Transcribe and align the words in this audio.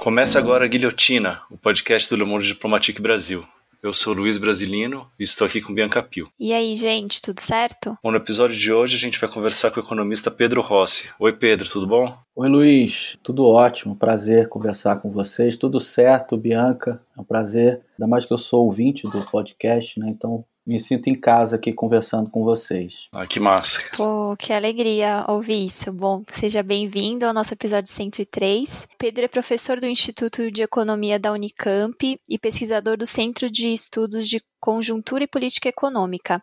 Começa 0.00 0.38
agora 0.38 0.64
a 0.64 0.68
Guilhotina, 0.68 1.42
o 1.50 1.58
podcast 1.58 2.08
do 2.08 2.16
Le 2.16 2.24
Monde 2.24 2.46
Diplomatique 2.46 3.02
Brasil. 3.02 3.44
Eu 3.82 3.92
sou 3.92 4.14
Luiz 4.14 4.38
Brasilino 4.38 5.06
e 5.18 5.24
estou 5.24 5.46
aqui 5.46 5.60
com 5.60 5.74
Bianca 5.74 6.02
Pio. 6.02 6.26
E 6.40 6.54
aí, 6.54 6.74
gente, 6.74 7.20
tudo 7.20 7.38
certo? 7.38 7.98
Bom, 8.02 8.10
no 8.10 8.16
episódio 8.16 8.56
de 8.56 8.72
hoje 8.72 8.96
a 8.96 8.98
gente 8.98 9.20
vai 9.20 9.30
conversar 9.30 9.70
com 9.70 9.78
o 9.78 9.82
economista 9.82 10.30
Pedro 10.30 10.62
Rossi. 10.62 11.10
Oi, 11.20 11.34
Pedro, 11.34 11.68
tudo 11.68 11.86
bom? 11.86 12.16
Oi, 12.34 12.48
Luiz, 12.48 13.18
tudo 13.22 13.46
ótimo, 13.46 13.94
prazer 13.94 14.48
conversar 14.48 14.96
com 15.02 15.10
vocês. 15.10 15.54
Tudo 15.54 15.78
certo, 15.78 16.34
Bianca, 16.34 17.02
é 17.14 17.20
um 17.20 17.24
prazer. 17.24 17.82
Ainda 17.98 18.08
mais 18.08 18.24
que 18.24 18.32
eu 18.32 18.38
sou 18.38 18.64
ouvinte 18.64 19.06
do 19.06 19.20
podcast, 19.26 20.00
né? 20.00 20.08
Então 20.08 20.46
me 20.66 20.78
sinto 20.78 21.08
em 21.08 21.14
casa 21.14 21.56
aqui 21.56 21.72
conversando 21.72 22.30
com 22.30 22.44
vocês. 22.44 23.08
Ah, 23.12 23.26
que 23.26 23.40
massa. 23.40 23.80
Pô, 23.96 24.36
que 24.36 24.52
alegria 24.52 25.24
ouvir 25.28 25.64
isso. 25.64 25.92
Bom, 25.92 26.22
seja 26.34 26.62
bem-vindo 26.62 27.26
ao 27.26 27.34
nosso 27.34 27.54
episódio 27.54 27.90
103. 27.90 28.86
Pedro 28.98 29.24
é 29.24 29.28
professor 29.28 29.80
do 29.80 29.86
Instituto 29.86 30.50
de 30.50 30.62
Economia 30.62 31.18
da 31.18 31.32
Unicamp 31.32 32.20
e 32.28 32.38
pesquisador 32.38 32.96
do 32.96 33.06
Centro 33.06 33.50
de 33.50 33.72
Estudos 33.72 34.28
de 34.28 34.40
Conjuntura 34.60 35.24
e 35.24 35.26
Política 35.26 35.70
Econômica. 35.70 36.42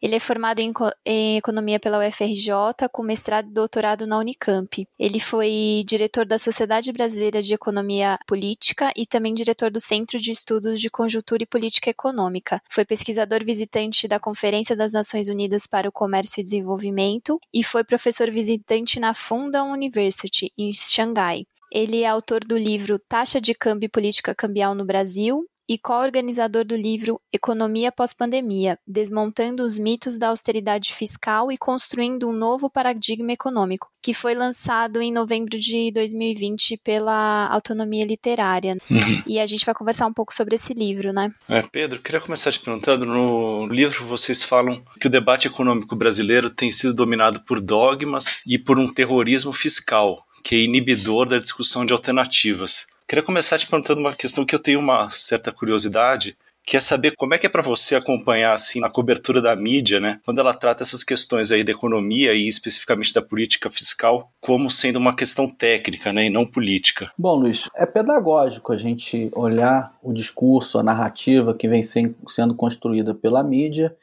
Ele 0.00 0.14
é 0.14 0.20
formado 0.20 0.60
em, 0.60 0.72
em, 1.04 1.36
Economia 1.36 1.80
pela 1.80 1.98
UFRJ, 1.98 2.88
com 2.92 3.02
mestrado 3.02 3.48
e 3.48 3.52
doutorado 3.52 4.06
na 4.06 4.18
Unicamp. 4.18 4.86
Ele 4.98 5.18
foi 5.18 5.84
diretor 5.84 6.24
da 6.24 6.38
Sociedade 6.38 6.92
Brasileira 6.92 7.42
de 7.42 7.52
Economia 7.52 8.18
Política 8.26 8.92
e 8.96 9.04
também 9.04 9.34
diretor 9.34 9.70
do 9.70 9.80
Centro 9.80 10.20
de 10.20 10.30
Estudos 10.30 10.80
de 10.80 10.88
Conjuntura 10.88 11.42
e 11.42 11.46
Política 11.46 11.90
Econômica. 11.90 12.62
Foi 12.70 12.84
pesquisador 12.84 13.44
visitante 13.56 14.06
da 14.06 14.20
Conferência 14.20 14.76
das 14.76 14.92
Nações 14.92 15.28
Unidas 15.28 15.66
para 15.66 15.88
o 15.88 15.92
Comércio 15.92 16.40
e 16.40 16.44
Desenvolvimento 16.44 17.38
e 17.54 17.64
foi 17.64 17.82
professor 17.82 18.30
visitante 18.30 19.00
na 19.00 19.14
Fundam 19.14 19.72
University, 19.72 20.52
em 20.58 20.74
Xangai. 20.74 21.46
Ele 21.72 22.02
é 22.02 22.06
autor 22.06 22.40
do 22.40 22.56
livro 22.56 22.98
Taxa 22.98 23.40
de 23.40 23.54
Câmbio 23.54 23.86
e 23.86 23.90
Política 23.90 24.34
Cambial 24.34 24.74
no 24.74 24.84
Brasil 24.84 25.46
e 25.68 25.76
co-organizador 25.76 26.64
do 26.64 26.76
livro 26.76 27.20
Economia 27.32 27.90
Pós-Pandemia, 27.90 28.78
desmontando 28.86 29.64
os 29.64 29.78
mitos 29.78 30.18
da 30.18 30.28
austeridade 30.28 30.94
fiscal 30.94 31.50
e 31.50 31.58
construindo 31.58 32.28
um 32.28 32.32
novo 32.32 32.70
paradigma 32.70 33.32
econômico, 33.32 33.88
que 34.00 34.14
foi 34.14 34.34
lançado 34.34 35.02
em 35.02 35.12
novembro 35.12 35.58
de 35.58 35.90
2020 35.92 36.76
pela 36.78 37.48
Autonomia 37.48 38.04
Literária. 38.04 38.76
Uhum. 38.90 39.22
E 39.26 39.40
a 39.40 39.46
gente 39.46 39.66
vai 39.66 39.74
conversar 39.74 40.06
um 40.06 40.12
pouco 40.12 40.32
sobre 40.32 40.54
esse 40.54 40.72
livro, 40.72 41.12
né? 41.12 41.32
É, 41.48 41.62
Pedro, 41.62 42.00
queria 42.00 42.20
começar 42.20 42.52
te 42.52 42.60
perguntando, 42.60 43.04
no 43.04 43.66
livro 43.66 44.04
vocês 44.04 44.42
falam 44.42 44.82
que 45.00 45.08
o 45.08 45.10
debate 45.10 45.48
econômico 45.48 45.96
brasileiro 45.96 46.48
tem 46.48 46.70
sido 46.70 46.94
dominado 46.94 47.40
por 47.40 47.60
dogmas 47.60 48.40
e 48.46 48.58
por 48.58 48.78
um 48.78 48.92
terrorismo 48.92 49.52
fiscal, 49.52 50.24
que 50.44 50.54
é 50.54 50.58
inibidor 50.58 51.28
da 51.28 51.38
discussão 51.38 51.84
de 51.84 51.92
alternativas. 51.92 52.86
Queria 53.08 53.22
começar 53.22 53.56
te 53.56 53.68
perguntando 53.68 54.00
uma 54.00 54.12
questão 54.12 54.44
que 54.44 54.52
eu 54.52 54.58
tenho 54.58 54.80
uma 54.80 55.08
certa 55.10 55.52
curiosidade, 55.52 56.36
que 56.64 56.76
é 56.76 56.80
saber 56.80 57.14
como 57.16 57.34
é 57.34 57.38
que 57.38 57.46
é 57.46 57.48
para 57.48 57.62
você 57.62 57.94
acompanhar 57.94 58.52
assim 58.52 58.84
a 58.84 58.90
cobertura 58.90 59.40
da 59.40 59.54
mídia, 59.54 60.00
né, 60.00 60.20
quando 60.24 60.40
ela 60.40 60.52
trata 60.52 60.82
essas 60.82 61.04
questões 61.04 61.52
aí 61.52 61.62
da 61.62 61.70
economia 61.70 62.34
e 62.34 62.48
especificamente 62.48 63.14
da 63.14 63.22
política 63.22 63.70
fiscal 63.70 64.32
como 64.40 64.68
sendo 64.68 64.96
uma 64.96 65.14
questão 65.14 65.48
técnica, 65.48 66.12
né, 66.12 66.26
e 66.26 66.30
não 66.30 66.44
política. 66.44 67.12
Bom, 67.16 67.36
Luiz, 67.36 67.68
é 67.76 67.86
pedagógico 67.86 68.72
a 68.72 68.76
gente 68.76 69.30
olhar 69.36 69.96
o 70.02 70.12
discurso, 70.12 70.76
a 70.76 70.82
narrativa 70.82 71.54
que 71.54 71.68
vem 71.68 71.82
sendo 71.84 72.56
construída 72.56 73.14
pela 73.14 73.40
mídia. 73.40 73.96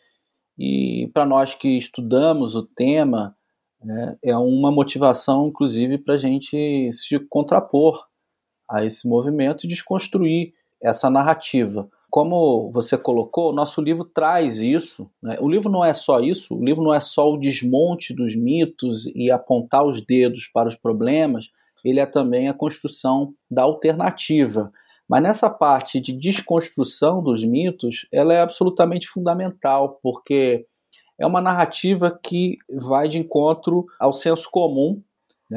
E 0.58 1.12
para 1.14 1.26
nós 1.26 1.54
que 1.54 1.78
estudamos 1.78 2.56
o 2.56 2.64
tema 2.64 3.36
né, 3.84 4.16
é 4.24 4.38
uma 4.38 4.72
motivação, 4.72 5.50
inclusive, 5.50 5.98
para 5.98 6.14
a 6.14 6.18
gente 6.18 6.90
se 6.94 7.20
contrapor 7.28 8.06
a 8.70 8.84
esse 8.84 9.08
movimento 9.08 9.66
e 9.66 9.68
desconstruir 9.68 10.54
essa 10.82 11.10
narrativa. 11.10 11.88
Como 12.10 12.70
você 12.72 12.98
colocou, 12.98 13.50
o 13.50 13.56
nosso 13.56 13.82
livro 13.82 14.06
traz 14.06 14.60
isso. 14.60 15.10
Né? 15.22 15.38
O 15.40 15.50
livro 15.50 15.72
não 15.72 15.84
é 15.84 15.94
só 15.94 16.20
isso, 16.20 16.56
o 16.56 16.64
livro 16.64 16.84
não 16.84 16.94
é 16.94 17.00
só 17.00 17.32
o 17.32 17.38
desmonte 17.38 18.14
dos 18.14 18.36
mitos 18.36 19.08
e 19.16 19.32
apontar 19.32 19.84
os 19.84 20.00
dedos 20.06 20.48
para 20.48 20.68
os 20.68 20.76
problemas, 20.76 21.50
ele 21.84 22.00
é 22.00 22.06
também 22.06 22.48
a 22.48 22.54
construção 22.54 23.34
da 23.50 23.64
alternativa. 23.64 24.72
Mas 25.08 25.24
nessa 25.24 25.50
parte 25.50 26.00
de 26.00 26.14
desconstrução 26.14 27.22
dos 27.22 27.44
mitos, 27.44 28.08
ela 28.12 28.34
é 28.34 28.42
absolutamente 28.42 29.08
fundamental, 29.08 30.00
porque 30.02 30.66
é 31.20 31.26
uma 31.26 31.42
narrativa 31.42 32.18
que 32.24 32.58
vai 32.70 33.08
de 33.08 33.20
encontro 33.20 33.86
ao 34.00 34.14
senso 34.14 34.50
comum 34.50 35.02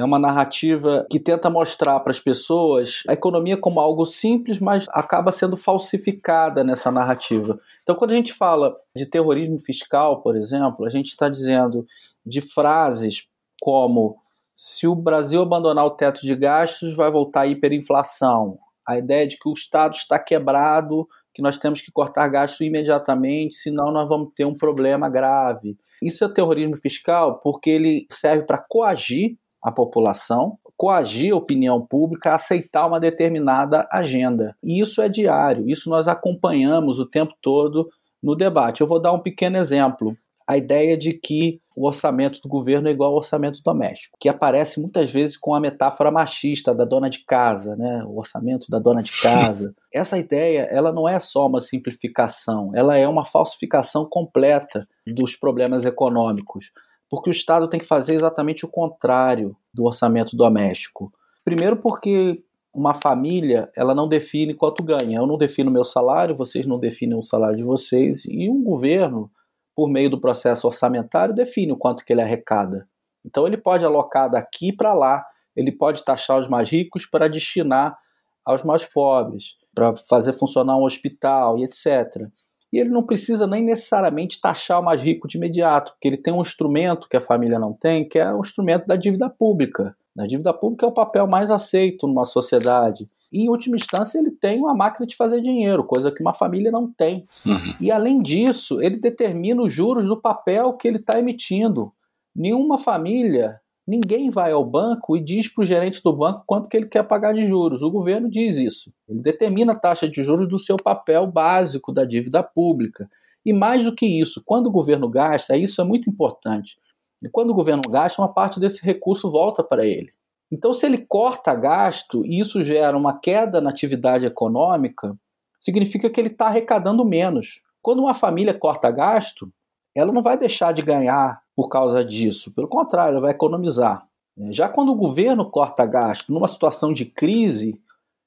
é 0.00 0.04
uma 0.04 0.18
narrativa 0.18 1.06
que 1.10 1.18
tenta 1.18 1.48
mostrar 1.48 2.00
para 2.00 2.10
as 2.10 2.20
pessoas 2.20 3.02
a 3.08 3.12
economia 3.12 3.56
como 3.56 3.80
algo 3.80 4.04
simples, 4.04 4.58
mas 4.58 4.86
acaba 4.90 5.32
sendo 5.32 5.56
falsificada 5.56 6.62
nessa 6.62 6.90
narrativa. 6.90 7.58
Então, 7.82 7.94
quando 7.94 8.10
a 8.10 8.14
gente 8.14 8.32
fala 8.32 8.74
de 8.94 9.06
terrorismo 9.06 9.58
fiscal, 9.58 10.22
por 10.22 10.36
exemplo, 10.36 10.84
a 10.84 10.88
gente 10.90 11.08
está 11.08 11.28
dizendo 11.28 11.86
de 12.24 12.40
frases 12.40 13.26
como 13.60 14.18
se 14.54 14.86
o 14.86 14.94
Brasil 14.94 15.42
abandonar 15.42 15.84
o 15.84 15.90
teto 15.90 16.22
de 16.22 16.34
gastos, 16.34 16.94
vai 16.94 17.10
voltar 17.10 17.42
a 17.42 17.46
hiperinflação. 17.46 18.58
A 18.86 18.98
ideia 18.98 19.26
de 19.26 19.38
que 19.38 19.48
o 19.48 19.52
Estado 19.52 19.94
está 19.94 20.18
quebrado, 20.18 21.06
que 21.34 21.42
nós 21.42 21.58
temos 21.58 21.80
que 21.80 21.92
cortar 21.92 22.28
gastos 22.28 22.60
imediatamente, 22.60 23.54
senão 23.54 23.92
nós 23.92 24.08
vamos 24.08 24.32
ter 24.34 24.46
um 24.46 24.54
problema 24.54 25.08
grave. 25.08 25.76
Isso 26.02 26.24
é 26.24 26.28
terrorismo 26.28 26.76
fiscal 26.76 27.40
porque 27.42 27.70
ele 27.70 28.06
serve 28.10 28.44
para 28.44 28.64
coagir 28.68 29.36
a 29.66 29.72
população, 29.72 30.56
coagir 30.76 31.32
a 31.32 31.36
opinião 31.36 31.84
pública 31.84 32.30
a 32.30 32.34
aceitar 32.36 32.86
uma 32.86 33.00
determinada 33.00 33.84
agenda. 33.90 34.54
E 34.62 34.80
isso 34.80 35.02
é 35.02 35.08
diário, 35.08 35.68
isso 35.68 35.90
nós 35.90 36.06
acompanhamos 36.06 37.00
o 37.00 37.10
tempo 37.10 37.34
todo 37.42 37.88
no 38.22 38.36
debate. 38.36 38.80
Eu 38.80 38.86
vou 38.86 39.02
dar 39.02 39.12
um 39.12 39.18
pequeno 39.18 39.56
exemplo. 39.56 40.16
A 40.46 40.56
ideia 40.56 40.96
de 40.96 41.14
que 41.14 41.60
o 41.74 41.84
orçamento 41.84 42.40
do 42.40 42.48
governo 42.48 42.86
é 42.86 42.92
igual 42.92 43.10
ao 43.10 43.16
orçamento 43.16 43.60
doméstico, 43.64 44.16
que 44.20 44.28
aparece 44.28 44.80
muitas 44.80 45.10
vezes 45.10 45.36
com 45.36 45.52
a 45.52 45.58
metáfora 45.58 46.12
machista 46.12 46.72
da 46.72 46.84
dona 46.84 47.10
de 47.10 47.24
casa, 47.24 47.74
né? 47.74 48.04
O 48.06 48.16
orçamento 48.16 48.70
da 48.70 48.78
dona 48.78 49.02
de 49.02 49.20
casa. 49.20 49.74
Essa 49.92 50.16
ideia, 50.16 50.60
ela 50.70 50.92
não 50.92 51.08
é 51.08 51.18
só 51.18 51.48
uma 51.48 51.60
simplificação, 51.60 52.70
ela 52.72 52.96
é 52.96 53.08
uma 53.08 53.24
falsificação 53.24 54.06
completa 54.08 54.86
dos 55.04 55.34
problemas 55.34 55.84
econômicos 55.84 56.70
porque 57.08 57.30
o 57.30 57.32
Estado 57.32 57.68
tem 57.68 57.80
que 57.80 57.86
fazer 57.86 58.14
exatamente 58.14 58.64
o 58.64 58.70
contrário 58.70 59.56
do 59.72 59.84
orçamento 59.84 60.36
doméstico. 60.36 61.12
Primeiro, 61.44 61.76
porque 61.76 62.42
uma 62.76 62.92
família 62.92 63.70
ela 63.74 63.94
não 63.94 64.06
define 64.06 64.52
quanto 64.52 64.82
ganha. 64.82 65.18
Eu 65.18 65.26
não 65.26 65.38
defino 65.38 65.70
meu 65.70 65.84
salário, 65.84 66.36
vocês 66.36 66.66
não 66.66 66.78
definem 66.78 67.16
o 67.16 67.22
salário 67.22 67.56
de 67.56 67.64
vocês, 67.64 68.24
e 68.26 68.50
um 68.50 68.62
governo, 68.62 69.30
por 69.74 69.88
meio 69.88 70.10
do 70.10 70.20
processo 70.20 70.66
orçamentário, 70.66 71.34
define 71.34 71.72
o 71.72 71.76
quanto 71.76 72.04
que 72.04 72.12
ele 72.12 72.20
arrecada. 72.20 72.86
Então 73.24 73.46
ele 73.46 73.56
pode 73.56 73.84
alocar 73.84 74.30
daqui 74.30 74.72
para 74.72 74.92
lá, 74.92 75.24
ele 75.54 75.72
pode 75.72 76.04
taxar 76.04 76.38
os 76.38 76.48
mais 76.48 76.68
ricos 76.68 77.06
para 77.06 77.28
destinar 77.28 77.96
aos 78.44 78.62
mais 78.62 78.84
pobres, 78.84 79.56
para 79.74 79.96
fazer 79.96 80.32
funcionar 80.32 80.76
um 80.76 80.84
hospital 80.84 81.58
e 81.58 81.64
etc. 81.64 82.28
E 82.76 82.78
ele 82.78 82.90
não 82.90 83.02
precisa 83.02 83.46
nem 83.46 83.64
necessariamente 83.64 84.38
taxar 84.38 84.78
o 84.78 84.84
mais 84.84 85.00
rico 85.00 85.26
de 85.26 85.38
imediato, 85.38 85.92
porque 85.92 86.06
ele 86.06 86.18
tem 86.18 86.34
um 86.34 86.42
instrumento 86.42 87.08
que 87.08 87.16
a 87.16 87.22
família 87.22 87.58
não 87.58 87.72
tem, 87.72 88.06
que 88.06 88.18
é 88.18 88.30
o 88.30 88.40
instrumento 88.40 88.86
da 88.86 88.96
dívida 88.96 89.30
pública. 89.30 89.96
A 90.18 90.26
dívida 90.26 90.52
pública 90.52 90.84
é 90.84 90.88
o 90.90 90.92
papel 90.92 91.26
mais 91.26 91.50
aceito 91.50 92.06
numa 92.06 92.26
sociedade. 92.26 93.08
E, 93.32 93.44
em 93.44 93.48
última 93.48 93.76
instância, 93.76 94.18
ele 94.18 94.30
tem 94.30 94.58
uma 94.58 94.74
máquina 94.74 95.06
de 95.06 95.16
fazer 95.16 95.40
dinheiro, 95.40 95.84
coisa 95.84 96.12
que 96.12 96.20
uma 96.20 96.34
família 96.34 96.70
não 96.70 96.86
tem. 96.86 97.26
Uhum. 97.46 97.74
E, 97.80 97.90
além 97.90 98.20
disso, 98.20 98.82
ele 98.82 98.98
determina 98.98 99.62
os 99.62 99.72
juros 99.72 100.06
do 100.06 100.20
papel 100.20 100.74
que 100.74 100.86
ele 100.86 100.98
está 100.98 101.18
emitindo. 101.18 101.90
Nenhuma 102.34 102.76
família 102.76 103.58
Ninguém 103.86 104.30
vai 104.30 104.50
ao 104.50 104.64
banco 104.64 105.16
e 105.16 105.22
diz 105.22 105.46
para 105.46 105.62
o 105.62 105.66
gerente 105.66 106.02
do 106.02 106.12
banco 106.12 106.42
quanto 106.44 106.68
que 106.68 106.76
ele 106.76 106.88
quer 106.88 107.04
pagar 107.04 107.32
de 107.32 107.42
juros. 107.42 107.82
O 107.82 107.90
governo 107.90 108.28
diz 108.28 108.56
isso. 108.56 108.92
Ele 109.08 109.20
determina 109.20 109.72
a 109.72 109.78
taxa 109.78 110.08
de 110.08 110.24
juros 110.24 110.48
do 110.48 110.58
seu 110.58 110.76
papel 110.76 111.26
básico 111.26 111.92
da 111.92 112.04
dívida 112.04 112.42
pública. 112.42 113.08
E 113.44 113.52
mais 113.52 113.84
do 113.84 113.94
que 113.94 114.04
isso, 114.04 114.42
quando 114.44 114.66
o 114.66 114.72
governo 114.72 115.08
gasta, 115.08 115.56
isso 115.56 115.80
é 115.80 115.84
muito 115.84 116.10
importante. 116.10 116.78
E 117.22 117.28
quando 117.28 117.50
o 117.50 117.54
governo 117.54 117.82
gasta, 117.88 118.20
uma 118.20 118.32
parte 118.32 118.58
desse 118.58 118.84
recurso 118.84 119.30
volta 119.30 119.62
para 119.62 119.86
ele. 119.86 120.12
Então, 120.50 120.72
se 120.72 120.84
ele 120.84 120.98
corta 120.98 121.54
gasto 121.54 122.26
e 122.26 122.40
isso 122.40 122.62
gera 122.64 122.96
uma 122.96 123.18
queda 123.18 123.60
na 123.60 123.70
atividade 123.70 124.26
econômica, 124.26 125.16
significa 125.58 126.10
que 126.10 126.20
ele 126.20 126.28
está 126.28 126.46
arrecadando 126.46 127.04
menos. 127.04 127.62
Quando 127.80 128.00
uma 128.00 128.14
família 128.14 128.52
corta 128.52 128.90
gasto, 128.90 129.48
ela 129.96 130.12
não 130.12 130.22
vai 130.22 130.36
deixar 130.36 130.72
de 130.72 130.82
ganhar 130.82 131.40
por 131.54 131.68
causa 131.68 132.04
disso. 132.04 132.52
Pelo 132.52 132.68
contrário, 132.68 133.12
ela 133.12 133.20
vai 133.20 133.30
economizar. 133.30 134.06
Já 134.50 134.68
quando 134.68 134.92
o 134.92 134.96
governo 134.96 135.50
corta 135.50 135.86
gasto 135.86 136.32
numa 136.32 136.46
situação 136.46 136.92
de 136.92 137.06
crise, 137.06 137.80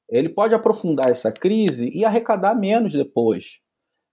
ele 0.10 0.30
pode 0.30 0.56
aprofundar 0.56 1.10
essa 1.10 1.32
crise 1.32 1.92
e 1.94 2.04
arrecadar 2.04 2.56
menos 2.56 2.94
depois. 2.94 3.60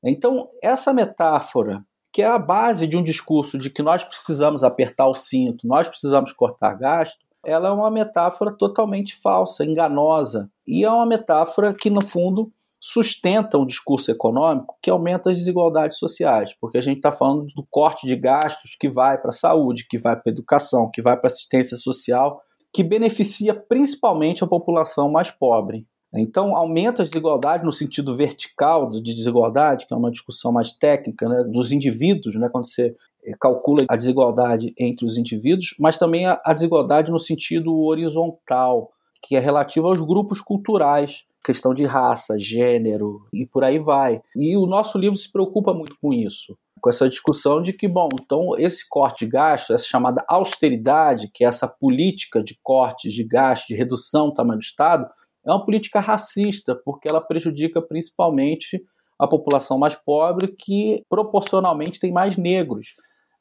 Então, 0.05 0.51
essa 0.63 0.93
metáfora, 0.93 1.83
que 2.13 2.21
é 2.23 2.27
a 2.27 2.39
base 2.39 2.87
de 2.87 2.99
um 2.99 3.03
discurso 3.03 3.57
de 3.57 3.71
que 3.71 3.83
nós 3.83 4.05
precisamos 4.05 4.63
apertar 4.63 5.09
o 5.09 5.15
cinto, 5.15 5.67
nós 5.67 5.89
precisamos 5.89 6.33
cortar 6.33 6.75
gasto, 6.75 7.25
ela 7.43 7.69
é 7.69 7.73
uma 7.73 7.91
metáfora 7.91 8.53
totalmente 8.53 9.17
falsa, 9.17 9.65
enganosa. 9.65 10.51
E 10.67 10.85
é 10.85 10.91
uma 10.91 11.07
metáfora 11.07 11.73
que, 11.73 11.89
no 11.89 12.05
fundo, 12.05 12.53
sustenta 12.89 13.59
um 13.59 13.67
discurso 13.67 14.13
econômico 14.13 14.79
que 14.81 14.89
aumenta 14.89 15.29
as 15.29 15.39
desigualdades 15.39 15.99
sociais, 15.99 16.55
porque 16.61 16.79
a 16.79 16.81
gente 16.81 16.99
está 16.99 17.11
falando 17.11 17.45
do 17.47 17.67
corte 17.69 18.07
de 18.07 18.15
gastos 18.15 18.77
que 18.79 18.89
vai 18.89 19.21
para 19.21 19.31
a 19.31 19.33
saúde, 19.33 19.89
que 19.91 19.99
vai 19.99 20.15
para 20.15 20.31
a 20.31 20.33
educação, 20.33 20.89
que 20.89 21.03
vai 21.03 21.17
para 21.17 21.27
a 21.27 21.33
assistência 21.33 21.77
social, 21.77 22.41
que 22.73 22.85
beneficia 22.85 23.53
principalmente 23.53 24.45
a 24.45 24.47
população 24.47 25.11
mais 25.11 25.33
pobre. 25.33 25.85
Então, 26.15 26.55
aumenta 26.55 27.03
as 27.03 27.11
desigualdades 27.11 27.67
no 27.67 27.73
sentido 27.73 28.17
vertical 28.17 28.89
de 28.89 29.03
desigualdade, 29.03 29.85
que 29.85 29.93
é 29.93 29.97
uma 29.97 30.11
discussão 30.11 30.53
mais 30.53 30.71
técnica, 30.71 31.29
né, 31.29 31.43
dos 31.43 31.73
indivíduos, 31.73 32.37
né, 32.37 32.49
quando 32.49 32.69
você 32.69 32.95
eh, 33.25 33.33
calcula 33.41 33.85
a 33.89 33.97
desigualdade 33.97 34.73
entre 34.79 35.05
os 35.05 35.19
indivíduos, 35.19 35.75
mas 35.81 35.99
também 35.99 36.25
a, 36.25 36.41
a 36.45 36.55
desigualdade 36.55 37.11
no 37.11 37.19
sentido 37.19 37.77
horizontal, 37.81 38.93
que 39.25 39.35
é 39.35 39.41
relativa 39.41 39.89
aos 39.89 40.01
grupos 40.01 40.41
culturais, 40.41 41.27
questão 41.47 41.73
de 41.73 41.85
raça, 41.85 42.37
gênero 42.37 43.25
e 43.33 43.47
por 43.47 43.63
aí 43.63 43.79
vai. 43.79 44.21
E 44.35 44.57
o 44.57 44.67
nosso 44.67 44.99
livro 44.99 45.17
se 45.17 45.31
preocupa 45.31 45.73
muito 45.73 45.97
com 46.03 46.13
isso, 46.13 46.59
com 46.81 46.91
essa 46.91 47.09
discussão 47.09 47.63
de 47.63 47.73
que, 47.73 47.87
bom, 47.87 48.09
então 48.13 48.59
esse 48.59 48.85
corte 48.89 49.25
de 49.25 49.31
gasto, 49.31 49.73
essa 49.73 49.87
chamada 49.87 50.25
austeridade, 50.27 51.31
que 51.33 51.45
é 51.45 51.47
essa 51.47 51.69
política 51.69 52.43
de 52.43 52.59
cortes 52.61 53.13
de 53.13 53.23
gasto, 53.23 53.69
de 53.69 53.77
redução 53.77 54.27
do 54.27 54.35
tamanho 54.35 54.59
do 54.59 54.63
Estado, 54.63 55.09
é 55.47 55.51
uma 55.51 55.65
política 55.65 56.01
racista, 56.01 56.75
porque 56.85 57.09
ela 57.09 57.21
prejudica 57.21 57.81
principalmente 57.81 58.83
a 59.17 59.29
população 59.29 59.79
mais 59.79 59.95
pobre, 59.95 60.49
que 60.49 61.03
proporcionalmente 61.09 62.01
tem 62.01 62.13
mais 62.13 62.37
negros. 62.37 62.89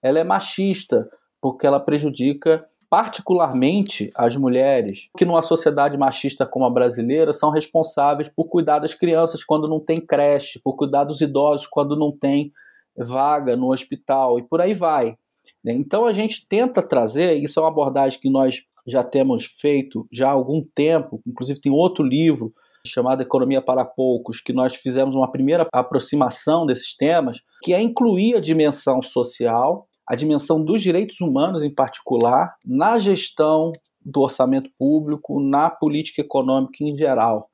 Ela 0.02 0.20
é 0.20 0.24
machista, 0.24 1.10
porque 1.42 1.66
ela 1.66 1.80
prejudica 1.80 2.64
particularmente 2.90 4.12
as 4.16 4.36
mulheres, 4.36 5.10
que 5.18 5.26
numa 5.26 5.42
sociedade 5.42 5.98
machista 5.98 6.46
como 6.46 6.66
a 6.66 6.70
brasileira 6.70 7.34
são 7.34 7.50
responsáveis 7.50 8.28
por 8.28 8.46
cuidar 8.46 8.80
das 8.80 8.94
crianças 8.94 9.44
quando 9.44 9.68
não 9.68 9.80
tem 9.80 9.98
creche, 9.98 10.60
por 10.64 10.76
cuidar 10.76 11.04
dos 11.04 11.22
idosos 11.22 11.68
quando 11.68 11.96
não 11.96 12.12
tem 12.12 12.52
vaga 12.98 13.56
no 13.56 13.72
hospital 13.72 14.40
e 14.40 14.44
por 14.44 14.62
aí 14.62 14.74
vai. 14.74 15.16
Então 15.66 16.06
a 16.06 16.14
gente 16.14 16.46
tenta 16.48 16.82
trazer, 16.82 17.36
isso 17.36 17.60
é 17.60 17.64
uma 17.64 17.70
abordagem 17.70 18.20
que 18.20 18.30
nós 18.30 18.64
já 18.88 19.04
temos 19.04 19.46
feito 19.46 20.08
já 20.12 20.30
há 20.30 20.32
algum 20.32 20.64
tempo, 20.76 21.22
inclusive 21.26 21.60
tem 21.60 21.72
outro 21.72 22.04
livro 22.04 22.54
chamado 22.86 23.22
Economia 23.22 23.62
para 23.62 23.84
Poucos, 23.84 24.40
que 24.40 24.54
nós 24.54 24.76
fizemos 24.76 25.16
uma 25.16 25.32
primeira 25.32 25.68
aproximação 25.74 26.66
desses 26.66 26.96
temas, 26.96 27.42
que 27.64 27.74
é 27.74 27.82
incluir 27.82 28.36
a 28.36 28.40
dimensão 28.40 29.02
social, 29.02 29.88
a 30.08 30.16
dimensão 30.16 30.64
dos 30.64 30.82
direitos 30.82 31.20
humanos 31.22 31.64
em 31.64 31.74
particular, 31.74 32.56
na 32.64 33.00
gestão 33.00 33.72
do 34.02 34.22
orçamento 34.22 34.70
público, 34.78 35.40
na 35.40 35.70
política 35.70 36.22
econômica 36.22 36.84
em 36.84 36.96
geral. 36.96 37.50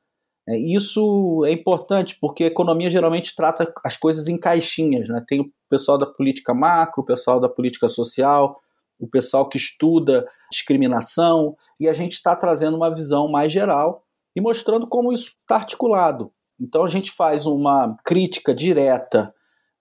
É, 0.48 0.58
isso 0.58 1.46
é 1.46 1.52
importante 1.52 2.18
porque 2.20 2.44
a 2.44 2.48
economia 2.48 2.90
geralmente 2.90 3.36
trata 3.36 3.72
as 3.86 3.96
coisas 3.96 4.28
em 4.28 4.38
caixinhas. 4.38 5.08
Né? 5.08 5.24
Tem 5.28 5.40
o 5.40 5.52
pessoal 5.70 5.98
da 5.98 6.06
política 6.06 6.54
macro, 6.54 7.04
o 7.04 7.06
pessoal 7.06 7.40
da 7.40 7.48
política 7.48 7.88
social, 7.88 8.60
o 9.00 9.08
pessoal 9.08 9.48
que 9.48 9.58
estuda 9.58 10.28
discriminação, 10.52 11.56
e 11.80 11.88
a 11.88 11.94
gente 11.94 12.14
está 12.14 12.36
trazendo 12.36 12.76
uma 12.76 12.94
visão 12.94 13.30
mais 13.30 13.52
geral 13.52 14.04
e 14.36 14.42
mostrando 14.42 14.86
como 14.86 15.14
isso 15.14 15.36
está 15.42 15.56
articulado. 15.56 16.32
Então 16.60 16.84
a 16.84 16.90
gente 16.90 17.12
faz 17.12 17.46
uma 17.46 17.98
crítica 18.04 18.54
direta 18.54 19.34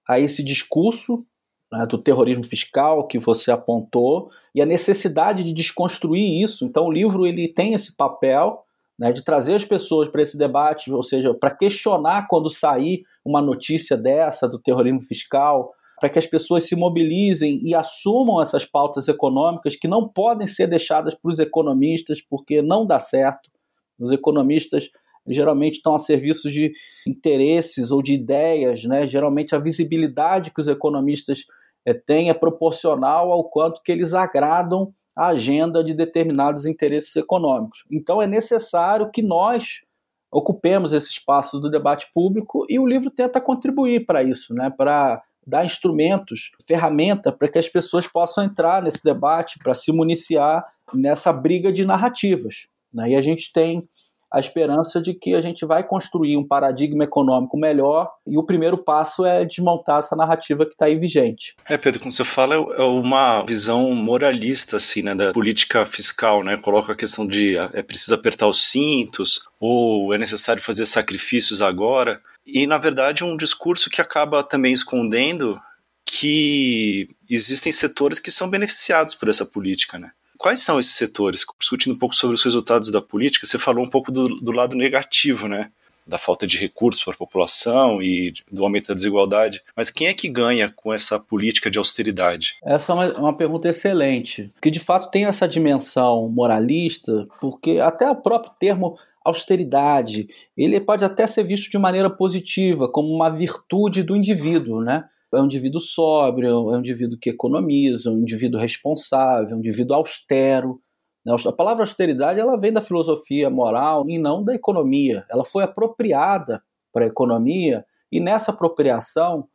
a 0.08 0.18
esse 0.18 0.42
discurso 0.42 1.26
né, 1.72 1.86
do 1.86 1.98
terrorismo 1.98 2.44
fiscal 2.44 3.06
que 3.06 3.18
você 3.18 3.50
apontou 3.50 4.30
e 4.54 4.60
a 4.60 4.66
necessidade 4.66 5.44
de 5.44 5.52
desconstruir 5.52 6.42
isso. 6.42 6.64
Então 6.64 6.86
o 6.86 6.92
livro 6.92 7.26
ele 7.26 7.48
tem 7.48 7.74
esse 7.74 7.96
papel 7.96 8.64
né, 8.98 9.12
de 9.12 9.24
trazer 9.24 9.54
as 9.54 9.64
pessoas 9.64 10.08
para 10.08 10.20
esse 10.22 10.36
debate, 10.36 10.92
ou 10.92 11.02
seja, 11.02 11.32
para 11.32 11.50
questionar 11.50 12.26
quando 12.28 12.50
sair 12.50 13.02
uma 13.24 13.40
notícia 13.40 13.96
dessa 13.96 14.46
do 14.46 14.58
terrorismo 14.58 15.02
fiscal, 15.02 15.72
para 15.98 16.08
que 16.08 16.18
as 16.18 16.26
pessoas 16.26 16.64
se 16.64 16.74
mobilizem 16.74 17.60
e 17.62 17.74
assumam 17.74 18.40
essas 18.40 18.64
pautas 18.64 19.06
econômicas 19.06 19.76
que 19.76 19.86
não 19.86 20.08
podem 20.08 20.48
ser 20.48 20.66
deixadas 20.66 21.14
para 21.14 21.30
os 21.30 21.38
economistas, 21.38 22.20
porque 22.20 22.62
não 22.62 22.86
dá 22.86 22.98
certo. 22.98 23.50
Os 23.98 24.10
economistas 24.10 24.90
geralmente 25.28 25.74
estão 25.74 25.94
a 25.94 25.98
serviço 25.98 26.50
de 26.50 26.72
interesses 27.06 27.90
ou 27.90 28.02
de 28.02 28.14
ideias, 28.14 28.84
né? 28.84 29.06
geralmente 29.06 29.54
a 29.54 29.58
visibilidade 29.58 30.50
que 30.50 30.60
os 30.60 30.68
economistas 30.68 31.44
é, 31.84 32.34
proporcional 32.34 33.32
ao 33.32 33.44
quanto 33.44 33.82
que 33.82 33.92
eles 33.92 34.14
agradam 34.14 34.92
a 35.16 35.28
agenda 35.28 35.82
de 35.82 35.94
determinados 35.94 36.66
interesses 36.66 37.14
econômicos. 37.16 37.84
Então 37.90 38.22
é 38.22 38.26
necessário 38.26 39.10
que 39.10 39.22
nós 39.22 39.82
ocupemos 40.30 40.92
esse 40.92 41.10
espaço 41.10 41.58
do 41.58 41.70
debate 41.70 42.10
público 42.14 42.64
e 42.68 42.78
o 42.78 42.86
livro 42.86 43.10
tenta 43.10 43.40
contribuir 43.40 44.06
para 44.06 44.22
isso, 44.22 44.54
né? 44.54 44.70
para 44.70 45.22
dar 45.46 45.64
instrumentos, 45.64 46.52
ferramenta 46.64 47.32
para 47.32 47.48
que 47.48 47.58
as 47.58 47.68
pessoas 47.68 48.06
possam 48.06 48.44
entrar 48.44 48.82
nesse 48.82 49.02
debate, 49.02 49.58
para 49.58 49.74
se 49.74 49.90
municiar 49.90 50.64
nessa 50.94 51.32
briga 51.32 51.72
de 51.72 51.84
narrativas. 51.84 52.68
Né? 52.92 53.10
E 53.10 53.16
a 53.16 53.20
gente 53.20 53.52
tem 53.52 53.88
a 54.30 54.38
esperança 54.38 55.00
de 55.00 55.12
que 55.12 55.34
a 55.34 55.40
gente 55.40 55.66
vai 55.66 55.82
construir 55.82 56.36
um 56.36 56.46
paradigma 56.46 57.04
econômico 57.04 57.56
melhor 57.58 58.08
e 58.26 58.38
o 58.38 58.44
primeiro 58.44 58.78
passo 58.78 59.26
é 59.26 59.44
desmontar 59.44 59.98
essa 59.98 60.14
narrativa 60.14 60.64
que 60.64 60.72
está 60.72 60.86
aí 60.86 60.96
vigente. 60.96 61.56
É, 61.68 61.76
Pedro, 61.76 62.00
como 62.00 62.12
você 62.12 62.24
fala, 62.24 62.54
é 62.54 62.82
uma 62.82 63.42
visão 63.42 63.90
moralista 63.92 64.76
assim, 64.76 65.02
né, 65.02 65.14
da 65.14 65.32
política 65.32 65.84
fiscal, 65.84 66.44
né? 66.44 66.56
Coloca 66.56 66.92
a 66.92 66.96
questão 66.96 67.26
de 67.26 67.58
ah, 67.58 67.70
é 67.72 67.82
preciso 67.82 68.14
apertar 68.14 68.46
os 68.46 68.70
cintos 68.70 69.48
ou 69.58 70.14
é 70.14 70.18
necessário 70.18 70.62
fazer 70.62 70.86
sacrifícios 70.86 71.60
agora 71.60 72.20
e 72.46 72.66
na 72.66 72.78
verdade 72.78 73.24
um 73.24 73.36
discurso 73.36 73.90
que 73.90 74.00
acaba 74.00 74.42
também 74.42 74.72
escondendo 74.72 75.60
que 76.04 77.08
existem 77.28 77.70
setores 77.70 78.18
que 78.18 78.30
são 78.30 78.50
beneficiados 78.50 79.14
por 79.14 79.28
essa 79.28 79.46
política, 79.46 79.98
né? 79.98 80.10
Quais 80.40 80.60
são 80.60 80.80
esses 80.80 80.94
setores? 80.94 81.44
Discutindo 81.58 81.92
um 81.92 81.98
pouco 81.98 82.16
sobre 82.16 82.34
os 82.34 82.42
resultados 82.42 82.90
da 82.90 83.02
política, 83.02 83.46
você 83.46 83.58
falou 83.58 83.84
um 83.84 83.90
pouco 83.90 84.10
do, 84.10 84.26
do 84.36 84.52
lado 84.52 84.74
negativo, 84.74 85.46
né? 85.46 85.70
Da 86.06 86.16
falta 86.16 86.46
de 86.46 86.56
recursos 86.56 87.04
para 87.04 87.12
a 87.12 87.18
população 87.18 88.02
e 88.02 88.32
do 88.50 88.64
aumento 88.64 88.88
da 88.88 88.94
desigualdade. 88.94 89.62
Mas 89.76 89.90
quem 89.90 90.06
é 90.06 90.14
que 90.14 90.30
ganha 90.30 90.72
com 90.74 90.94
essa 90.94 91.20
política 91.20 91.70
de 91.70 91.76
austeridade? 91.76 92.54
Essa 92.64 92.90
é 92.90 92.94
uma, 92.94 93.18
uma 93.18 93.36
pergunta 93.36 93.68
excelente, 93.68 94.50
que 94.62 94.70
de 94.70 94.80
fato 94.80 95.10
tem 95.10 95.26
essa 95.26 95.46
dimensão 95.46 96.26
moralista, 96.30 97.28
porque 97.38 97.78
até 97.78 98.10
o 98.10 98.16
próprio 98.16 98.54
termo 98.58 98.98
austeridade, 99.22 100.26
ele 100.56 100.80
pode 100.80 101.04
até 101.04 101.26
ser 101.26 101.44
visto 101.44 101.70
de 101.70 101.76
maneira 101.76 102.08
positiva, 102.08 102.88
como 102.88 103.14
uma 103.14 103.28
virtude 103.28 104.02
do 104.02 104.16
indivíduo, 104.16 104.80
né? 104.80 105.04
É 105.32 105.40
um 105.40 105.44
indivíduo 105.44 105.80
sóbrio, 105.80 106.48
é 106.48 106.76
um 106.76 106.78
indivíduo 106.78 107.18
que 107.18 107.30
economiza, 107.30 108.10
um 108.10 108.18
indivíduo 108.18 108.60
responsável, 108.60 109.56
um 109.56 109.60
indivíduo 109.60 109.96
austero. 109.96 110.80
Né? 111.24 111.34
A 111.46 111.52
palavra 111.52 111.84
austeridade 111.84 112.40
ela 112.40 112.58
vem 112.58 112.72
da 112.72 112.82
filosofia 112.82 113.48
moral 113.48 114.08
e 114.08 114.18
não 114.18 114.42
da 114.42 114.54
economia. 114.54 115.24
Ela 115.30 115.44
foi 115.44 115.62
apropriada 115.62 116.62
para 116.92 117.04
a 117.04 117.08
economia 117.08 117.84
e 118.10 118.18
nessa 118.18 118.50
apropriação 118.50 119.46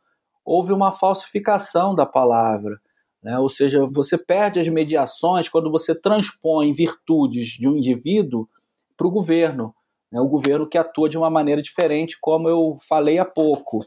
houve 0.44 0.72
uma 0.72 0.92
falsificação 0.92 1.94
da 1.94 2.06
palavra. 2.06 2.80
Né? 3.22 3.38
Ou 3.38 3.48
seja, 3.48 3.84
você 3.86 4.16
perde 4.16 4.60
as 4.60 4.68
mediações 4.68 5.48
quando 5.48 5.70
você 5.70 5.94
transpõe 5.94 6.72
virtudes 6.72 7.48
de 7.48 7.68
um 7.68 7.76
indivíduo 7.76 8.48
para 8.96 9.06
o 9.06 9.10
governo. 9.10 9.74
Né? 10.10 10.20
O 10.20 10.28
governo 10.28 10.68
que 10.68 10.78
atua 10.78 11.08
de 11.08 11.18
uma 11.18 11.28
maneira 11.28 11.60
diferente, 11.60 12.16
como 12.20 12.48
eu 12.48 12.78
falei 12.88 13.18
há 13.18 13.24
pouco. 13.24 13.84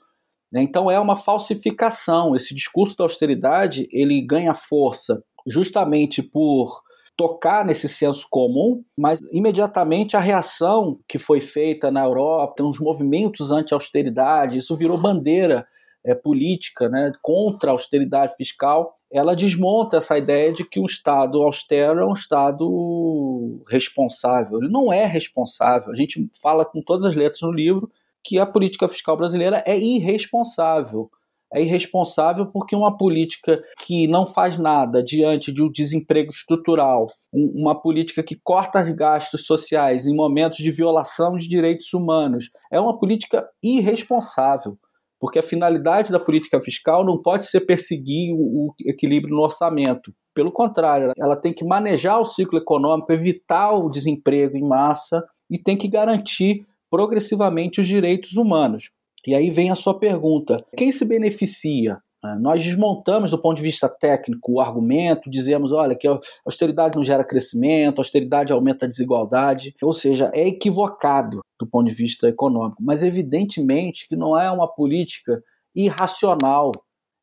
Né? 0.51 0.61
Então 0.61 0.89
é 0.89 0.99
uma 0.99 1.15
falsificação. 1.15 2.35
Esse 2.35 2.53
discurso 2.53 2.97
da 2.97 3.03
austeridade 3.03 3.87
ele 3.91 4.21
ganha 4.21 4.53
força 4.53 5.23
justamente 5.47 6.21
por 6.21 6.81
tocar 7.15 7.65
nesse 7.65 7.89
senso 7.89 8.25
comum, 8.29 8.81
mas 8.97 9.19
imediatamente 9.33 10.15
a 10.15 10.21
reação 10.21 10.97
que 11.05 11.17
foi 11.17 11.41
feita 11.41 11.91
na 11.91 12.05
Europa, 12.05 12.63
os 12.63 12.79
movimentos 12.79 13.51
anti-austeridade, 13.51 14.57
isso 14.57 14.75
virou 14.77 14.97
bandeira 14.97 15.67
é, 16.05 16.15
política 16.15 16.87
né, 16.87 17.11
contra 17.21 17.71
a 17.71 17.73
austeridade 17.73 18.35
fiscal, 18.37 18.95
ela 19.11 19.35
desmonta 19.35 19.97
essa 19.97 20.17
ideia 20.17 20.53
de 20.53 20.63
que 20.63 20.79
um 20.79 20.85
Estado 20.85 21.41
austero 21.41 21.99
é 21.99 22.05
um 22.05 22.13
Estado 22.13 23.63
responsável. 23.67 24.59
Ele 24.59 24.71
não 24.71 24.93
é 24.93 25.05
responsável. 25.05 25.91
A 25.91 25.95
gente 25.95 26.29
fala 26.41 26.63
com 26.63 26.79
todas 26.81 27.05
as 27.05 27.15
letras 27.15 27.41
no 27.41 27.51
livro 27.51 27.91
que 28.23 28.37
a 28.37 28.45
política 28.45 28.87
fiscal 28.87 29.15
brasileira 29.17 29.63
é 29.65 29.77
irresponsável. 29.77 31.09
É 31.51 31.61
irresponsável 31.61 32.45
porque 32.45 32.75
uma 32.75 32.95
política 32.95 33.59
que 33.79 34.07
não 34.07 34.25
faz 34.25 34.57
nada 34.57 35.01
diante 35.01 35.51
de 35.51 35.63
um 35.63 35.71
desemprego 35.71 36.29
estrutural, 36.29 37.07
uma 37.33 37.79
política 37.79 38.21
que 38.21 38.39
corta 38.43 38.83
os 38.83 38.91
gastos 38.91 39.45
sociais 39.45 40.05
em 40.05 40.15
momentos 40.15 40.59
de 40.59 40.69
violação 40.69 41.35
de 41.35 41.47
direitos 41.47 41.91
humanos, 41.91 42.51
é 42.71 42.79
uma 42.79 42.97
política 42.97 43.47
irresponsável. 43.63 44.77
porque 45.21 45.37
a 45.37 45.43
finalidade 45.43 46.13
da 46.13 46.19
política 46.19 46.61
fiscal 46.61 47.03
não 47.03 47.21
pode 47.21 47.45
ser 47.45 47.61
perseguir 47.61 48.33
o, 48.33 48.73
equilíbrio 48.85 49.35
no 49.35 49.41
orçamento. 49.41 50.13
Pelo 50.33 50.49
contrário, 50.49 51.11
ela 51.17 51.35
tem 51.35 51.51
que 51.51 51.65
manejar 51.65 52.21
o 52.21 52.25
ciclo 52.25 52.57
econômico, 52.57 53.11
evitar 53.11 53.73
o 53.73 53.89
desemprego 53.89 54.55
em 54.55 54.65
massa 54.65 55.21
e 55.49 55.57
tem 55.61 55.75
que 55.75 55.89
garantir 55.89 56.65
progressivamente 56.89 57.79
os 57.79 57.87
direitos 57.87 58.35
humanos. 58.35 58.91
E 59.25 59.35
aí 59.35 59.49
vem 59.49 59.69
a 59.69 59.75
sua 59.75 59.97
pergunta: 59.97 60.63
quem 60.75 60.91
se 60.91 61.05
beneficia? 61.05 61.97
É, 62.23 62.35
nós 62.35 62.61
desmontamos 62.61 63.31
do 63.31 63.41
ponto 63.41 63.57
de 63.57 63.63
vista 63.63 63.87
técnico 63.87 64.53
o 64.53 64.59
argumento, 64.59 65.29
dizemos, 65.29 65.71
olha, 65.71 65.95
que 65.95 66.05
a 66.05 66.19
austeridade 66.45 66.97
não 66.97 67.03
gera 67.03 67.23
crescimento, 67.23 67.99
a 67.99 68.01
austeridade 68.01 68.51
aumenta 68.51 68.85
a 68.85 68.89
desigualdade, 68.89 69.73
ou 69.81 69.93
seja, 69.93 70.29
é 70.33 70.45
equivocado 70.45 71.39
do 71.57 71.65
ponto 71.65 71.87
de 71.87 71.95
vista 71.95 72.27
econômico. 72.27 72.83
Mas 72.83 73.03
evidentemente 73.03 74.05
que 74.07 74.17
não 74.17 74.37
é 74.37 74.51
uma 74.51 74.67
política 74.67 75.41
irracional. 75.73 76.71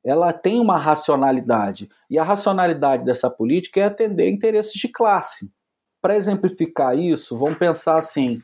Ela 0.05 0.33
tem 0.33 0.61
uma 0.61 0.79
racionalidade. 0.79 1.89
E 2.09 2.19
a 2.19 2.23
racionalidade 2.23 3.05
dessa 3.05 3.29
política 3.29 3.81
é 3.81 3.85
atender 3.85 4.31
interesses 4.31 4.81
de 4.81 4.89
classe. 4.89 5.51
Para 6.01 6.17
exemplificar 6.17 6.97
isso, 6.99 7.37
vamos 7.37 7.59
pensar 7.59 7.97
assim: 7.97 8.41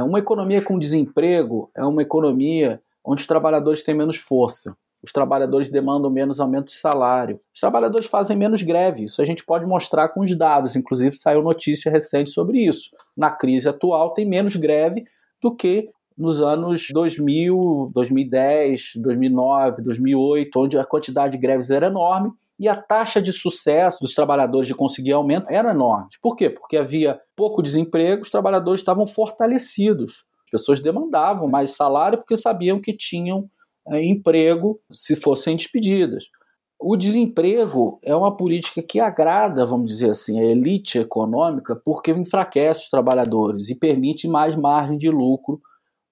uma 0.00 0.20
economia 0.20 0.62
com 0.62 0.78
desemprego 0.78 1.70
é 1.76 1.84
uma 1.84 2.02
economia 2.02 2.80
onde 3.04 3.22
os 3.22 3.26
trabalhadores 3.26 3.82
têm 3.82 3.94
menos 3.94 4.16
força 4.16 4.76
os 5.02 5.12
trabalhadores 5.12 5.68
demandam 5.68 6.08
menos 6.08 6.38
aumento 6.38 6.66
de 6.66 6.74
salário, 6.74 7.40
os 7.52 7.58
trabalhadores 7.58 8.06
fazem 8.06 8.36
menos 8.36 8.62
greve. 8.62 9.04
Isso 9.04 9.20
a 9.20 9.24
gente 9.24 9.44
pode 9.44 9.66
mostrar 9.66 10.08
com 10.10 10.20
os 10.20 10.36
dados, 10.36 10.76
inclusive 10.76 11.16
saiu 11.16 11.42
notícia 11.42 11.90
recente 11.90 12.30
sobre 12.30 12.64
isso. 12.64 12.90
Na 13.16 13.30
crise 13.30 13.68
atual, 13.68 14.14
tem 14.14 14.24
menos 14.24 14.54
greve 14.54 15.04
do 15.42 15.54
que 15.54 15.90
nos 16.16 16.40
anos 16.40 16.86
2000, 16.92 17.90
2010, 17.92 18.92
2009, 18.96 19.82
2008, 19.82 20.60
onde 20.60 20.78
a 20.78 20.84
quantidade 20.84 21.32
de 21.32 21.38
greves 21.38 21.70
era 21.70 21.88
enorme 21.88 22.30
e 22.58 22.68
a 22.68 22.76
taxa 22.76 23.20
de 23.20 23.32
sucesso 23.32 23.98
dos 24.00 24.14
trabalhadores 24.14 24.68
de 24.68 24.74
conseguir 24.74 25.12
aumento 25.12 25.50
era 25.50 25.70
enorme. 25.70 26.08
Por 26.20 26.36
quê? 26.36 26.50
Porque 26.50 26.76
havia 26.76 27.20
pouco 27.34 27.62
desemprego, 27.62 28.22
os 28.22 28.30
trabalhadores 28.30 28.80
estavam 28.80 29.06
fortalecidos. 29.06 30.24
As 30.46 30.50
pessoas 30.50 30.80
demandavam 30.80 31.48
mais 31.48 31.70
salário 31.70 32.18
porque 32.18 32.36
sabiam 32.36 32.80
que 32.80 32.96
tinham 32.96 33.50
é, 33.88 34.04
emprego 34.04 34.80
se 34.90 35.16
fossem 35.16 35.56
despedidas. 35.56 36.24
O 36.84 36.96
desemprego 36.96 38.00
é 38.02 38.14
uma 38.14 38.36
política 38.36 38.82
que 38.82 38.98
agrada, 38.98 39.64
vamos 39.64 39.90
dizer 39.90 40.10
assim, 40.10 40.40
a 40.40 40.44
elite 40.44 40.98
econômica 40.98 41.80
porque 41.84 42.10
enfraquece 42.10 42.82
os 42.82 42.90
trabalhadores 42.90 43.70
e 43.70 43.74
permite 43.74 44.26
mais 44.26 44.56
margem 44.56 44.98
de 44.98 45.08
lucro 45.08 45.60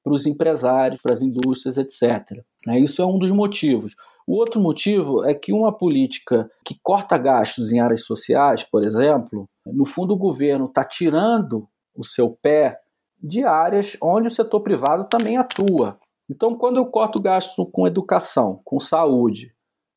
para 0.03 0.13
os 0.13 0.27
empresários, 0.27 1.01
para 1.03 1.13
as 1.13 1.23
indústrias, 1.23 1.77
etc. 1.77 2.43
Né, 2.67 2.79
isso 2.79 3.03
é 3.03 3.07
um 3.07 3.19
dos 3.19 3.33
motivos. 3.33 3.97
O 4.31 4.37
outro 4.37 4.61
motivo 4.61 5.25
é 5.25 5.35
que 5.35 5.53
uma 5.53 5.77
política 5.77 6.49
que 6.65 6.79
corta 6.85 7.19
gastos 7.19 7.73
em 7.73 7.81
áreas 7.81 8.05
sociais, 8.05 8.63
por 8.63 8.85
exemplo, 8.85 9.49
no 9.67 9.85
fundo 9.85 10.15
o 10.15 10.17
governo 10.17 10.67
está 10.67 10.85
tirando 10.85 11.67
o 11.97 12.05
seu 12.05 12.31
pé 12.41 12.79
de 13.21 13.43
áreas 13.43 13.97
onde 14.01 14.29
o 14.29 14.31
setor 14.31 14.61
privado 14.61 15.09
também 15.09 15.37
atua. 15.37 15.99
Então, 16.31 16.55
quando 16.55 16.77
eu 16.77 16.87
corto 16.87 17.21
gastos 17.21 17.57
com 17.73 17.89
educação, 17.89 18.61
com 18.65 18.79
saúde, 18.79 19.53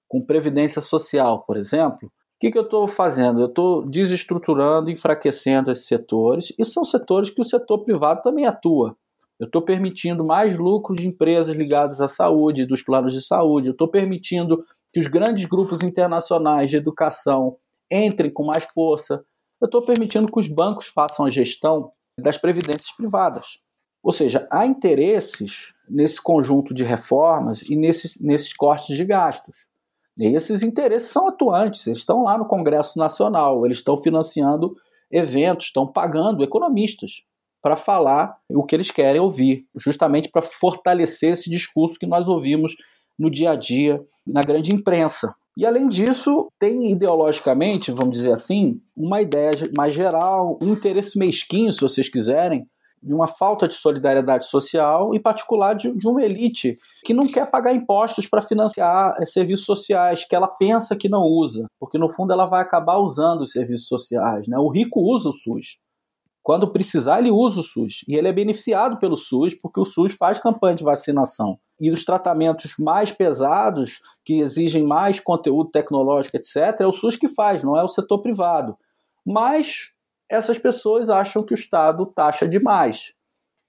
com 0.07 0.19
previdência 0.19 0.81
social, 0.81 1.43
por 1.43 1.55
exemplo, 1.55 2.07
o 2.07 2.11
que, 2.39 2.49
que 2.49 2.57
eu 2.57 2.63
estou 2.63 2.87
fazendo? 2.87 3.39
Eu 3.39 3.49
estou 3.49 3.87
desestruturando, 3.87 4.89
enfraquecendo 4.89 5.69
esses 5.69 5.85
setores, 5.85 6.51
e 6.57 6.65
são 6.65 6.83
setores 6.83 7.29
que 7.29 7.39
o 7.39 7.45
setor 7.45 7.83
privado 7.83 8.23
também 8.23 8.47
atua. 8.47 8.97
Eu 9.39 9.45
estou 9.45 9.61
permitindo 9.61 10.23
mais 10.23 10.57
lucro 10.57 10.95
de 10.95 11.07
empresas 11.07 11.55
ligadas 11.55 11.99
à 11.99 12.07
saúde, 12.07 12.65
dos 12.65 12.83
planos 12.83 13.13
de 13.13 13.21
saúde. 13.21 13.67
Eu 13.67 13.73
estou 13.73 13.87
permitindo 13.87 14.63
que 14.91 14.99
os 14.99 15.07
grandes 15.07 15.45
grupos 15.45 15.81
internacionais 15.81 16.69
de 16.69 16.77
educação 16.77 17.57
entrem 17.91 18.31
com 18.31 18.45
mais 18.45 18.63
força. 18.65 19.23
Eu 19.61 19.65
estou 19.65 19.83
permitindo 19.83 20.31
que 20.31 20.39
os 20.39 20.47
bancos 20.47 20.87
façam 20.87 21.25
a 21.25 21.29
gestão 21.29 21.89
das 22.19 22.37
previdências 22.37 22.91
privadas. 22.95 23.59
Ou 24.03 24.11
seja, 24.11 24.47
há 24.51 24.65
interesses 24.65 25.73
nesse 25.89 26.21
conjunto 26.21 26.73
de 26.73 26.83
reformas 26.83 27.61
e 27.63 27.75
nesses, 27.75 28.19
nesses 28.19 28.53
cortes 28.53 28.95
de 28.95 29.05
gastos. 29.05 29.67
E 30.17 30.27
esses 30.35 30.61
interesses 30.61 31.09
são 31.09 31.27
atuantes, 31.27 31.87
eles 31.87 31.99
estão 31.99 32.23
lá 32.23 32.37
no 32.37 32.45
Congresso 32.45 32.99
Nacional, 32.99 33.65
eles 33.65 33.77
estão 33.77 33.97
financiando 33.97 34.75
eventos, 35.09 35.67
estão 35.67 35.87
pagando 35.87 36.43
economistas 36.43 37.23
para 37.63 37.77
falar 37.77 38.35
o 38.49 38.65
que 38.65 38.75
eles 38.75 38.91
querem 38.91 39.21
ouvir, 39.21 39.65
justamente 39.75 40.29
para 40.29 40.41
fortalecer 40.41 41.31
esse 41.31 41.49
discurso 41.49 41.97
que 41.97 42.05
nós 42.05 42.27
ouvimos 42.27 42.75
no 43.17 43.31
dia 43.31 43.51
a 43.51 43.55
dia 43.55 44.01
na 44.27 44.41
grande 44.41 44.73
imprensa. 44.73 45.33
E 45.55 45.65
além 45.65 45.87
disso, 45.87 46.49
tem 46.59 46.91
ideologicamente, 46.91 47.91
vamos 47.91 48.17
dizer 48.17 48.33
assim, 48.33 48.81
uma 48.97 49.21
ideia 49.21 49.51
mais 49.77 49.93
geral, 49.93 50.57
um 50.61 50.73
interesse 50.73 51.17
mesquinho, 51.17 51.71
se 51.71 51.79
vocês 51.79 52.09
quiserem, 52.09 52.67
de 53.01 53.13
uma 53.13 53.27
falta 53.27 53.67
de 53.67 53.73
solidariedade 53.73 54.47
social, 54.47 55.13
em 55.13 55.21
particular 55.21 55.73
de, 55.73 55.95
de 55.95 56.07
uma 56.07 56.23
elite 56.23 56.77
que 57.05 57.13
não 57.13 57.27
quer 57.27 57.49
pagar 57.51 57.73
impostos 57.73 58.27
para 58.27 58.41
financiar 58.41 59.13
eh, 59.21 59.25
serviços 59.25 59.65
sociais, 59.65 60.25
que 60.25 60.35
ela 60.35 60.47
pensa 60.47 60.95
que 60.95 61.09
não 61.09 61.23
usa, 61.23 61.65
porque 61.79 61.97
no 61.97 62.09
fundo 62.09 62.31
ela 62.31 62.45
vai 62.45 62.61
acabar 62.61 62.97
usando 62.97 63.41
os 63.41 63.51
serviços 63.51 63.87
sociais. 63.87 64.47
Né? 64.47 64.57
O 64.57 64.69
rico 64.69 65.01
usa 65.01 65.29
o 65.29 65.33
SUS. 65.33 65.82
Quando 66.43 66.71
precisar, 66.71 67.19
ele 67.19 67.31
usa 67.31 67.61
o 67.61 67.63
SUS. 67.63 68.03
E 68.05 68.15
ele 68.15 68.27
é 68.27 68.33
beneficiado 68.33 68.97
pelo 68.97 69.15
SUS, 69.15 69.55
porque 69.55 69.79
o 69.79 69.85
SUS 69.85 70.13
faz 70.13 70.39
campanha 70.39 70.75
de 70.75 70.83
vacinação. 70.83 71.57
E 71.79 71.89
os 71.89 72.03
tratamentos 72.03 72.75
mais 72.77 73.11
pesados, 73.11 74.01
que 74.25 74.41
exigem 74.41 74.83
mais 74.83 75.21
conteúdo 75.21 75.71
tecnológico, 75.71 76.35
etc., 76.35 76.81
é 76.81 76.85
o 76.85 76.91
SUS 76.91 77.15
que 77.15 77.29
faz, 77.29 77.63
não 77.63 77.77
é 77.77 77.83
o 77.83 77.87
setor 77.87 78.19
privado. 78.19 78.77
Mas 79.25 79.93
essas 80.29 80.57
pessoas 80.57 81.09
acham 81.09 81.43
que 81.43 81.53
o 81.53 81.55
Estado 81.55 82.05
taxa 82.05 82.47
demais, 82.47 83.13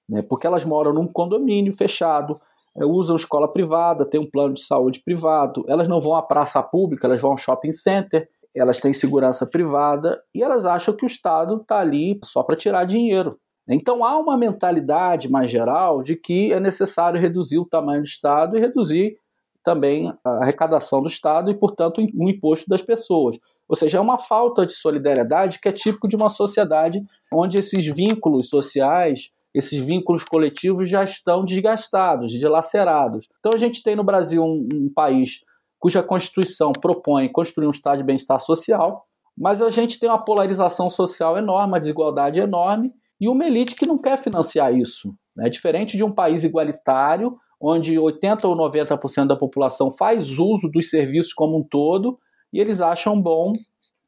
né? 0.08 0.22
porque 0.22 0.46
elas 0.46 0.64
moram 0.64 0.92
num 0.92 1.06
condomínio 1.06 1.72
fechado, 1.72 2.40
é, 2.76 2.84
usam 2.84 3.14
escola 3.14 3.52
privada, 3.52 4.04
têm 4.04 4.20
um 4.20 4.28
plano 4.28 4.54
de 4.54 4.62
saúde 4.62 5.00
privado, 5.04 5.64
elas 5.68 5.86
não 5.86 6.00
vão 6.00 6.16
à 6.16 6.22
praça 6.22 6.60
pública, 6.62 7.06
elas 7.06 7.20
vão 7.20 7.32
ao 7.32 7.36
shopping 7.36 7.70
center, 7.70 8.28
elas 8.54 8.78
têm 8.78 8.92
segurança 8.92 9.46
privada 9.46 10.22
e 10.34 10.42
elas 10.42 10.64
acham 10.64 10.94
que 10.94 11.04
o 11.04 11.06
Estado 11.06 11.56
está 11.56 11.78
ali 11.78 12.18
só 12.22 12.42
para 12.42 12.56
tirar 12.56 12.84
dinheiro. 12.84 13.38
Então 13.68 14.04
há 14.04 14.18
uma 14.18 14.36
mentalidade 14.36 15.30
mais 15.30 15.50
geral 15.50 16.02
de 16.02 16.16
que 16.16 16.52
é 16.52 16.60
necessário 16.60 17.20
reduzir 17.20 17.58
o 17.58 17.64
tamanho 17.64 18.02
do 18.02 18.06
Estado 18.06 18.56
e 18.56 18.60
reduzir 18.60 19.16
também 19.64 20.12
a 20.22 20.30
arrecadação 20.42 21.00
do 21.00 21.08
Estado 21.08 21.50
e, 21.50 21.54
portanto, 21.54 21.98
o 21.98 22.28
imposto 22.28 22.68
das 22.68 22.82
pessoas. 22.82 23.38
Ou 23.66 23.74
seja, 23.74 23.96
é 23.96 24.00
uma 24.00 24.18
falta 24.18 24.66
de 24.66 24.72
solidariedade 24.72 25.58
que 25.58 25.68
é 25.68 25.72
típico 25.72 26.06
de 26.06 26.14
uma 26.14 26.28
sociedade 26.28 27.02
onde 27.32 27.58
esses 27.58 27.86
vínculos 27.86 28.50
sociais, 28.50 29.30
esses 29.54 29.82
vínculos 29.82 30.22
coletivos 30.22 30.86
já 30.86 31.02
estão 31.02 31.44
desgastados, 31.44 32.30
dilacerados. 32.32 33.26
Então 33.40 33.52
a 33.54 33.58
gente 33.58 33.82
tem 33.82 33.96
no 33.96 34.04
Brasil 34.04 34.44
um, 34.44 34.68
um 34.74 34.92
país 34.94 35.42
cuja 35.84 36.02
Constituição 36.02 36.72
propõe 36.72 37.28
construir 37.28 37.66
um 37.66 37.70
estado 37.70 37.98
de 37.98 38.04
bem-estar 38.04 38.40
social, 38.40 39.04
mas 39.36 39.60
a 39.60 39.68
gente 39.68 40.00
tem 40.00 40.08
uma 40.08 40.24
polarização 40.24 40.88
social 40.88 41.36
enorme, 41.36 41.72
uma 41.72 41.78
desigualdade 41.78 42.40
enorme 42.40 42.90
e 43.20 43.28
uma 43.28 43.44
elite 43.44 43.74
que 43.74 43.84
não 43.84 43.98
quer 43.98 44.16
financiar 44.16 44.74
isso. 44.74 45.14
Né? 45.36 45.50
Diferente 45.50 45.94
de 45.94 46.02
um 46.02 46.10
país 46.10 46.42
igualitário, 46.42 47.36
onde 47.60 47.98
80 47.98 48.48
ou 48.48 48.56
90% 48.56 49.26
da 49.26 49.36
população 49.36 49.90
faz 49.90 50.38
uso 50.38 50.70
dos 50.70 50.88
serviços 50.88 51.34
como 51.34 51.58
um 51.58 51.62
todo 51.62 52.18
e 52.50 52.58
eles 52.58 52.80
acham 52.80 53.20
bom 53.20 53.52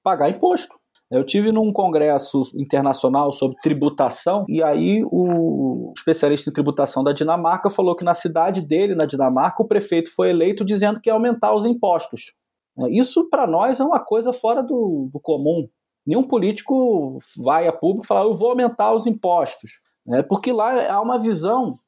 pagar 0.02 0.30
imposto. 0.30 0.74
Eu 1.10 1.24
tive 1.24 1.52
num 1.52 1.72
congresso 1.72 2.42
internacional 2.56 3.32
sobre 3.32 3.56
tributação 3.62 4.44
e 4.48 4.60
aí 4.60 5.04
o 5.04 5.92
especialista 5.96 6.50
em 6.50 6.52
tributação 6.52 7.04
da 7.04 7.12
Dinamarca 7.12 7.70
falou 7.70 7.94
que 7.94 8.04
na 8.04 8.14
cidade 8.14 8.60
dele, 8.60 8.96
na 8.96 9.06
Dinamarca, 9.06 9.62
o 9.62 9.68
prefeito 9.68 10.12
foi 10.14 10.30
eleito 10.30 10.64
dizendo 10.64 11.00
que 11.00 11.08
ia 11.08 11.14
aumentar 11.14 11.54
os 11.54 11.64
impostos. 11.64 12.32
Isso 12.90 13.28
para 13.30 13.46
nós 13.46 13.78
é 13.78 13.84
uma 13.84 14.00
coisa 14.00 14.32
fora 14.32 14.62
do, 14.62 15.08
do, 15.12 15.20
comum. 15.20 15.68
Nenhum 16.04 16.24
político 16.24 17.18
vai 17.36 17.68
a 17.68 17.72
público 17.72 18.04
e 18.04 18.06
fala 18.06 18.26
eu 18.26 18.34
vou 18.34 18.50
aumentar 18.50 18.92
os 18.92 19.06
impostos, 19.06 19.80
né? 20.04 20.22
porque 20.22 20.52
lá 20.52 20.92
há 20.92 21.00
uma 21.00 21.18
visão 21.18 21.78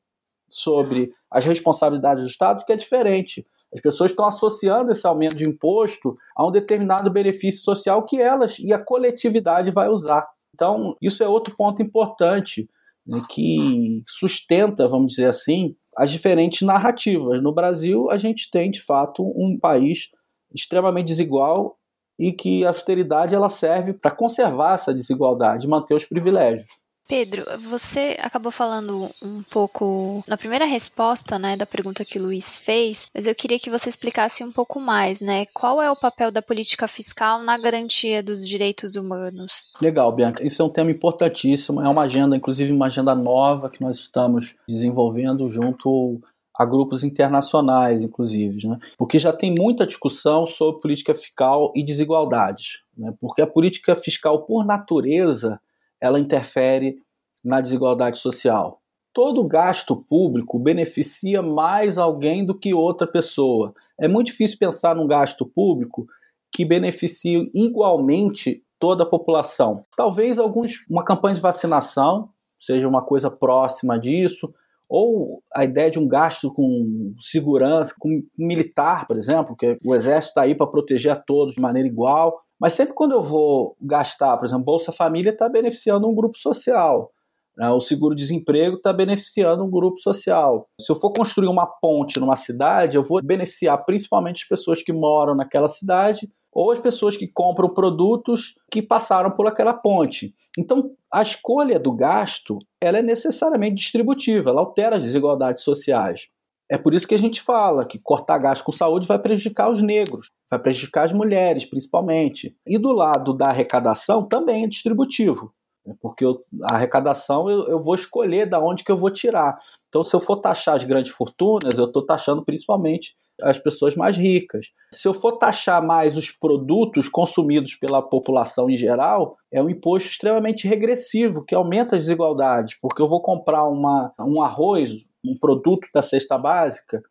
sobre 0.48 1.12
as 1.30 1.44
responsabilidades 1.44 2.24
do 2.24 2.30
Estado 2.30 2.64
que 2.64 2.72
é 2.72 2.76
diferente. 2.76 3.44
As 3.72 3.80
pessoas 3.80 4.10
estão 4.10 4.26
associando 4.26 4.90
esse 4.90 5.06
aumento 5.06 5.36
de 5.36 5.48
imposto 5.48 6.16
a 6.34 6.46
um 6.46 6.50
determinado 6.50 7.10
benefício 7.10 7.62
social 7.62 8.04
que 8.04 8.20
elas 8.20 8.58
e 8.58 8.72
a 8.72 8.82
coletividade 8.82 9.70
vai 9.70 9.88
usar. 9.88 10.26
Então, 10.54 10.96
isso 11.00 11.22
é 11.22 11.28
outro 11.28 11.54
ponto 11.56 11.82
importante 11.82 12.68
né, 13.06 13.22
que 13.28 14.02
sustenta, 14.06 14.88
vamos 14.88 15.12
dizer 15.12 15.26
assim, 15.26 15.76
as 15.96 16.10
diferentes 16.10 16.62
narrativas. 16.62 17.42
No 17.42 17.52
Brasil, 17.52 18.10
a 18.10 18.16
gente 18.16 18.50
tem, 18.50 18.70
de 18.70 18.80
fato, 18.80 19.22
um 19.22 19.58
país 19.60 20.10
extremamente 20.54 21.08
desigual 21.08 21.78
e 22.18 22.32
que 22.32 22.64
a 22.64 22.68
austeridade 22.68 23.34
ela 23.34 23.48
serve 23.48 23.92
para 23.92 24.10
conservar 24.10 24.74
essa 24.74 24.92
desigualdade, 24.92 25.68
manter 25.68 25.94
os 25.94 26.04
privilégios. 26.04 26.68
Pedro, 27.08 27.44
você 27.70 28.18
acabou 28.20 28.52
falando 28.52 29.08
um 29.22 29.42
pouco 29.42 30.22
na 30.28 30.36
primeira 30.36 30.66
resposta, 30.66 31.38
né, 31.38 31.56
da 31.56 31.64
pergunta 31.64 32.04
que 32.04 32.18
o 32.18 32.22
Luiz 32.22 32.58
fez, 32.58 33.06
mas 33.14 33.26
eu 33.26 33.34
queria 33.34 33.58
que 33.58 33.70
você 33.70 33.88
explicasse 33.88 34.44
um 34.44 34.52
pouco 34.52 34.78
mais, 34.78 35.22
né? 35.22 35.46
Qual 35.54 35.80
é 35.80 35.90
o 35.90 35.96
papel 35.96 36.30
da 36.30 36.42
política 36.42 36.86
fiscal 36.86 37.42
na 37.42 37.56
garantia 37.56 38.22
dos 38.22 38.46
direitos 38.46 38.94
humanos? 38.94 39.70
Legal, 39.80 40.12
Bianca. 40.12 40.46
Isso 40.46 40.60
é 40.60 40.64
um 40.64 40.70
tema 40.70 40.90
importantíssimo. 40.90 41.80
É 41.80 41.88
uma 41.88 42.02
agenda, 42.02 42.36
inclusive 42.36 42.72
uma 42.72 42.86
agenda 42.86 43.14
nova 43.14 43.70
que 43.70 43.80
nós 43.80 43.96
estamos 43.96 44.56
desenvolvendo 44.68 45.48
junto 45.48 46.20
a 46.58 46.64
grupos 46.64 47.04
internacionais, 47.04 48.02
inclusive, 48.02 48.66
né? 48.66 48.78
porque 48.98 49.18
já 49.18 49.32
tem 49.32 49.54
muita 49.56 49.86
discussão 49.86 50.44
sobre 50.44 50.80
política 50.80 51.14
fiscal 51.14 51.72
e 51.74 51.84
desigualdades, 51.84 52.80
né? 52.96 53.14
porque 53.20 53.40
a 53.40 53.46
política 53.46 53.94
fiscal, 53.94 54.42
por 54.42 54.66
natureza, 54.66 55.60
ela 56.00 56.20
interfere 56.20 56.96
na 57.44 57.60
desigualdade 57.60 58.18
social. 58.18 58.80
Todo 59.12 59.46
gasto 59.46 59.96
público 59.96 60.58
beneficia 60.58 61.42
mais 61.42 61.98
alguém 61.98 62.44
do 62.44 62.58
que 62.58 62.74
outra 62.74 63.06
pessoa. 63.06 63.74
É 63.98 64.06
muito 64.06 64.28
difícil 64.28 64.58
pensar 64.58 64.94
num 64.94 65.06
gasto 65.06 65.44
público 65.46 66.06
que 66.52 66.64
beneficie 66.64 67.50
igualmente 67.54 68.62
toda 68.78 69.02
a 69.02 69.08
população. 69.08 69.84
Talvez 69.96 70.38
alguns 70.38 70.86
uma 70.88 71.04
campanha 71.04 71.34
de 71.34 71.40
vacinação 71.40 72.30
seja 72.58 72.88
uma 72.88 73.02
coisa 73.02 73.30
próxima 73.30 73.98
disso, 73.98 74.52
ou 74.88 75.42
a 75.54 75.64
ideia 75.64 75.90
de 75.90 75.98
um 75.98 76.08
gasto 76.08 76.52
com 76.52 77.14
segurança, 77.20 77.94
com 77.98 78.22
militar, 78.36 79.06
por 79.06 79.16
exemplo, 79.16 79.54
que 79.54 79.78
o 79.84 79.94
exército 79.94 80.30
está 80.30 80.42
aí 80.42 80.54
para 80.54 80.66
proteger 80.66 81.12
a 81.12 81.16
todos 81.16 81.54
de 81.54 81.60
maneira 81.60 81.86
igual. 81.86 82.42
Mas 82.60 82.72
sempre 82.72 82.94
quando 82.94 83.12
eu 83.12 83.22
vou 83.22 83.76
gastar, 83.80 84.36
por 84.36 84.46
exemplo, 84.46 84.64
Bolsa 84.64 84.92
Família 84.92 85.30
está 85.30 85.48
beneficiando 85.48 86.08
um 86.08 86.14
grupo 86.14 86.36
social. 86.36 87.12
Né? 87.56 87.68
O 87.70 87.80
seguro-desemprego 87.80 88.76
está 88.76 88.92
beneficiando 88.92 89.64
um 89.64 89.70
grupo 89.70 89.98
social. 89.98 90.68
Se 90.80 90.90
eu 90.90 90.96
for 90.96 91.12
construir 91.12 91.48
uma 91.48 91.66
ponte 91.66 92.20
numa 92.20 92.36
cidade, 92.36 92.96
eu 92.96 93.02
vou 93.02 93.22
beneficiar 93.22 93.84
principalmente 93.84 94.42
as 94.42 94.48
pessoas 94.48 94.82
que 94.82 94.92
moram 94.92 95.34
naquela 95.34 95.68
cidade 95.68 96.30
ou 96.52 96.70
as 96.70 96.78
pessoas 96.78 97.16
que 97.16 97.26
compram 97.26 97.68
produtos 97.68 98.54
que 98.70 98.80
passaram 98.80 99.30
por 99.30 99.46
aquela 99.46 99.74
ponte. 99.74 100.34
Então, 100.56 100.90
a 101.12 101.22
escolha 101.22 101.78
do 101.78 101.92
gasto 101.92 102.58
ela 102.80 102.98
é 102.98 103.02
necessariamente 103.02 103.76
distributiva, 103.76 104.50
ela 104.50 104.60
altera 104.60 104.96
as 104.96 105.04
desigualdades 105.04 105.62
sociais. 105.62 106.28
É 106.70 106.76
por 106.76 106.94
isso 106.94 107.08
que 107.08 107.14
a 107.14 107.18
gente 107.18 107.40
fala 107.40 107.86
que 107.86 107.98
cortar 107.98 108.38
gasto 108.38 108.62
com 108.62 108.72
saúde 108.72 109.06
vai 109.06 109.18
prejudicar 109.18 109.70
os 109.70 109.80
negros, 109.80 110.30
vai 110.50 110.60
prejudicar 110.60 111.04
as 111.04 111.12
mulheres, 111.12 111.64
principalmente. 111.64 112.54
E 112.66 112.76
do 112.76 112.92
lado 112.92 113.32
da 113.32 113.46
arrecadação 113.46 114.26
também 114.26 114.64
é 114.64 114.68
distributivo? 114.68 115.54
Porque 116.00 116.24
eu, 116.24 116.44
a 116.64 116.74
arrecadação 116.74 117.48
eu, 117.48 117.66
eu, 117.68 117.80
vou 117.80 117.94
escolher 117.94 118.46
da 118.46 118.60
onde 118.60 118.84
que 118.84 118.90
eu 118.90 118.96
vou 118.96 119.10
tirar. 119.10 119.58
Então, 119.88 120.02
se 120.02 120.14
eu 120.14 120.20
for 120.20 120.36
taxar 120.36 120.74
as 120.74 120.84
grandes 120.84 121.12
fortunas, 121.12 121.78
eu 121.78 121.86
estou 121.86 122.04
taxando 122.04 122.44
principalmente 122.44 123.16
as 123.40 123.58
pessoas 123.58 123.94
mais 123.94 124.16
ricas. 124.16 124.72
Se 124.92 125.06
eu 125.06 125.14
for 125.14 125.38
taxar 125.38 125.84
mais 125.84 126.16
os 126.16 126.30
produtos 126.30 127.08
consumidos 127.08 127.74
pela 127.74 128.02
população 128.02 128.68
em 128.68 128.76
geral, 128.76 129.36
é 129.52 129.62
um 129.62 129.70
imposto 129.70 130.08
extremamente 130.08 130.66
regressivo, 130.66 131.44
que 131.44 131.54
aumenta 131.54 131.96
as 131.96 132.02
desigualdades, 132.02 132.76
porque 132.80 133.00
eu 133.00 133.08
vou 133.08 133.22
comprar 133.22 133.64
uma, 133.66 134.12
um 134.18 134.42
arroz, 134.42 135.06
um 135.24 135.34
produto 135.38 135.86
da 135.94 136.02
cesta 136.02 136.36
básica 136.36 137.02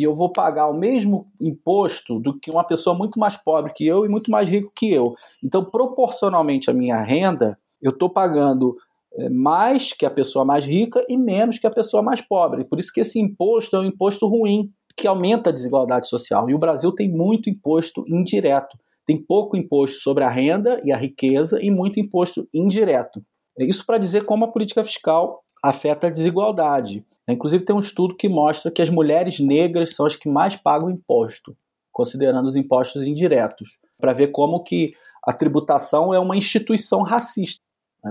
e 0.00 0.02
eu 0.02 0.14
vou 0.14 0.32
pagar 0.32 0.66
o 0.66 0.72
mesmo 0.72 1.30
imposto 1.38 2.18
do 2.18 2.38
que 2.38 2.50
uma 2.50 2.64
pessoa 2.64 2.96
muito 2.96 3.20
mais 3.20 3.36
pobre 3.36 3.74
que 3.74 3.86
eu 3.86 4.06
e 4.06 4.08
muito 4.08 4.30
mais 4.30 4.48
rico 4.48 4.72
que 4.74 4.90
eu. 4.90 5.14
Então, 5.44 5.62
proporcionalmente 5.62 6.70
à 6.70 6.72
minha 6.72 6.98
renda, 7.02 7.58
eu 7.82 7.90
estou 7.90 8.10
pagando 8.10 8.76
eh, 9.14 9.28
mais 9.28 9.92
que 9.92 10.06
a 10.06 10.10
pessoa 10.10 10.44
mais 10.44 10.64
rica 10.64 11.04
e 11.08 11.16
menos 11.16 11.58
que 11.58 11.66
a 11.66 11.70
pessoa 11.70 12.02
mais 12.02 12.20
pobre. 12.20 12.64
Por 12.64 12.78
isso 12.78 12.92
que 12.92 13.00
esse 13.00 13.20
imposto 13.20 13.76
é 13.76 13.80
um 13.80 13.84
imposto 13.84 14.26
ruim, 14.26 14.70
que 14.96 15.06
aumenta 15.06 15.50
a 15.50 15.52
desigualdade 15.52 16.08
social. 16.08 16.48
E 16.50 16.54
o 16.54 16.58
Brasil 16.58 16.92
tem 16.92 17.10
muito 17.10 17.48
imposto 17.48 18.04
indireto. 18.06 18.78
Tem 19.06 19.16
pouco 19.16 19.56
imposto 19.56 19.98
sobre 20.00 20.24
a 20.24 20.30
renda 20.30 20.80
e 20.84 20.92
a 20.92 20.96
riqueza 20.96 21.58
e 21.60 21.70
muito 21.70 21.98
imposto 21.98 22.46
indireto. 22.52 23.20
Isso 23.58 23.84
para 23.84 23.98
dizer 23.98 24.24
como 24.24 24.44
a 24.44 24.52
política 24.52 24.84
fiscal 24.84 25.42
afeta 25.62 26.06
a 26.06 26.10
desigualdade. 26.10 27.04
Inclusive, 27.28 27.64
tem 27.64 27.74
um 27.74 27.80
estudo 27.80 28.16
que 28.16 28.28
mostra 28.28 28.70
que 28.70 28.82
as 28.82 28.90
mulheres 28.90 29.38
negras 29.38 29.94
são 29.94 30.06
as 30.06 30.16
que 30.16 30.28
mais 30.28 30.56
pagam 30.56 30.90
imposto, 30.90 31.56
considerando 31.92 32.46
os 32.46 32.56
impostos 32.56 33.06
indiretos, 33.06 33.78
para 33.98 34.12
ver 34.12 34.28
como 34.28 34.62
que 34.62 34.92
a 35.26 35.32
tributação 35.32 36.14
é 36.14 36.18
uma 36.18 36.36
instituição 36.36 37.02
racista. 37.02 37.60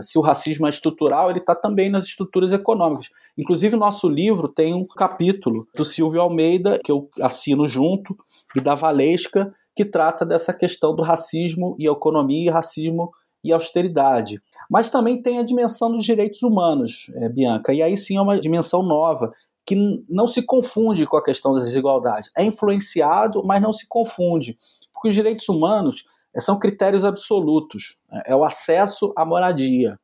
Se 0.01 0.17
o 0.17 0.21
racismo 0.21 0.67
é 0.67 0.69
estrutural, 0.69 1.29
ele 1.29 1.39
está 1.39 1.55
também 1.55 1.89
nas 1.89 2.05
estruturas 2.05 2.51
econômicas. 2.51 3.09
Inclusive, 3.37 3.75
o 3.75 3.79
nosso 3.79 4.07
livro 4.07 4.47
tem 4.47 4.73
um 4.73 4.85
capítulo 4.85 5.67
do 5.75 5.83
Silvio 5.83 6.21
Almeida, 6.21 6.79
que 6.83 6.91
eu 6.91 7.09
assino 7.21 7.67
junto, 7.67 8.15
e 8.55 8.61
da 8.61 8.75
Valesca, 8.75 9.53
que 9.75 9.85
trata 9.85 10.25
dessa 10.25 10.53
questão 10.53 10.95
do 10.95 11.01
racismo 11.01 11.75
e 11.79 11.87
economia, 11.87 12.53
racismo 12.53 13.11
e 13.43 13.53
austeridade. 13.53 14.41
Mas 14.69 14.89
também 14.89 15.21
tem 15.21 15.39
a 15.39 15.43
dimensão 15.43 15.91
dos 15.91 16.03
direitos 16.03 16.43
humanos, 16.43 17.09
é, 17.15 17.29
Bianca, 17.29 17.73
e 17.73 17.81
aí 17.81 17.97
sim 17.97 18.17
é 18.17 18.21
uma 18.21 18.39
dimensão 18.39 18.83
nova, 18.83 19.31
que 19.65 19.75
não 20.09 20.25
se 20.25 20.41
confunde 20.41 21.05
com 21.05 21.15
a 21.15 21.23
questão 21.23 21.53
das 21.53 21.67
desigualdades. 21.67 22.31
É 22.35 22.43
influenciado, 22.43 23.43
mas 23.43 23.61
não 23.61 23.71
se 23.71 23.87
confunde, 23.87 24.57
porque 24.91 25.09
os 25.09 25.15
direitos 25.15 25.47
humanos 25.47 26.03
eh, 26.03 26.18
são 26.37 26.59
critérios 26.59 27.05
absolutos. 27.05 27.97
Né? 28.11 28.21
É 28.27 28.35
o 28.35 28.43
acesso 28.43 29.13
à 29.15 29.25
moradia, 29.25 29.99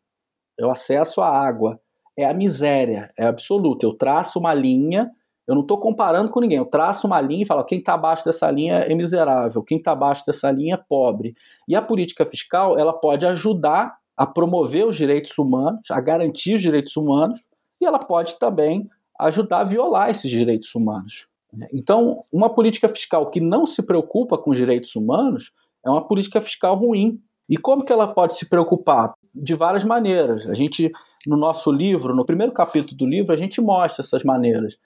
é 0.59 0.65
o 0.65 0.71
acesso 0.71 1.21
à 1.21 1.29
água, 1.29 1.79
é 2.17 2.25
a 2.25 2.33
miséria, 2.33 3.11
é 3.17 3.25
absoluto. 3.25 3.85
Eu 3.85 3.93
traço 3.93 4.39
uma 4.39 4.53
linha 4.53 5.11
eu 5.47 5.53
não 5.53 5.61
estou 5.61 5.77
comparando 5.77 6.31
com 6.31 6.39
ninguém. 6.39 6.57
Eu 6.57 6.65
traço 6.65 7.05
uma 7.05 7.21
linha 7.21 7.43
e 7.43 7.45
falo: 7.45 7.63
quem 7.63 7.79
está 7.79 7.93
abaixo 7.93 8.25
dessa 8.25 8.49
linha 8.49 8.77
é 8.77 8.95
miserável, 8.95 9.63
quem 9.63 9.77
está 9.77 9.91
abaixo 9.91 10.25
dessa 10.25 10.51
linha 10.51 10.75
é 10.75 10.77
pobre. 10.77 11.35
E 11.67 11.75
a 11.75 11.81
política 11.81 12.25
fiscal 12.25 12.77
ela 12.77 12.93
pode 12.93 13.25
ajudar 13.25 13.95
a 14.17 14.25
promover 14.25 14.85
os 14.85 14.95
direitos 14.95 15.37
humanos, 15.37 15.91
a 15.91 15.99
garantir 15.99 16.55
os 16.55 16.61
direitos 16.61 16.95
humanos, 16.95 17.43
e 17.81 17.85
ela 17.85 17.99
pode 17.99 18.39
também 18.39 18.89
ajudar 19.19 19.59
a 19.59 19.63
violar 19.63 20.09
esses 20.09 20.31
direitos 20.31 20.73
humanos. 20.73 21.27
Então, 21.73 22.21
uma 22.31 22.49
política 22.49 22.89
fiscal 22.89 23.29
que 23.29 23.39
não 23.39 23.65
se 23.65 23.83
preocupa 23.83 24.37
com 24.37 24.51
os 24.51 24.57
direitos 24.57 24.95
humanos 24.95 25.53
é 25.85 25.89
uma 25.89 26.05
política 26.07 26.39
fiscal 26.39 26.75
ruim. 26.75 27.19
E 27.47 27.57
como 27.57 27.85
que 27.85 27.93
ela 27.93 28.07
pode 28.07 28.35
se 28.35 28.49
preocupar? 28.49 29.13
De 29.33 29.53
várias 29.53 29.83
maneiras. 29.83 30.47
A 30.47 30.53
gente, 30.53 30.91
no 31.27 31.37
nosso 31.37 31.71
livro, 31.71 32.15
no 32.15 32.25
primeiro 32.25 32.51
capítulo 32.51 32.97
do 32.97 33.05
livro, 33.05 33.31
a 33.31 33.37
gente 33.37 33.61
mostra 33.61 34.03
essas 34.03 34.23
maneiras. 34.23 34.77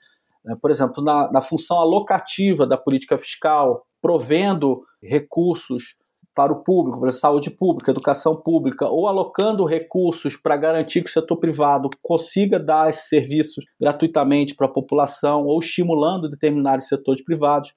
Né? 0.44 0.54
Por 0.60 0.70
exemplo, 0.70 1.02
na, 1.02 1.30
na 1.32 1.40
função 1.40 1.78
alocativa 1.78 2.66
da 2.66 2.76
política 2.76 3.16
fiscal, 3.16 3.86
provendo 4.02 4.82
recursos 5.02 5.98
para 6.34 6.52
o 6.52 6.62
público, 6.62 7.00
para 7.00 7.08
a 7.08 7.12
saúde 7.12 7.50
pública, 7.50 7.90
educação 7.90 8.36
pública, 8.36 8.88
ou 8.88 9.06
alocando 9.06 9.64
recursos 9.64 10.36
para 10.36 10.56
garantir 10.56 11.02
que 11.02 11.10
o 11.10 11.12
setor 11.12 11.36
privado 11.36 11.90
consiga 12.02 12.58
dar 12.58 12.88
esses 12.88 13.08
serviços 13.08 13.64
gratuitamente 13.80 14.54
para 14.54 14.66
a 14.66 14.72
população, 14.72 15.44
ou 15.44 15.58
estimulando 15.58 16.28
determinados 16.28 16.88
setores 16.88 17.22
privados. 17.22 17.74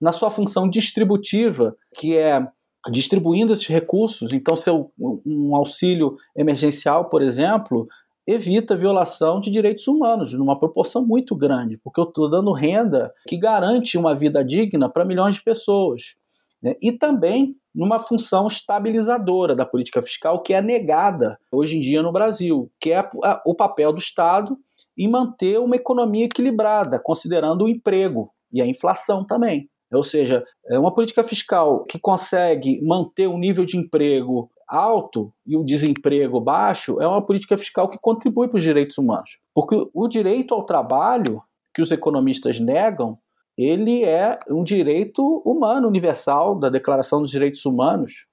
Na 0.00 0.12
sua 0.12 0.30
função 0.30 0.68
distributiva, 0.68 1.74
que 1.94 2.16
é 2.16 2.46
distribuindo 2.90 3.52
esses 3.52 3.66
recursos, 3.66 4.32
então, 4.32 4.54
se 4.54 4.70
um 4.70 5.56
auxílio 5.56 6.16
emergencial, 6.36 7.08
por 7.08 7.22
exemplo, 7.22 7.86
evita 8.26 8.76
violação 8.76 9.38
de 9.38 9.50
direitos 9.50 9.86
humanos, 9.86 10.32
numa 10.32 10.58
proporção 10.58 11.06
muito 11.06 11.34
grande, 11.34 11.78
porque 11.78 12.00
eu 12.00 12.04
estou 12.04 12.28
dando 12.28 12.52
renda 12.52 13.12
que 13.26 13.36
garante 13.36 13.96
uma 13.96 14.14
vida 14.14 14.44
digna 14.44 14.88
para 14.88 15.04
milhões 15.04 15.36
de 15.36 15.42
pessoas. 15.42 16.16
Né? 16.62 16.74
E 16.82 16.92
também 16.92 17.54
numa 17.74 18.00
função 18.00 18.46
estabilizadora 18.46 19.54
da 19.54 19.66
política 19.66 20.02
fiscal, 20.02 20.42
que 20.42 20.54
é 20.54 20.62
negada 20.62 21.38
hoje 21.52 21.76
em 21.76 21.80
dia 21.80 22.02
no 22.02 22.12
Brasil, 22.12 22.70
que 22.80 22.92
é 22.92 23.08
o 23.44 23.54
papel 23.54 23.92
do 23.92 24.00
Estado 24.00 24.56
em 24.98 25.08
manter 25.08 25.60
uma 25.60 25.76
economia 25.76 26.24
equilibrada, 26.24 26.98
considerando 26.98 27.64
o 27.64 27.68
emprego 27.68 28.32
e 28.50 28.62
a 28.62 28.66
inflação 28.66 29.24
também. 29.26 29.68
Ou 29.92 30.02
seja, 30.02 30.44
é 30.66 30.78
uma 30.78 30.92
política 30.92 31.22
fiscal 31.22 31.84
que 31.84 31.98
consegue 31.98 32.80
manter 32.82 33.28
um 33.28 33.38
nível 33.38 33.64
de 33.64 33.76
emprego 33.76 34.50
alto 34.68 35.32
e 35.46 35.56
o 35.56 35.64
desemprego 35.64 36.40
baixo 36.40 37.00
é 37.00 37.06
uma 37.06 37.24
política 37.24 37.56
fiscal 37.56 37.88
que 37.88 37.98
contribui 38.00 38.48
para 38.48 38.56
os 38.56 38.62
direitos 38.62 38.98
humanos. 38.98 39.38
Porque 39.54 39.76
o 39.94 40.08
direito 40.08 40.54
ao 40.54 40.64
trabalho, 40.64 41.40
que 41.72 41.80
os 41.80 41.92
economistas 41.92 42.58
negam, 42.58 43.18
ele 43.56 44.04
é 44.04 44.38
um 44.50 44.62
direito 44.62 45.22
humano 45.44 45.88
universal 45.88 46.58
da 46.58 46.68
Declaração 46.68 47.22
dos 47.22 47.30
Direitos 47.30 47.64
Humanos. 47.64 48.26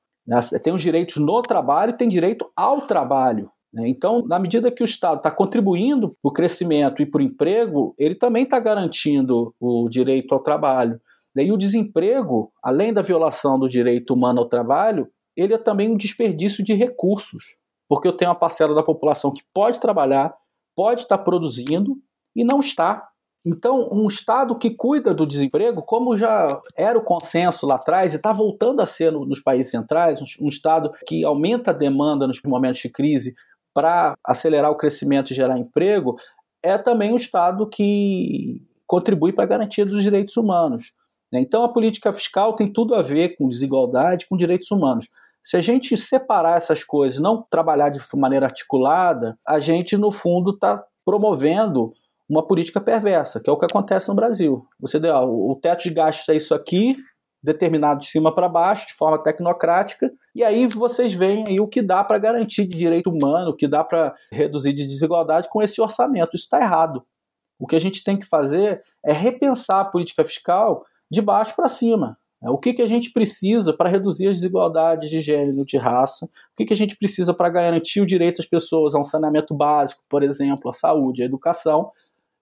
Tem 0.62 0.74
os 0.74 0.82
direitos 0.82 1.18
no 1.18 1.42
trabalho 1.42 1.92
e 1.92 1.98
tem 1.98 2.10
direito 2.10 2.50
ao 2.56 2.82
trabalho. 2.82 3.50
Né? 3.74 3.88
Então, 3.88 4.26
na 4.26 4.38
medida 4.38 4.72
que 4.72 4.84
o 4.84 4.86
Estado 4.86 5.18
está 5.18 5.32
contribuindo 5.32 6.10
para 6.22 6.30
o 6.30 6.34
crescimento 6.34 7.02
e 7.02 7.06
para 7.06 7.20
o 7.20 7.24
emprego, 7.24 7.96
ele 7.98 8.16
também 8.16 8.44
está 8.44 8.60
garantindo 8.60 9.54
o 9.60 9.88
direito 9.90 10.34
ao 10.34 10.42
trabalho. 10.42 11.00
E 11.42 11.52
o 11.52 11.58
desemprego, 11.58 12.52
além 12.62 12.94
da 12.94 13.02
violação 13.02 13.58
do 13.58 13.68
direito 13.68 14.14
humano 14.14 14.40
ao 14.40 14.50
trabalho, 14.50 15.10
ele 15.36 15.54
é 15.54 15.58
também 15.58 15.90
um 15.90 15.98
desperdício 15.98 16.64
de 16.64 16.74
recursos, 16.74 17.56
porque 17.90 18.08
eu 18.08 18.16
tenho 18.16 18.30
uma 18.30 18.40
parcela 18.40 18.76
da 18.76 18.84
população 18.84 19.32
que 19.32 19.42
pode 19.54 19.80
trabalhar, 19.80 20.34
pode 20.76 21.02
estar 21.02 21.18
produzindo 21.18 21.96
e 22.36 22.44
não 22.44 22.60
está. 22.60 23.08
Então, 23.46 23.90
um 23.92 24.08
Estado 24.08 24.58
que 24.58 24.70
cuida 24.70 25.14
do 25.14 25.28
desemprego, 25.28 25.82
como 25.82 26.16
já 26.16 26.62
era 26.78 26.98
o 26.98 27.04
consenso 27.04 27.66
lá 27.66 27.76
atrás 27.76 28.14
e 28.14 28.16
está 28.16 28.32
voltando 28.32 28.80
a 28.82 28.86
ser 28.86 29.12
no, 29.12 29.26
nos 29.26 29.42
países 29.42 29.72
centrais, 29.72 30.20
um 30.40 30.48
Estado 30.48 30.92
que 31.06 31.26
aumenta 31.26 31.72
a 31.72 31.74
demanda 31.74 32.26
nos 32.26 32.42
momentos 32.44 32.80
de 32.80 32.90
crise 32.90 33.34
para 33.74 34.14
acelerar 34.26 34.72
o 34.72 34.78
crescimento 34.78 35.32
e 35.32 35.36
gerar 35.36 35.58
emprego, 35.58 36.16
é 36.62 36.78
também 36.78 37.12
um 37.12 37.18
Estado 37.18 37.68
que 37.68 38.62
contribui 38.88 39.34
para 39.34 39.44
a 39.44 39.48
garantia 39.48 39.84
dos 39.84 40.02
direitos 40.02 40.38
humanos. 40.38 40.94
Né? 41.34 41.42
Então, 41.42 41.64
a 41.64 41.70
política 41.70 42.14
fiscal 42.14 42.54
tem 42.54 42.72
tudo 42.72 42.94
a 42.94 43.02
ver 43.02 43.36
com 43.36 43.50
desigualdade, 43.50 44.28
com 44.28 44.38
direitos 44.38 44.70
humanos. 44.70 45.10
Se 45.42 45.58
a 45.58 45.62
gente 45.62 45.98
separar 45.98 46.58
essas 46.58 46.84
coisas, 46.84 47.20
não 47.20 47.44
trabalhar 47.50 47.90
de 47.90 48.00
maneira 48.16 48.46
articulada, 48.46 49.38
a 49.46 49.60
gente, 49.60 49.98
no 49.98 50.12
fundo, 50.12 50.52
está 50.52 50.86
promovendo 51.04 51.92
uma 52.30 52.46
política 52.46 52.80
perversa, 52.80 53.42
que 53.42 53.50
é 53.50 53.54
o 53.54 53.58
que 53.58 53.66
acontece 53.66 54.08
no 54.08 54.16
Brasil. 54.16 54.66
Você 54.80 55.00
deu, 55.00 55.14
o 55.14 55.60
teto 55.62 55.84
de 55.84 55.90
gastos 55.90 56.30
é 56.30 56.36
isso 56.36 56.54
aqui, 56.54 56.96
determinado 57.44 58.00
de 58.00 58.06
cima 58.06 58.34
para 58.34 58.48
baixo, 58.48 58.88
de 58.88 58.94
forma 58.94 59.22
tecnocrática, 59.22 60.10
e 60.34 60.44
aí 60.46 60.66
vocês 60.68 61.14
veem 61.14 61.44
aí 61.46 61.60
o 61.60 61.68
que 61.68 61.82
dá 61.82 62.02
para 62.02 62.18
garantir 62.18 62.66
de 62.66 62.78
direito 62.78 63.10
humano, 63.10 63.50
o 63.50 63.56
que 63.56 63.68
dá 63.68 63.84
para 63.84 64.16
reduzir 64.32 64.72
de 64.72 64.88
desigualdade 64.88 65.50
com 65.50 65.62
esse 65.62 65.82
orçamento. 65.82 66.36
Isso 66.36 66.46
está 66.46 66.62
errado. 66.62 67.04
O 67.60 67.68
que 67.68 67.76
a 67.76 67.80
gente 67.80 68.02
tem 68.02 68.18
que 68.18 68.26
fazer 68.26 68.82
é 69.06 69.12
repensar 69.12 69.82
a 69.82 69.86
política 69.86 70.24
fiscal 70.24 70.86
de 71.10 71.22
baixo 71.22 71.56
para 71.56 71.68
cima. 71.68 72.18
É, 72.44 72.50
o 72.50 72.58
que, 72.58 72.74
que 72.74 72.82
a 72.82 72.86
gente 72.86 73.12
precisa 73.12 73.72
para 73.72 73.90
reduzir 73.90 74.28
as 74.28 74.36
desigualdades 74.38 75.10
de 75.10 75.22
gênero, 75.22 75.66
de 75.66 75.78
raça? 75.78 76.26
O 76.26 76.30
que, 76.58 76.66
que 76.66 76.74
a 76.74 76.76
gente 76.76 76.98
precisa 76.98 77.34
para 77.34 77.50
garantir 77.50 78.02
o 78.02 78.06
direito 78.06 78.38
das 78.38 78.46
pessoas 78.46 78.94
a 78.94 79.00
um 79.00 79.04
saneamento 79.04 79.56
básico, 79.56 80.04
por 80.10 80.22
exemplo, 80.24 80.70
a 80.70 80.74
saúde, 80.74 81.24
a 81.24 81.26
educação? 81.26 81.90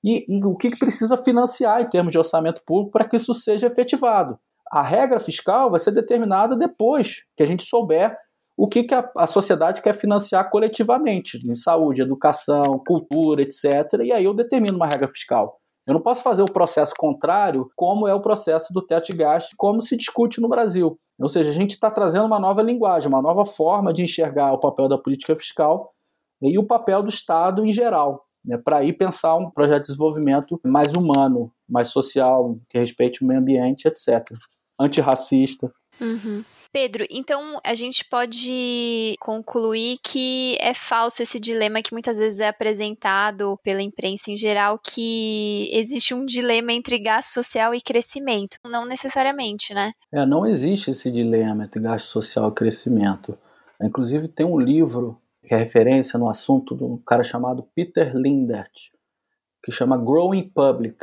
E, 0.03 0.25
e 0.27 0.43
o 0.43 0.55
que, 0.55 0.71
que 0.71 0.79
precisa 0.79 1.15
financiar 1.15 1.81
em 1.81 1.87
termos 1.87 2.11
de 2.11 2.17
orçamento 2.17 2.63
público 2.65 2.91
para 2.91 3.07
que 3.07 3.15
isso 3.15 3.33
seja 3.35 3.67
efetivado? 3.67 4.39
A 4.71 4.81
regra 4.81 5.19
fiscal 5.19 5.69
vai 5.69 5.79
ser 5.79 5.91
determinada 5.91 6.55
depois 6.55 7.23
que 7.35 7.43
a 7.43 7.45
gente 7.45 7.63
souber 7.63 8.17
o 8.57 8.67
que, 8.67 8.83
que 8.83 8.95
a, 8.95 9.07
a 9.17 9.27
sociedade 9.27 9.81
quer 9.81 9.93
financiar 9.93 10.49
coletivamente, 10.49 11.37
em 11.47 11.55
saúde, 11.55 12.01
educação, 12.01 12.81
cultura, 12.85 13.43
etc. 13.43 13.99
E 14.03 14.11
aí 14.11 14.25
eu 14.25 14.33
determino 14.33 14.77
uma 14.77 14.87
regra 14.87 15.07
fiscal. 15.07 15.60
Eu 15.85 15.93
não 15.93 16.01
posso 16.01 16.21
fazer 16.21 16.43
o 16.43 16.51
processo 16.51 16.93
contrário, 16.97 17.69
como 17.75 18.07
é 18.07 18.13
o 18.13 18.21
processo 18.21 18.71
do 18.71 18.81
teto 18.81 19.07
de 19.07 19.17
gastos, 19.17 19.53
como 19.57 19.81
se 19.81 19.97
discute 19.97 20.39
no 20.39 20.47
Brasil. 20.47 20.99
Ou 21.19 21.27
seja, 21.27 21.49
a 21.49 21.53
gente 21.53 21.71
está 21.71 21.89
trazendo 21.89 22.25
uma 22.25 22.39
nova 22.39 22.61
linguagem, 22.61 23.09
uma 23.09 23.21
nova 23.21 23.45
forma 23.45 23.93
de 23.93 24.03
enxergar 24.03 24.53
o 24.53 24.59
papel 24.59 24.87
da 24.87 24.97
política 24.97 25.35
fiscal 25.35 25.93
e 26.41 26.57
o 26.57 26.65
papel 26.65 27.03
do 27.03 27.09
Estado 27.09 27.65
em 27.65 27.71
geral, 27.71 28.25
né, 28.43 28.57
para 28.57 28.83
ir 28.83 28.93
pensar 28.93 29.35
um 29.35 29.49
projeto 29.49 29.83
de 29.83 29.87
desenvolvimento 29.87 30.59
mais 30.63 30.93
humano, 30.93 31.51
mais 31.69 31.89
social, 31.89 32.57
que 32.69 32.79
respeite 32.79 33.23
o 33.23 33.27
meio 33.27 33.39
ambiente, 33.39 33.87
etc. 33.87 34.25
Antirracista. 34.79 35.71
Uhum. 35.99 36.43
Pedro, 36.71 37.05
então 37.09 37.59
a 37.63 37.73
gente 37.75 38.05
pode 38.05 39.15
concluir 39.19 39.97
que 40.03 40.57
é 40.59 40.73
falso 40.73 41.21
esse 41.21 41.39
dilema 41.39 41.81
que 41.81 41.91
muitas 41.91 42.17
vezes 42.17 42.39
é 42.39 42.47
apresentado 42.47 43.59
pela 43.63 43.81
imprensa 43.81 44.31
em 44.31 44.37
geral, 44.37 44.79
que 44.79 45.69
existe 45.73 46.13
um 46.13 46.25
dilema 46.25 46.71
entre 46.71 46.97
gasto 46.97 47.31
social 47.31 47.75
e 47.75 47.81
crescimento. 47.81 48.57
Não 48.63 48.85
necessariamente, 48.85 49.73
né? 49.73 49.91
É, 50.11 50.25
não 50.25 50.45
existe 50.45 50.91
esse 50.91 51.11
dilema 51.11 51.65
entre 51.65 51.79
gasto 51.79 52.07
social 52.07 52.49
e 52.49 52.53
crescimento. 52.53 53.37
Inclusive 53.81 54.27
tem 54.27 54.45
um 54.45 54.59
livro 54.59 55.19
que 55.45 55.53
é 55.53 55.57
referência 55.57 56.17
no 56.19 56.29
assunto 56.29 56.75
de 56.75 56.83
um 56.83 56.97
cara 56.97 57.23
chamado 57.23 57.67
Peter 57.75 58.15
Lindert, 58.15 58.91
que 59.63 59.71
chama 59.71 59.97
Growing 59.97 60.49
Public 60.49 60.97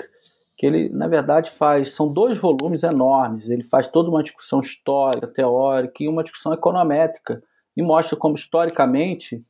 que 0.58 0.66
ele, 0.66 0.88
na 0.88 1.06
verdade, 1.06 1.52
faz. 1.52 1.94
São 1.94 2.12
dois 2.12 2.36
volumes 2.36 2.82
enormes. 2.82 3.48
Ele 3.48 3.62
faz 3.62 3.86
toda 3.86 4.10
uma 4.10 4.22
discussão 4.22 4.58
histórica, 4.58 5.28
teórica 5.28 6.02
e 6.02 6.08
uma 6.08 6.24
discussão 6.24 6.52
econométrica 6.52 7.40
e 7.76 7.82
mostra 7.82 8.18
como, 8.18 8.34
historicamente, 8.34 9.42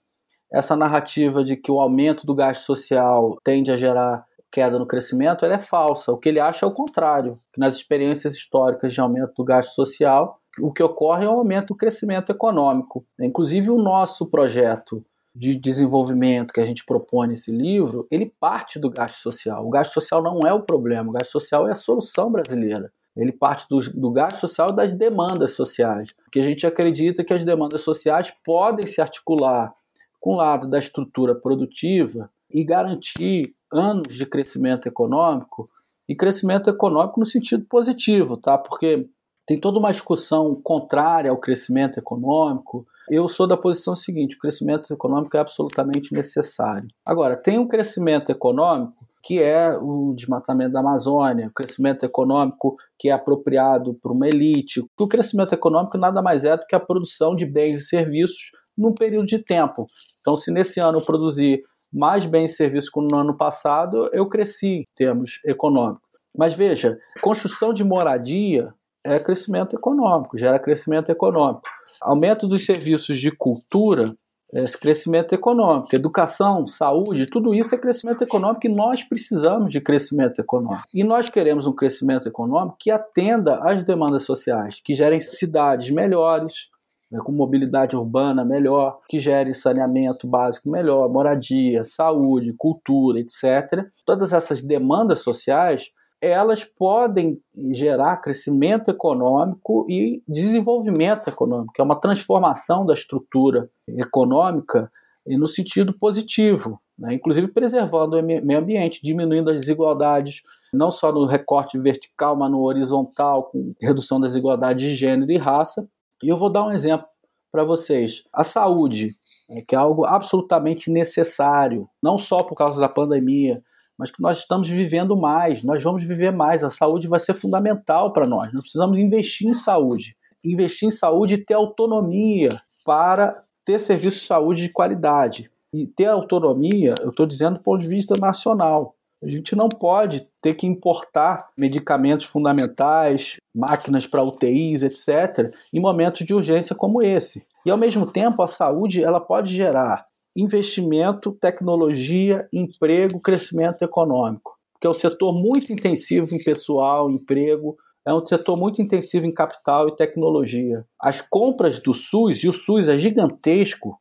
essa 0.53 0.77
narrativa 0.77 1.43
de 1.43 1.57
que 1.57 1.73
o 1.73 1.81
aumento 1.81 2.27
do 2.27 2.35
gasto 2.35 2.65
social 2.65 3.39
tende 3.43 3.73
a 3.73 3.77
gerar 3.77 4.29
queda 4.51 4.79
no 4.79 4.87
crescimento 4.87 5.45
ela 5.45 5.55
é 5.55 5.59
falsa. 5.59 6.13
O 6.13 6.19
que 6.19 6.29
ele 6.29 6.41
acha 6.41 6.65
é 6.65 6.69
o 6.69 6.73
contrário, 6.73 7.39
que 7.53 7.61
nas 7.61 7.75
experiências 7.75 8.35
históricas 8.35 8.95
de 8.95 9.01
aumento 9.01 9.33
do 9.37 9.45
gasto 9.45 9.75
social, 9.75 10.41
o 10.61 10.73
que 10.73 10.83
ocorre 10.83 11.25
é 11.25 11.29
o 11.29 11.33
aumento 11.33 11.69
do 11.69 11.77
crescimento 11.77 12.33
econômico. 12.33 13.05
Inclusive, 13.21 13.71
o 13.71 13.77
nosso 13.81 14.27
projeto 14.27 15.05
de 15.39 15.55
desenvolvimento 15.55 16.53
que 16.53 16.61
a 16.61 16.67
gente 16.67 16.85
propõe 16.85 17.29
nesse 17.29 17.53
livro, 17.53 18.09
ele 18.11 18.27
parte 18.41 18.79
do 18.79 18.91
gasto 18.91 19.17
social. 19.23 19.65
O 19.65 19.71
gasto 19.71 19.93
social 19.93 20.21
não 20.21 20.41
é 20.45 20.53
o 20.53 20.63
problema, 20.63 21.11
o 21.11 21.13
gasto 21.13 21.31
social 21.31 21.69
é 21.69 21.71
a 21.71 21.77
solução 21.77 22.31
brasileira. 22.31 22.93
Ele 23.17 23.31
parte 23.33 23.67
do, 23.69 23.79
do 23.95 24.11
gasto 24.11 24.41
social 24.41 24.73
das 24.73 24.93
demandas 24.93 25.53
sociais, 25.53 26.13
porque 26.25 26.41
a 26.41 26.43
gente 26.43 26.67
acredita 26.67 27.23
que 27.23 27.33
as 27.33 27.45
demandas 27.45 27.83
sociais 27.83 28.33
podem 28.45 28.87
se 28.87 29.01
articular 29.01 29.73
com 30.21 30.35
o 30.35 30.37
lado 30.37 30.69
da 30.69 30.79
estrutura 30.79 31.35
produtiva 31.35 32.29
e 32.51 32.65
garantir 32.65 33.55
anos 33.73 34.15
de 34.15 34.27
crescimento 34.27 34.89
econômico 34.89 35.65
e 36.09 36.17
crescimento 36.17 36.69
econômico 36.69 37.21
no 37.21 37.27
sentido 37.27 37.65
positivo, 37.65 38.37
tá? 38.37 38.59
Porque 38.59 39.07
tem 39.47 39.59
toda 39.59 39.79
uma 39.79 39.93
discussão 39.93 40.55
contrária 40.57 41.31
ao 41.31 41.39
crescimento 41.39 41.99
econômico, 41.99 42.87
eu 43.11 43.29
sou 43.29 43.47
da 43.47 43.57
posição 43.57 43.95
seguinte: 43.97 44.37
o 44.37 44.39
crescimento 44.39 44.93
econômico 44.93 45.37
é 45.37 45.41
absolutamente 45.41 46.13
necessário. 46.13 46.89
Agora, 47.05 47.37
tem 47.37 47.59
um 47.59 47.67
crescimento 47.67 48.31
econômico 48.31 49.07
que 49.23 49.43
é 49.43 49.77
o 49.77 50.15
desmatamento 50.15 50.73
da 50.73 50.81
Amazônia, 50.81 51.49
o 51.49 51.53
crescimento 51.53 52.05
econômico 52.05 52.77
que 52.99 53.11
é 53.11 53.13
apropriado 53.13 53.95
por 53.95 54.13
uma 54.13 54.27
elite. 54.27 54.83
O 54.99 55.09
crescimento 55.09 55.53
econômico 55.53 55.99
nada 55.99 56.23
mais 56.23 56.45
é 56.45 56.57
do 56.57 56.65
que 56.65 56.75
a 56.75 56.81
produção 56.81 57.35
de 57.35 57.45
bens 57.45 57.81
e 57.81 57.85
serviços 57.85 58.53
num 58.77 58.95
período 58.95 59.27
de 59.27 59.39
tempo. 59.39 59.87
Então, 60.21 60.37
se 60.37 60.53
nesse 60.53 60.81
ano 60.81 60.99
eu 60.99 61.05
produzir 61.05 61.63
mais 61.93 62.25
bens 62.27 62.53
e 62.53 62.55
serviços 62.55 62.91
que 62.91 63.01
no 63.01 63.17
ano 63.17 63.37
passado, 63.37 64.09
eu 64.13 64.29
cresci 64.29 64.81
em 64.81 64.85
termos 64.95 65.41
econômicos. 65.45 66.09
Mas 66.37 66.55
veja, 66.55 66.99
construção 67.21 67.73
de 67.73 67.83
moradia 67.83 68.73
é 69.05 69.19
crescimento 69.19 69.75
econômico, 69.75 70.37
gera 70.37 70.59
crescimento 70.59 71.11
econômico. 71.11 71.63
Aumento 72.01 72.47
dos 72.47 72.65
serviços 72.65 73.19
de 73.19 73.31
cultura 73.31 74.15
é 74.53 74.65
crescimento 74.81 75.35
econômico. 75.35 75.95
Educação, 75.95 76.67
saúde, 76.67 77.27
tudo 77.27 77.55
isso 77.55 77.75
é 77.75 77.79
crescimento 77.79 78.23
econômico 78.23 78.67
e 78.67 78.71
nós 78.71 79.03
precisamos 79.05 79.71
de 79.71 79.81
crescimento 79.81 80.41
econômico. 80.41 80.85
E 80.93 81.05
nós 81.05 81.29
queremos 81.29 81.67
um 81.67 81.75
crescimento 81.75 82.29
econômico 82.29 82.77
que 82.81 82.91
atenda 82.91 83.61
às 83.63 83.85
demandas 83.85 84.25
sociais, 84.25 84.81
que 84.83 84.95
gerem 84.95 85.21
cidades 85.21 85.91
melhores, 85.91 86.71
né, 87.11 87.19
com 87.23 87.33
mobilidade 87.33 87.97
urbana 87.97 88.45
melhor, 88.45 89.01
que 89.09 89.21
gere 89.21 89.53
saneamento 89.53 90.27
básico 90.27 90.71
melhor, 90.71 91.11
moradia, 91.11 91.85
saúde, 91.85 92.55
cultura, 92.57 93.21
etc. 93.21 93.87
Todas 94.07 94.33
essas 94.33 94.63
demandas 94.63 95.21
sociais 95.21 95.91
elas 96.21 96.65
podem 96.65 97.41
gerar 97.73 98.17
crescimento 98.19 98.91
econômico 98.91 99.87
e 99.89 100.23
desenvolvimento 100.27 101.29
econômico, 101.29 101.75
é 101.79 101.83
uma 101.83 102.01
transformação 102.01 102.85
da 102.85 102.95
estrutura 102.95 103.71
econômica 103.87 104.91
no 105.27 105.47
sentido 105.47 105.93
positivo, 105.93 106.81
né? 106.99 107.15
inclusive 107.15 107.49
preservando 107.49 108.19
o 108.19 108.23
meio 108.23 108.59
ambiente, 108.59 109.03
diminuindo 109.03 109.51
as 109.51 109.61
desigualdades, 109.61 110.43
não 110.73 110.91
só 110.91 111.13
no 111.13 111.27
recorte 111.27 111.79
vertical, 111.79 112.37
mas 112.37 112.51
no 112.51 112.63
horizontal, 112.63 113.45
com 113.45 113.75
redução 113.81 114.21
das 114.21 114.33
desigualdades 114.33 114.89
de 114.89 114.95
gênero 114.95 115.31
e 115.31 115.37
raça. 115.37 115.87
E 116.23 116.29
eu 116.29 116.37
vou 116.37 116.51
dar 116.51 116.65
um 116.65 116.73
exemplo 116.73 117.07
para 117.53 117.65
vocês. 117.65 118.25
A 118.33 118.45
saúde, 118.45 119.15
né, 119.49 119.63
que 119.67 119.75
é 119.75 119.79
algo 119.79 120.05
absolutamente 120.05 120.91
necessário, 120.91 121.89
não 122.03 122.19
só 122.19 122.43
por 122.43 122.55
causa 122.55 122.81
da 122.81 122.89
pandemia, 122.89 123.63
mas 123.99 124.11
que 124.11 124.23
nós 124.23 124.39
estamos 124.39 124.69
vivendo 124.69 125.17
mais, 125.17 125.65
nós 125.65 125.83
vamos 125.83 126.05
viver 126.05 126.31
mais, 126.31 126.63
a 126.63 126.71
saúde 126.71 127.09
vai 127.09 127.19
ser 127.19 127.35
fundamental 127.35 128.13
para 128.13 128.27
nós. 128.27 128.53
Nós 128.53 128.63
precisamos 128.63 128.99
investir 128.99 129.49
em 129.49 129.55
saúde, 129.55 130.17
investir 130.45 130.87
em 130.87 130.93
saúde 130.93 131.35
e 131.35 131.45
ter 131.45 131.55
autonomia 131.55 132.51
para 132.85 133.43
ter 133.65 133.81
serviço 133.81 134.21
de 134.21 134.27
saúde 134.27 134.63
de 134.63 134.69
qualidade. 134.71 135.51
E 135.75 135.87
ter 135.87 136.07
autonomia, 136.07 136.95
eu 137.03 137.11
estou 137.11 137.27
dizendo 137.27 137.59
do 137.59 137.63
ponto 137.63 137.81
de 137.81 137.89
vista 137.89 138.17
nacional. 138.17 138.95
A 139.23 139.29
gente 139.29 139.57
não 139.57 139.69
pode 139.69 140.29
ter 140.41 140.55
que 140.55 140.67
importar 140.67 141.49
medicamentos 141.59 142.25
fundamentais, 142.25 143.37
máquinas 143.55 144.07
para 144.07 144.23
UTIs, 144.23 144.83
etc., 144.83 145.53
em 145.75 145.81
momentos 145.81 146.25
de 146.25 146.33
urgência 146.33 146.75
como 146.75 147.03
esse. 147.03 147.45
E 147.67 147.71
ao 147.71 147.77
mesmo 147.77 148.07
tempo, 148.07 148.43
a 148.43 148.47
saúde 148.47 149.03
ela 149.03 149.21
pode 149.21 149.53
gerar 149.53 150.08
investimento, 150.37 151.33
tecnologia, 151.33 152.49
emprego, 152.53 153.21
crescimento 153.21 153.83
econômico. 153.83 154.57
Porque 154.73 154.87
é 154.87 154.91
um 154.91 154.95
setor 154.95 155.33
muito 155.33 155.73
intensivo 155.73 156.35
em 156.35 156.43
pessoal, 156.43 157.11
emprego, 157.11 157.77
é 158.07 158.15
um 158.15 158.25
setor 158.25 158.57
muito 158.57 158.81
intensivo 158.81 159.27
em 159.27 159.35
capital 159.35 159.89
e 159.89 159.97
tecnologia. 159.97 160.85
As 161.01 161.21
compras 161.21 161.79
do 161.79 161.93
SUS, 161.93 162.43
e 162.43 162.49
o 162.49 162.53
SUS 162.53 162.89
é 162.89 162.97
gigantesco, 162.97 164.01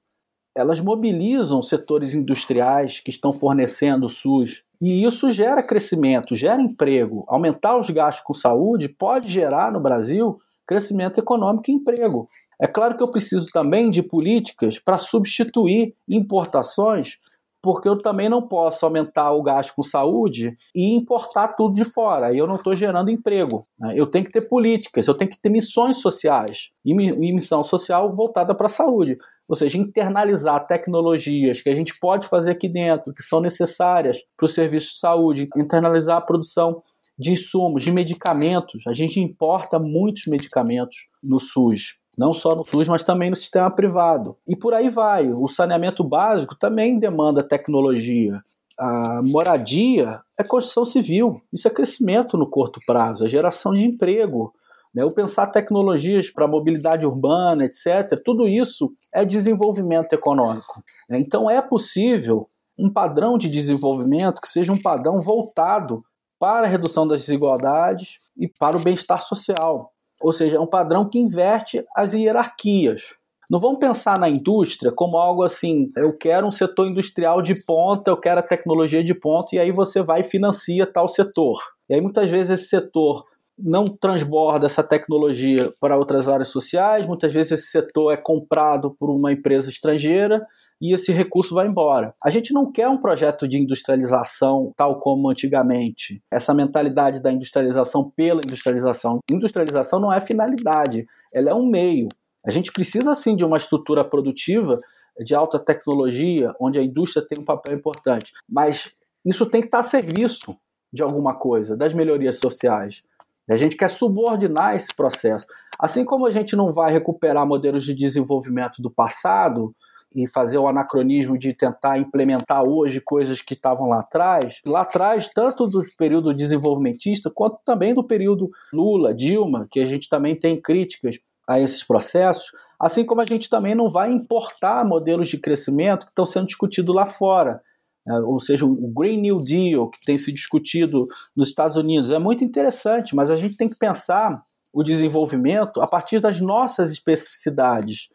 elas 0.55 0.79
mobilizam 0.79 1.61
setores 1.61 2.13
industriais 2.13 2.99
que 2.99 3.11
estão 3.11 3.31
fornecendo 3.31 4.07
o 4.07 4.09
SUS. 4.09 4.63
E 4.81 5.03
isso 5.05 5.29
gera 5.29 5.61
crescimento, 5.61 6.35
gera 6.35 6.61
emprego. 6.61 7.25
Aumentar 7.27 7.77
os 7.77 7.89
gastos 7.89 8.23
com 8.23 8.33
saúde 8.33 8.89
pode 8.89 9.31
gerar 9.31 9.71
no 9.71 9.79
Brasil 9.79 10.39
crescimento 10.65 11.19
econômico 11.19 11.69
e 11.69 11.73
emprego. 11.73 12.27
É 12.59 12.67
claro 12.67 12.97
que 12.97 13.03
eu 13.03 13.11
preciso 13.11 13.47
também 13.51 13.89
de 13.89 14.01
políticas 14.01 14.79
para 14.79 14.97
substituir 14.97 15.95
importações 16.07 17.19
porque 17.61 17.89
eu 17.89 17.97
também 17.97 18.29
não 18.29 18.41
posso 18.41 18.85
aumentar 18.85 19.31
o 19.31 19.41
gasto 19.41 19.73
com 19.75 19.83
saúde 19.83 20.57
e 20.73 20.95
importar 20.95 21.49
tudo 21.49 21.75
de 21.75 21.83
fora. 21.83 22.27
Aí 22.27 22.37
eu 22.37 22.47
não 22.47 22.55
estou 22.55 22.73
gerando 22.73 23.11
emprego. 23.11 23.65
Né? 23.77 23.93
Eu 23.95 24.07
tenho 24.07 24.23
que 24.23 24.31
ter 24.31 24.47
políticas, 24.47 25.05
eu 25.05 25.13
tenho 25.13 25.29
que 25.29 25.37
ter 25.37 25.49
missões 25.49 25.97
sociais 25.97 26.71
e, 26.85 26.93
missão 26.93 27.63
social 27.65 28.15
voltada 28.15 28.55
para 28.55 28.67
a 28.67 28.69
saúde. 28.69 29.17
Ou 29.49 29.55
seja, 29.55 29.77
internalizar 29.77 30.65
tecnologias 30.65 31.61
que 31.61 31.69
a 31.69 31.75
gente 31.75 31.97
pode 31.99 32.27
fazer 32.27 32.51
aqui 32.51 32.69
dentro, 32.69 33.13
que 33.13 33.23
são 33.23 33.41
necessárias 33.41 34.23
para 34.37 34.45
o 34.45 34.49
serviço 34.49 34.93
de 34.93 34.99
saúde, 34.99 35.49
internalizar 35.57 36.17
a 36.17 36.21
produção 36.21 36.81
de 37.19 37.31
insumos, 37.31 37.83
de 37.83 37.91
medicamentos. 37.91 38.85
A 38.87 38.93
gente 38.93 39.19
importa 39.19 39.79
muitos 39.79 40.27
medicamentos 40.27 41.07
no 41.21 41.39
SUS 41.39 41.97
não 42.17 42.33
só 42.33 42.55
no 42.55 42.63
SUS, 42.63 42.87
mas 42.87 43.03
também 43.03 43.29
no 43.29 43.35
sistema 43.35 43.69
privado. 43.69 44.35
E 44.47 44.55
por 44.55 44.73
aí 44.73 44.89
vai. 44.89 45.31
O 45.31 45.47
saneamento 45.47 46.03
básico 46.03 46.55
também 46.55 46.97
demanda 46.97 47.43
tecnologia. 47.43 48.41
A 48.79 49.21
moradia 49.23 50.21
é 50.37 50.43
construção 50.43 50.83
civil. 50.83 51.41
Isso 51.53 51.67
é 51.67 51.71
crescimento 51.71 52.37
no 52.37 52.49
curto 52.49 52.79
prazo, 52.85 53.25
é 53.25 53.27
geração 53.27 53.73
de 53.73 53.85
emprego. 53.85 54.53
Né? 54.93 55.05
O 55.05 55.11
pensar 55.11 55.47
tecnologias 55.47 56.29
para 56.29 56.47
mobilidade 56.47 57.05
urbana, 57.05 57.65
etc., 57.65 58.19
tudo 58.23 58.47
isso 58.47 58.91
é 59.13 59.23
desenvolvimento 59.23 60.13
econômico. 60.13 60.83
Né? 61.07 61.19
Então 61.19 61.49
é 61.49 61.61
possível 61.61 62.49
um 62.79 62.91
padrão 62.91 63.37
de 63.37 63.47
desenvolvimento 63.47 64.41
que 64.41 64.47
seja 64.47 64.71
um 64.73 64.81
padrão 64.81 65.19
voltado 65.19 66.03
para 66.39 66.65
a 66.67 66.69
redução 66.69 67.07
das 67.07 67.21
desigualdades 67.21 68.19
e 68.35 68.47
para 68.47 68.77
o 68.77 68.79
bem-estar 68.79 69.21
social. 69.21 69.91
Ou 70.21 70.31
seja, 70.31 70.57
é 70.57 70.59
um 70.59 70.67
padrão 70.67 71.07
que 71.07 71.19
inverte 71.19 71.83
as 71.95 72.13
hierarquias. 72.13 73.15
Não 73.49 73.59
vamos 73.59 73.79
pensar 73.79 74.19
na 74.19 74.29
indústria 74.29 74.91
como 74.91 75.17
algo 75.17 75.41
assim, 75.41 75.89
eu 75.95 76.17
quero 76.17 76.47
um 76.47 76.51
setor 76.51 76.87
industrial 76.87 77.41
de 77.41 77.55
ponta, 77.65 78.11
eu 78.11 78.17
quero 78.17 78.39
a 78.41 78.43
tecnologia 78.43 79.01
de 79.01 79.13
ponta, 79.13 79.55
e 79.55 79.59
aí 79.59 79.71
você 79.71 80.01
vai 80.01 80.19
e 80.19 80.25
financia 80.25 80.85
tal 80.85 81.07
setor. 81.07 81.57
E 81.89 81.93
aí 81.93 82.01
muitas 82.01 82.29
vezes 82.29 82.59
esse 82.59 82.67
setor 82.67 83.23
não 83.57 83.87
transborda 83.87 84.67
essa 84.67 84.83
tecnologia 84.83 85.73
para 85.79 85.97
outras 85.97 86.29
áreas 86.29 86.49
sociais, 86.49 87.05
muitas 87.05 87.33
vezes 87.33 87.53
esse 87.53 87.67
setor 87.71 88.13
é 88.13 88.17
comprado 88.17 88.95
por 88.99 89.09
uma 89.09 89.31
empresa 89.31 89.69
estrangeira 89.69 90.45
e 90.79 90.93
esse 90.93 91.11
recurso 91.11 91.55
vai 91.55 91.67
embora. 91.67 92.13
A 92.23 92.29
gente 92.29 92.53
não 92.53 92.71
quer 92.71 92.87
um 92.87 92.97
projeto 92.97 93.47
de 93.47 93.57
industrialização 93.57 94.71
tal 94.77 94.99
como 94.99 95.29
antigamente. 95.29 96.21
Essa 96.31 96.53
mentalidade 96.53 97.21
da 97.21 97.31
industrialização 97.31 98.11
pela 98.15 98.41
industrialização. 98.45 99.19
Industrialização 99.29 99.99
não 99.99 100.13
é 100.13 100.21
finalidade, 100.21 101.07
ela 101.33 101.49
é 101.49 101.53
um 101.53 101.65
meio. 101.65 102.07
A 102.45 102.51
gente 102.51 102.71
precisa 102.71 103.15
sim 103.15 103.35
de 103.35 103.43
uma 103.43 103.57
estrutura 103.57 104.03
produtiva 104.05 104.79
de 105.19 105.33
alta 105.33 105.57
tecnologia, 105.57 106.53
onde 106.61 106.77
a 106.77 106.83
indústria 106.83 107.25
tem 107.27 107.41
um 107.41 107.45
papel 107.45 107.75
importante, 107.75 108.33
mas 108.47 108.93
isso 109.25 109.45
tem 109.47 109.61
que 109.61 109.67
estar 109.67 109.79
a 109.79 109.83
serviço 109.83 110.55
de 110.93 111.03
alguma 111.03 111.35
coisa, 111.35 111.75
das 111.75 111.93
melhorias 111.93 112.37
sociais. 112.37 113.03
A 113.49 113.55
gente 113.55 113.77
quer 113.77 113.89
subordinar 113.89 114.75
esse 114.75 114.93
processo. 114.95 115.47
Assim 115.79 116.03
como 116.03 116.25
a 116.25 116.31
gente 116.31 116.55
não 116.55 116.71
vai 116.71 116.91
recuperar 116.91 117.45
modelos 117.45 117.83
de 117.83 117.93
desenvolvimento 117.93 118.81
do 118.81 118.89
passado 118.89 119.73
e 120.15 120.27
fazer 120.27 120.57
o 120.57 120.67
anacronismo 120.67 121.37
de 121.37 121.53
tentar 121.53 121.99
implementar 121.99 122.63
hoje 122.63 122.99
coisas 122.99 123.41
que 123.41 123.53
estavam 123.53 123.87
lá 123.87 123.99
atrás, 123.99 124.61
lá 124.65 124.81
atrás, 124.81 125.29
tanto 125.29 125.67
do 125.67 125.81
período 125.97 126.33
desenvolvimentista 126.33 127.29
quanto 127.29 127.59
também 127.63 127.93
do 127.93 128.03
período 128.03 128.49
Lula, 128.73 129.13
Dilma, 129.13 129.67
que 129.69 129.79
a 129.79 129.85
gente 129.85 130.09
também 130.09 130.35
tem 130.35 130.59
críticas 130.59 131.19
a 131.47 131.59
esses 131.59 131.83
processos, 131.83 132.51
assim 132.79 133.05
como 133.05 133.21
a 133.21 133.25
gente 133.25 133.49
também 133.49 133.75
não 133.75 133.89
vai 133.89 134.11
importar 134.11 134.85
modelos 134.85 135.29
de 135.29 135.37
crescimento 135.37 136.05
que 136.05 136.11
estão 136.11 136.25
sendo 136.25 136.47
discutidos 136.47 136.95
lá 136.95 137.05
fora. 137.05 137.61
É, 138.07 138.13
ou 138.19 138.39
seja, 138.39 138.65
o 138.65 138.87
Green 138.87 139.19
New 139.19 139.43
Deal, 139.43 139.89
que 139.89 140.03
tem 140.05 140.17
se 140.17 140.31
discutido 140.31 141.07
nos 141.35 141.49
Estados 141.49 141.75
Unidos, 141.75 142.09
é 142.09 142.17
muito 142.17 142.43
interessante, 142.43 143.15
mas 143.15 143.29
a 143.29 143.35
gente 143.35 143.57
tem 143.57 143.67
que 143.67 143.77
pensar 143.77 144.41
o 144.73 144.83
desenvolvimento 144.83 145.81
a 145.81 145.87
partir 145.87 146.19
das 146.19 146.39
nossas 146.39 146.91
especificidades. 146.91 148.09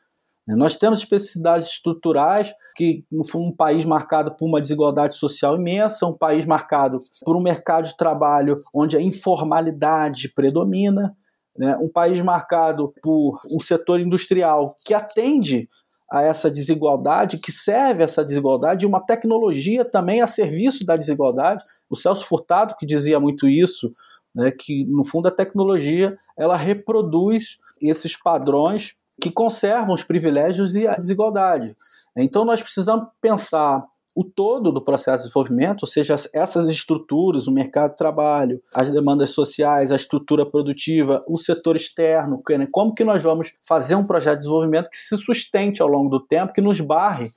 Né? 0.47 0.55
Nós 0.55 0.77
temos 0.77 1.01
especificidades 1.01 1.69
estruturais, 1.69 2.55
que 2.75 3.05
um 3.13 3.53
país 3.53 3.85
marcado 3.85 4.35
por 4.35 4.47
uma 4.47 4.61
desigualdade 4.61 5.15
social 5.15 5.57
imensa, 5.57 6.07
um 6.07 6.17
país 6.17 6.47
marcado 6.47 7.03
por 7.23 7.37
um 7.37 7.43
mercado 7.43 7.85
de 7.85 7.97
trabalho 7.97 8.61
onde 8.73 8.97
a 8.97 9.01
informalidade 9.01 10.31
predomina, 10.31 11.15
né? 11.57 11.77
um 11.77 11.89
país 11.89 12.21
marcado 12.23 12.95
por 13.03 13.41
um 13.51 13.59
setor 13.59 14.01
industrial 14.01 14.75
que 14.87 14.95
atende 14.95 15.69
a 16.13 16.21
essa 16.21 16.51
desigualdade, 16.51 17.39
que 17.39 17.51
serve 17.51 18.05
essa 18.05 18.23
desigualdade, 18.23 18.85
e 18.85 18.89
uma 18.89 19.01
tecnologia 19.01 19.83
também 19.83 20.21
a 20.21 20.27
serviço 20.27 20.85
da 20.85 20.95
desigualdade. 20.95 21.65
O 21.89 21.97
Celso 21.97 22.27
Furtado, 22.27 22.75
que 22.79 22.85
dizia 22.85 23.19
muito 23.19 23.49
isso, 23.49 23.91
né, 24.37 24.51
que 24.51 24.85
no 24.85 25.05
fundo 25.05 25.29
a 25.29 25.31
tecnologia 25.31 26.19
ela 26.37 26.55
reproduz 26.55 27.61
esses 27.81 28.15
padrões 28.15 28.95
que 29.19 29.31
conservam 29.31 29.95
os 29.95 30.03
privilégios 30.03 30.77
e 30.77 30.87
a 30.87 30.97
desigualdade. 30.97 31.75
Então 32.15 32.45
nós 32.45 32.61
precisamos 32.61 33.07
pensar 33.19 33.83
o 34.15 34.25
todo 34.25 34.71
do 34.71 34.85
processo 34.85 35.19
de 35.19 35.29
desenvolvimento, 35.29 35.83
ou 35.83 35.89
seja, 35.89 36.15
essas 36.35 36.69
estruturas, 36.69 37.47
o 37.47 37.53
mercado 37.53 37.93
de 37.93 37.97
trabalho, 37.97 38.63
as 38.75 38.91
demandas 38.91 39.31
sociais, 39.31 39.91
a 39.91 39.97
estrutura 39.97 40.45
produtiva, 40.45 41.23
o 41.27 41.39
setor 41.39 41.77
externo, 41.77 42.43
como 42.71 42.95
que 42.95 43.05
nós 43.05 43.23
vamos 43.23 43.55
fazer 43.67 43.95
um 43.95 44.07
projeto 44.07 44.35
de 44.35 44.45
desenvolvimento 44.45 44.91
que 44.91 44.99
se 44.99 45.17
sustente 45.17 45.81
ao 45.81 45.89
longo 45.89 46.11
do 46.11 46.21
tempo, 46.21 46.53
que 46.53 46.61
nos 46.61 46.81
barre 46.81 47.29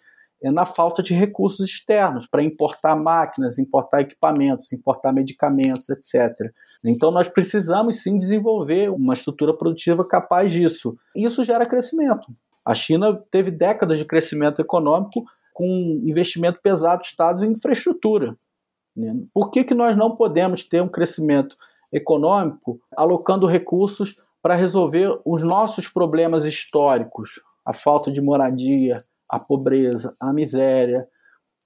é, 0.44 0.52
na 0.52 0.66
falta 0.66 1.02
de 1.02 1.14
recursos 1.14 1.66
externos 1.66 2.28
para 2.28 2.44
importar 2.44 2.96
máquinas, 2.96 3.58
importar 3.58 4.02
equipamentos, 4.02 4.72
importar 4.74 5.14
medicamentos, 5.14 5.90
etc. 5.90 6.52
Então 6.86 7.10
nós 7.10 7.28
precisamos 7.30 8.04
sim 8.04 8.18
desenvolver 8.18 8.90
uma 8.90 9.14
estrutura 9.14 9.56
produtiva 9.56 10.06
capaz 10.06 10.52
disso. 10.52 10.98
Isso 11.16 11.44
gera 11.44 11.66
crescimento. 11.66 12.28
A 12.66 12.76
China 12.76 13.14
teve 13.32 13.50
décadas 13.50 13.98
de 13.98 14.06
crescimento 14.06 14.62
econômico 14.62 15.24
com 15.56 16.02
investimento 16.04 16.62
pesado 16.62 17.00
do 17.00 17.06
Estado 17.06 17.46
em 17.46 17.54
infraestrutura. 17.54 18.36
Né? 18.94 19.16
Por 19.34 19.50
que, 19.50 19.64
que 19.64 19.74
nós 19.74 19.96
não 19.96 20.14
podemos 20.14 20.66
ter 20.66 20.84
um 20.84 20.90
crescimento 20.90 21.56
econômico 21.94 22.78
alocando 22.96 23.48
recursos 23.48 24.22
para 24.44 24.54
resolver 24.54 25.18
os 25.24 25.44
nossos 25.44 25.88
problemas 25.88 26.44
históricos? 26.44 27.42
A 27.66 27.72
falta 27.72 28.12
de 28.12 28.22
moradia, 28.22 29.02
a 29.30 29.40
pobreza, 29.40 30.14
a 30.20 30.34
miséria, 30.34 31.08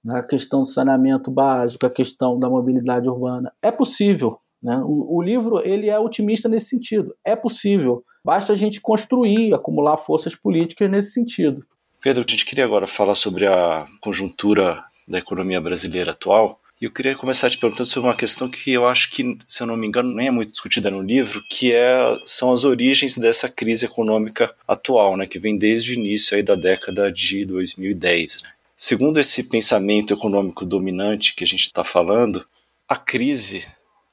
a 0.08 0.22
questão 0.22 0.60
do 0.60 0.68
saneamento 0.68 1.28
básico, 1.28 1.84
a 1.84 1.90
questão 1.90 2.38
da 2.38 2.48
mobilidade 2.48 3.08
urbana. 3.08 3.52
É 3.60 3.72
possível. 3.72 4.38
Né? 4.62 4.80
O, 4.84 5.16
o 5.16 5.20
livro 5.20 5.66
ele 5.66 5.90
é 5.90 5.98
otimista 5.98 6.48
nesse 6.48 6.66
sentido. 6.66 7.12
É 7.24 7.34
possível. 7.34 8.04
Basta 8.24 8.52
a 8.52 8.56
gente 8.56 8.80
construir, 8.80 9.52
acumular 9.52 9.96
forças 9.96 10.36
políticas 10.36 10.88
nesse 10.88 11.10
sentido. 11.10 11.66
Pedro, 12.00 12.24
a 12.26 12.30
gente 12.30 12.46
queria 12.46 12.64
agora 12.64 12.86
falar 12.86 13.14
sobre 13.14 13.46
a 13.46 13.86
conjuntura 14.00 14.82
da 15.06 15.18
economia 15.18 15.60
brasileira 15.60 16.12
atual. 16.12 16.58
E 16.80 16.86
eu 16.86 16.90
queria 16.90 17.14
começar 17.14 17.50
te 17.50 17.58
perguntando 17.58 17.86
sobre 17.86 18.08
uma 18.08 18.16
questão 18.16 18.48
que 18.48 18.72
eu 18.72 18.88
acho 18.88 19.10
que, 19.10 19.36
se 19.46 19.62
eu 19.62 19.66
não 19.66 19.76
me 19.76 19.86
engano, 19.86 20.14
nem 20.14 20.28
é 20.28 20.30
muito 20.30 20.50
discutida 20.50 20.90
no 20.90 21.02
livro, 21.02 21.44
que 21.50 21.74
é, 21.74 22.18
são 22.24 22.52
as 22.52 22.64
origens 22.64 23.18
dessa 23.18 23.50
crise 23.50 23.84
econômica 23.84 24.54
atual, 24.66 25.14
né, 25.14 25.26
que 25.26 25.38
vem 25.38 25.58
desde 25.58 25.92
o 25.92 25.94
início 25.94 26.34
aí 26.34 26.42
da 26.42 26.54
década 26.54 27.12
de 27.12 27.44
2010. 27.44 28.44
Né. 28.44 28.48
Segundo 28.74 29.20
esse 29.20 29.44
pensamento 29.44 30.14
econômico 30.14 30.64
dominante 30.64 31.34
que 31.34 31.44
a 31.44 31.46
gente 31.46 31.64
está 31.64 31.84
falando, 31.84 32.46
a 32.88 32.96
crise 32.96 33.66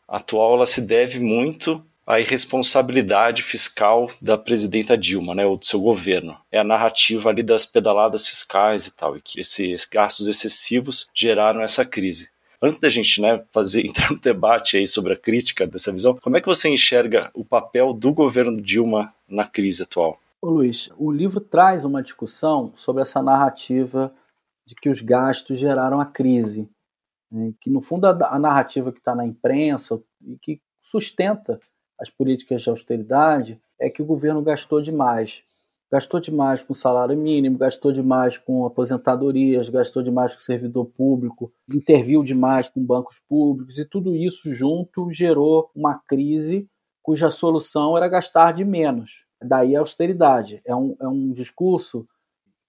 atual 0.05 0.55
ela 0.55 0.65
se 0.65 0.81
deve 0.81 1.21
muito 1.21 1.81
a 2.07 2.21
irresponsabilidade 2.21 3.43
fiscal 3.43 4.09
da 4.21 4.37
presidenta 4.37 4.97
Dilma, 4.97 5.35
né, 5.35 5.45
ou 5.45 5.57
do 5.57 5.65
seu 5.65 5.81
governo. 5.81 6.37
É 6.49 6.57
a 6.57 6.63
narrativa 6.63 7.29
ali 7.29 7.43
das 7.43 7.65
pedaladas 7.65 8.25
fiscais 8.25 8.87
e 8.87 8.95
tal, 8.95 9.17
e 9.17 9.21
que 9.21 9.41
esses 9.41 9.83
gastos 9.83 10.29
excessivos 10.29 11.09
geraram 11.13 11.61
essa 11.61 11.83
crise. 11.83 12.29
Antes 12.61 12.79
da 12.79 12.87
gente 12.87 13.21
né, 13.21 13.43
fazer 13.51 13.83
entrar 13.85 14.09
no 14.09 14.19
debate 14.19 14.77
aí 14.77 14.87
sobre 14.87 15.13
a 15.13 15.17
crítica 15.17 15.67
dessa 15.67 15.91
visão, 15.91 16.17
como 16.21 16.37
é 16.37 16.41
que 16.41 16.47
você 16.47 16.69
enxerga 16.69 17.29
o 17.33 17.43
papel 17.43 17.91
do 17.91 18.13
governo 18.13 18.61
Dilma 18.61 19.13
na 19.27 19.45
crise 19.45 19.83
atual? 19.83 20.17
Ô 20.41 20.49
Luiz, 20.49 20.89
o 20.97 21.11
livro 21.11 21.41
traz 21.41 21.83
uma 21.83 22.01
discussão 22.01 22.71
sobre 22.77 23.01
essa 23.01 23.21
narrativa 23.21 24.13
de 24.65 24.75
que 24.75 24.87
os 24.87 25.01
gastos 25.01 25.59
geraram 25.59 25.99
a 25.99 26.05
crise, 26.05 26.69
né, 27.29 27.51
que 27.59 27.69
no 27.69 27.81
fundo 27.81 28.05
a, 28.05 28.11
a 28.31 28.39
narrativa 28.39 28.93
que 28.93 28.99
está 28.99 29.13
na 29.13 29.25
imprensa 29.25 30.01
e 30.25 30.37
que 30.41 30.61
sustenta 30.79 31.59
as 31.99 32.09
políticas 32.09 32.61
de 32.61 32.69
austeridade 32.69 33.61
é 33.79 33.89
que 33.89 34.01
o 34.01 34.05
governo 34.05 34.41
gastou 34.41 34.81
demais. 34.81 35.43
gastou 35.89 36.19
demais 36.19 36.61
com 36.61 36.73
salário 36.73 37.15
mínimo, 37.15 37.57
gastou 37.57 37.93
demais 37.93 38.37
com 38.37 38.65
aposentadorias, 38.65 39.69
gastou 39.69 40.03
demais 40.03 40.35
com 40.35 40.41
servidor 40.41 40.85
público, 40.85 41.51
interviu 41.73 42.23
demais 42.23 42.67
com 42.67 42.83
bancos 42.83 43.19
públicos 43.27 43.77
e 43.77 43.85
tudo 43.85 44.13
isso 44.13 44.51
junto 44.53 45.09
gerou 45.11 45.71
uma 45.73 45.97
crise 45.97 46.69
cuja 47.01 47.29
solução 47.29 47.95
era 47.95 48.09
gastar 48.09 48.51
de 48.51 48.65
menos. 48.65 49.25
Daí 49.41 49.77
a 49.77 49.79
austeridade. 49.79 50.59
É 50.65 50.75
um, 50.75 50.93
é 50.99 51.07
um 51.07 51.31
discurso 51.31 52.05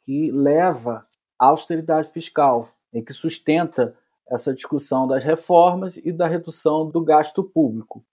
que 0.05 0.31
leva 0.31 1.05
à 1.37 1.47
austeridade 1.47 2.09
fiscal 2.13 2.69
e 2.93 3.03
que 3.03 3.13
sustenta 3.13 3.97
essa 4.31 4.55
discussão 4.55 5.09
das 5.09 5.25
reformas 5.25 5.97
e 5.97 6.13
da 6.13 6.29
redução 6.29 6.89
do 6.89 7.03
gasto 7.03 7.43
público. 7.43 8.05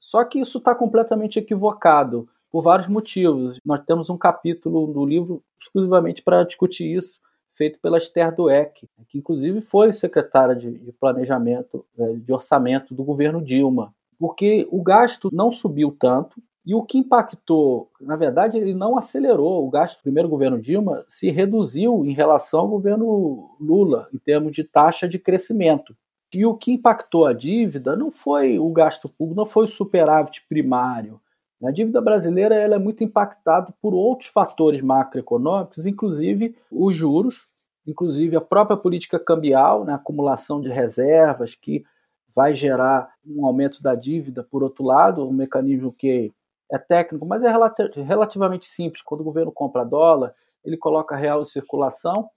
Só 0.00 0.24
que 0.24 0.40
isso 0.40 0.58
está 0.58 0.74
completamente 0.74 1.38
equivocado 1.38 2.26
por 2.50 2.62
vários 2.62 2.88
motivos. 2.88 3.60
Nós 3.64 3.84
temos 3.84 4.10
um 4.10 4.16
capítulo 4.16 4.92
do 4.92 5.04
livro 5.04 5.44
exclusivamente 5.60 6.22
para 6.22 6.42
discutir 6.42 6.96
isso, 6.96 7.20
feito 7.52 7.78
pela 7.78 7.98
Esther 7.98 8.34
Dueck, 8.34 8.88
que 9.06 9.18
inclusive 9.18 9.60
foi 9.60 9.92
secretária 9.92 10.56
de, 10.56 10.78
de 10.78 10.92
planejamento, 10.92 11.84
é, 11.98 12.14
de 12.14 12.32
orçamento 12.32 12.94
do 12.94 13.04
governo 13.04 13.42
Dilma 13.42 13.94
porque 14.20 14.68
o 14.70 14.82
gasto 14.82 15.30
não 15.32 15.50
subiu 15.50 15.96
tanto 15.98 16.42
e 16.64 16.74
o 16.74 16.82
que 16.82 16.98
impactou, 16.98 17.88
na 17.98 18.16
verdade, 18.16 18.58
ele 18.58 18.74
não 18.74 18.98
acelerou. 18.98 19.66
O 19.66 19.70
gasto 19.70 19.98
do 19.98 20.02
primeiro 20.02 20.28
governo 20.28 20.60
Dilma 20.60 21.06
se 21.08 21.30
reduziu 21.30 22.04
em 22.04 22.12
relação 22.12 22.60
ao 22.60 22.68
governo 22.68 23.56
Lula, 23.58 24.08
em 24.12 24.18
termos 24.18 24.52
de 24.52 24.62
taxa 24.62 25.08
de 25.08 25.18
crescimento. 25.18 25.96
E 26.32 26.46
o 26.46 26.54
que 26.54 26.72
impactou 26.72 27.26
a 27.26 27.32
dívida 27.32 27.96
não 27.96 28.10
foi 28.10 28.58
o 28.58 28.70
gasto 28.70 29.08
público, 29.08 29.36
não 29.40 29.46
foi 29.46 29.64
o 29.64 29.68
superávit 29.68 30.44
primário. 30.48 31.20
A 31.62 31.70
dívida 31.70 32.00
brasileira 32.00 32.54
ela 32.54 32.76
é 32.76 32.78
muito 32.78 33.04
impactada 33.04 33.74
por 33.82 33.92
outros 33.92 34.30
fatores 34.30 34.80
macroeconômicos, 34.80 35.84
inclusive 35.84 36.56
os 36.70 36.96
juros, 36.96 37.48
inclusive 37.86 38.36
a 38.36 38.40
própria 38.40 38.76
política 38.76 39.18
cambial, 39.18 39.84
né, 39.84 39.92
a 39.92 39.96
acumulação 39.96 40.60
de 40.60 40.68
reservas, 40.68 41.54
que 41.54 41.84
vai 42.34 42.54
gerar 42.54 43.12
um 43.26 43.44
aumento 43.44 43.82
da 43.82 43.94
dívida, 43.94 44.42
por 44.42 44.62
outro 44.62 44.84
lado, 44.84 45.28
um 45.28 45.32
mecanismo 45.32 45.92
que 45.92 46.32
é 46.70 46.78
técnico, 46.78 47.26
mas 47.26 47.42
é 47.42 47.52
relativamente 48.02 48.64
simples. 48.64 49.02
Quando 49.02 49.22
o 49.22 49.24
governo 49.24 49.50
compra 49.50 49.84
dólar, 49.84 50.32
ele 50.64 50.76
coloca 50.76 51.16
real 51.16 51.42
em 51.42 51.44
circulação, 51.44 52.30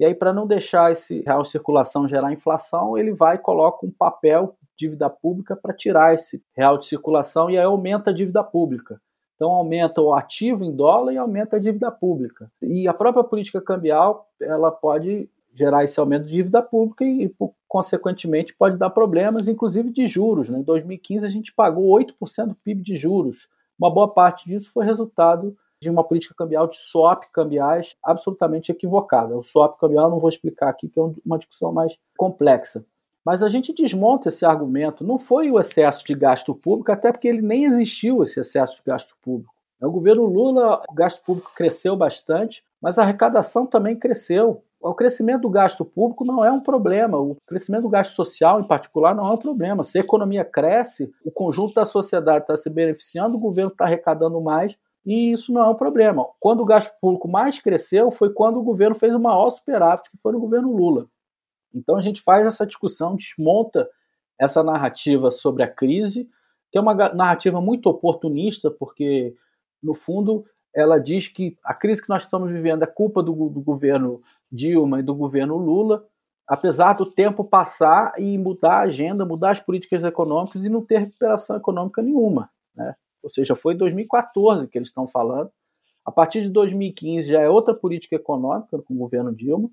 e 0.00 0.04
aí, 0.04 0.14
para 0.14 0.32
não 0.32 0.46
deixar 0.46 0.92
esse 0.92 1.22
real 1.22 1.44
circulação 1.44 2.06
gerar 2.06 2.32
inflação, 2.32 2.96
ele 2.96 3.12
vai 3.12 3.34
e 3.34 3.40
coloca 3.40 3.84
um 3.84 3.90
papel, 3.90 4.56
dívida 4.76 5.10
pública, 5.10 5.56
para 5.56 5.74
tirar 5.74 6.14
esse 6.14 6.40
real 6.56 6.78
de 6.78 6.86
circulação, 6.86 7.50
e 7.50 7.58
aí 7.58 7.64
aumenta 7.64 8.10
a 8.10 8.14
dívida 8.14 8.44
pública. 8.44 9.00
Então 9.34 9.50
aumenta 9.50 10.00
o 10.00 10.14
ativo 10.14 10.64
em 10.64 10.74
dólar 10.74 11.12
e 11.12 11.18
aumenta 11.18 11.56
a 11.56 11.58
dívida 11.58 11.90
pública. 11.90 12.50
E 12.62 12.86
a 12.86 12.94
própria 12.94 13.24
política 13.24 13.60
cambial, 13.60 14.28
ela 14.40 14.70
pode 14.70 15.28
gerar 15.52 15.82
esse 15.82 15.98
aumento 15.98 16.26
de 16.26 16.32
dívida 16.32 16.62
pública 16.62 17.04
e, 17.04 17.32
consequentemente, 17.66 18.54
pode 18.54 18.76
dar 18.76 18.90
problemas, 18.90 19.48
inclusive 19.48 19.90
de 19.90 20.06
juros. 20.06 20.48
Né? 20.48 20.58
Em 20.58 20.62
2015, 20.62 21.24
a 21.24 21.28
gente 21.28 21.52
pagou 21.52 21.86
8% 21.98 22.46
do 22.46 22.54
PIB 22.54 22.82
de 22.82 22.94
juros. 22.94 23.48
Uma 23.78 23.92
boa 23.92 24.08
parte 24.08 24.48
disso 24.48 24.70
foi 24.72 24.84
resultado 24.84 25.56
de 25.80 25.90
uma 25.90 26.04
política 26.04 26.34
cambial 26.34 26.66
de 26.66 26.76
swap 26.76 27.24
cambiais 27.32 27.96
absolutamente 28.02 28.72
equivocada. 28.72 29.36
O 29.36 29.42
swap 29.42 29.78
cambial 29.78 30.10
não 30.10 30.18
vou 30.18 30.28
explicar 30.28 30.68
aqui, 30.68 30.88
que 30.88 30.98
é 30.98 31.02
uma 31.24 31.38
discussão 31.38 31.72
mais 31.72 31.96
complexa. 32.16 32.84
Mas 33.24 33.42
a 33.42 33.48
gente 33.48 33.74
desmonta 33.74 34.28
esse 34.28 34.44
argumento. 34.44 35.04
Não 35.04 35.18
foi 35.18 35.50
o 35.50 35.58
excesso 35.58 36.04
de 36.04 36.14
gasto 36.14 36.54
público, 36.54 36.90
até 36.90 37.12
porque 37.12 37.28
ele 37.28 37.42
nem 37.42 37.64
existiu 37.64 38.22
esse 38.22 38.40
excesso 38.40 38.76
de 38.76 38.82
gasto 38.84 39.14
público. 39.22 39.54
No 39.80 39.92
governo 39.92 40.24
Lula, 40.24 40.82
o 40.88 40.94
gasto 40.94 41.22
público 41.22 41.52
cresceu 41.54 41.94
bastante, 41.94 42.64
mas 42.80 42.98
a 42.98 43.02
arrecadação 43.02 43.66
também 43.66 43.96
cresceu. 43.96 44.62
O 44.80 44.94
crescimento 44.94 45.42
do 45.42 45.50
gasto 45.50 45.84
público 45.84 46.24
não 46.24 46.44
é 46.44 46.50
um 46.50 46.60
problema, 46.60 47.18
o 47.18 47.36
crescimento 47.46 47.82
do 47.82 47.88
gasto 47.88 48.12
social, 48.12 48.60
em 48.60 48.64
particular, 48.64 49.14
não 49.14 49.26
é 49.26 49.32
um 49.32 49.36
problema. 49.36 49.82
Se 49.82 49.98
a 49.98 50.00
economia 50.00 50.44
cresce, 50.44 51.12
o 51.24 51.30
conjunto 51.30 51.74
da 51.74 51.84
sociedade 51.84 52.44
está 52.44 52.56
se 52.56 52.70
beneficiando, 52.70 53.36
o 53.36 53.40
governo 53.40 53.72
está 53.72 53.84
arrecadando 53.84 54.40
mais, 54.40 54.78
e 55.08 55.32
isso 55.32 55.54
não 55.54 55.62
é 55.62 55.70
um 55.70 55.74
problema. 55.74 56.26
Quando 56.38 56.60
o 56.60 56.66
gasto 56.66 56.94
público 57.00 57.26
mais 57.26 57.58
cresceu 57.58 58.10
foi 58.10 58.30
quando 58.30 58.58
o 58.58 58.62
governo 58.62 58.94
fez 58.94 59.14
o 59.14 59.18
maior 59.18 59.48
superávit, 59.48 60.10
que 60.10 60.18
foi 60.18 60.32
no 60.32 60.38
governo 60.38 60.70
Lula. 60.70 61.06
Então 61.74 61.96
a 61.96 62.02
gente 62.02 62.20
faz 62.20 62.46
essa 62.46 62.66
discussão, 62.66 63.16
desmonta 63.16 63.88
essa 64.38 64.62
narrativa 64.62 65.30
sobre 65.30 65.62
a 65.62 65.66
crise, 65.66 66.28
que 66.70 66.76
é 66.76 66.80
uma 66.82 66.94
narrativa 66.94 67.58
muito 67.58 67.88
oportunista, 67.88 68.70
porque, 68.70 69.34
no 69.82 69.94
fundo, 69.94 70.44
ela 70.74 70.98
diz 70.98 71.26
que 71.26 71.56
a 71.64 71.72
crise 71.72 72.02
que 72.02 72.10
nós 72.10 72.24
estamos 72.24 72.52
vivendo 72.52 72.82
é 72.82 72.86
culpa 72.86 73.22
do, 73.22 73.48
do 73.48 73.62
governo 73.62 74.20
Dilma 74.52 75.00
e 75.00 75.02
do 75.02 75.14
governo 75.14 75.56
Lula, 75.56 76.06
apesar 76.46 76.92
do 76.92 77.10
tempo 77.10 77.42
passar 77.42 78.12
e 78.18 78.36
mudar 78.36 78.80
a 78.80 78.82
agenda, 78.82 79.24
mudar 79.24 79.52
as 79.52 79.60
políticas 79.60 80.04
econômicas 80.04 80.66
e 80.66 80.68
não 80.68 80.84
ter 80.84 80.98
recuperação 80.98 81.56
econômica 81.56 82.02
nenhuma. 82.02 82.50
Né? 82.76 82.94
Ou 83.22 83.30
seja, 83.30 83.54
foi 83.54 83.74
em 83.74 83.76
2014 83.78 84.68
que 84.68 84.78
eles 84.78 84.88
estão 84.88 85.06
falando. 85.06 85.50
A 86.04 86.10
partir 86.10 86.42
de 86.42 86.48
2015 86.50 87.28
já 87.28 87.40
é 87.40 87.48
outra 87.48 87.74
política 87.74 88.16
econômica 88.16 88.78
com 88.78 88.94
o 88.94 88.98
governo 88.98 89.34
Dilma. 89.34 89.68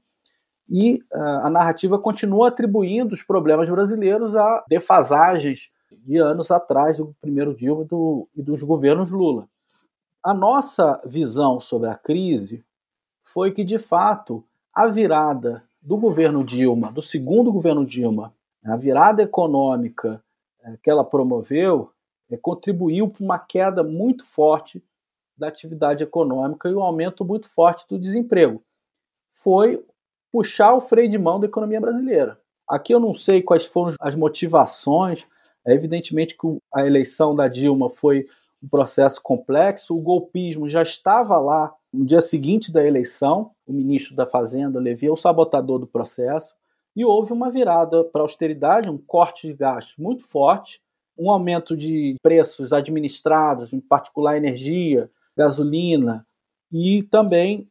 E 0.69 0.95
uh, 1.13 1.43
a 1.43 1.49
narrativa 1.49 1.99
continua 1.99 2.47
atribuindo 2.47 3.13
os 3.13 3.21
problemas 3.21 3.69
brasileiros 3.69 4.35
a 4.35 4.63
defasagens 4.67 5.69
de 5.91 6.17
anos 6.17 6.49
atrás 6.49 6.97
do 6.97 7.15
primeiro 7.21 7.53
Dilma 7.53 7.83
e, 7.83 7.85
do, 7.85 8.27
e 8.35 8.41
dos 8.41 8.63
governos 8.63 9.11
Lula 9.11 9.47
a 10.25 10.33
nossa 10.33 10.99
visão 11.05 11.59
sobre 11.59 11.87
a 11.87 11.93
crise 11.93 12.65
foi 13.23 13.51
que, 13.51 13.63
de 13.63 13.77
fato, 13.77 14.43
a 14.73 14.87
virada 14.87 15.63
do 15.79 15.95
governo 15.97 16.43
Dilma, 16.43 16.91
do 16.91 17.01
segundo 17.01 17.51
governo 17.51 17.85
Dilma, 17.85 18.33
a 18.65 18.75
virada 18.75 19.21
econômica 19.21 20.19
é, 20.63 20.77
que 20.81 20.89
ela 20.89 21.05
promoveu, 21.05 21.91
contribuiu 22.41 23.07
para 23.09 23.23
uma 23.23 23.39
queda 23.39 23.83
muito 23.83 24.25
forte 24.25 24.83
da 25.37 25.47
atividade 25.47 26.03
econômica 26.03 26.69
e 26.69 26.73
um 26.73 26.81
aumento 26.81 27.23
muito 27.23 27.49
forte 27.49 27.85
do 27.87 27.99
desemprego. 27.99 28.63
Foi 29.29 29.85
puxar 30.31 30.73
o 30.73 30.81
freio 30.81 31.09
de 31.09 31.17
mão 31.17 31.39
da 31.39 31.47
economia 31.47 31.79
brasileira. 31.79 32.39
Aqui 32.67 32.93
eu 32.93 32.99
não 32.99 33.13
sei 33.13 33.41
quais 33.41 33.65
foram 33.65 33.95
as 33.99 34.15
motivações. 34.15 35.27
É 35.65 35.73
evidentemente 35.73 36.37
que 36.37 36.47
a 36.73 36.85
eleição 36.85 37.35
da 37.35 37.47
Dilma 37.47 37.89
foi 37.89 38.27
um 38.61 38.67
processo 38.67 39.21
complexo. 39.21 39.95
O 39.95 40.01
golpismo 40.01 40.67
já 40.67 40.81
estava 40.81 41.37
lá 41.37 41.73
no 41.93 42.05
dia 42.05 42.21
seguinte 42.21 42.71
da 42.71 42.85
eleição. 42.85 43.51
O 43.67 43.73
ministro 43.73 44.15
da 44.15 44.25
Fazenda, 44.25 44.79
Levi, 44.79 45.07
é 45.07 45.11
o 45.11 45.17
sabotador 45.17 45.79
do 45.79 45.87
processo. 45.87 46.55
E 46.95 47.03
houve 47.03 47.33
uma 47.33 47.51
virada 47.51 48.03
para 48.05 48.21
a 48.21 48.23
austeridade, 48.23 48.89
um 48.89 48.97
corte 48.97 49.47
de 49.47 49.53
gastos 49.53 49.97
muito 49.97 50.25
forte, 50.25 50.81
um 51.17 51.31
aumento 51.31 51.75
de 51.75 52.15
preços 52.21 52.73
administrados, 52.73 53.73
em 53.73 53.79
particular 53.79 54.37
energia, 54.37 55.09
gasolina, 55.35 56.25
e 56.71 57.03
também 57.03 57.69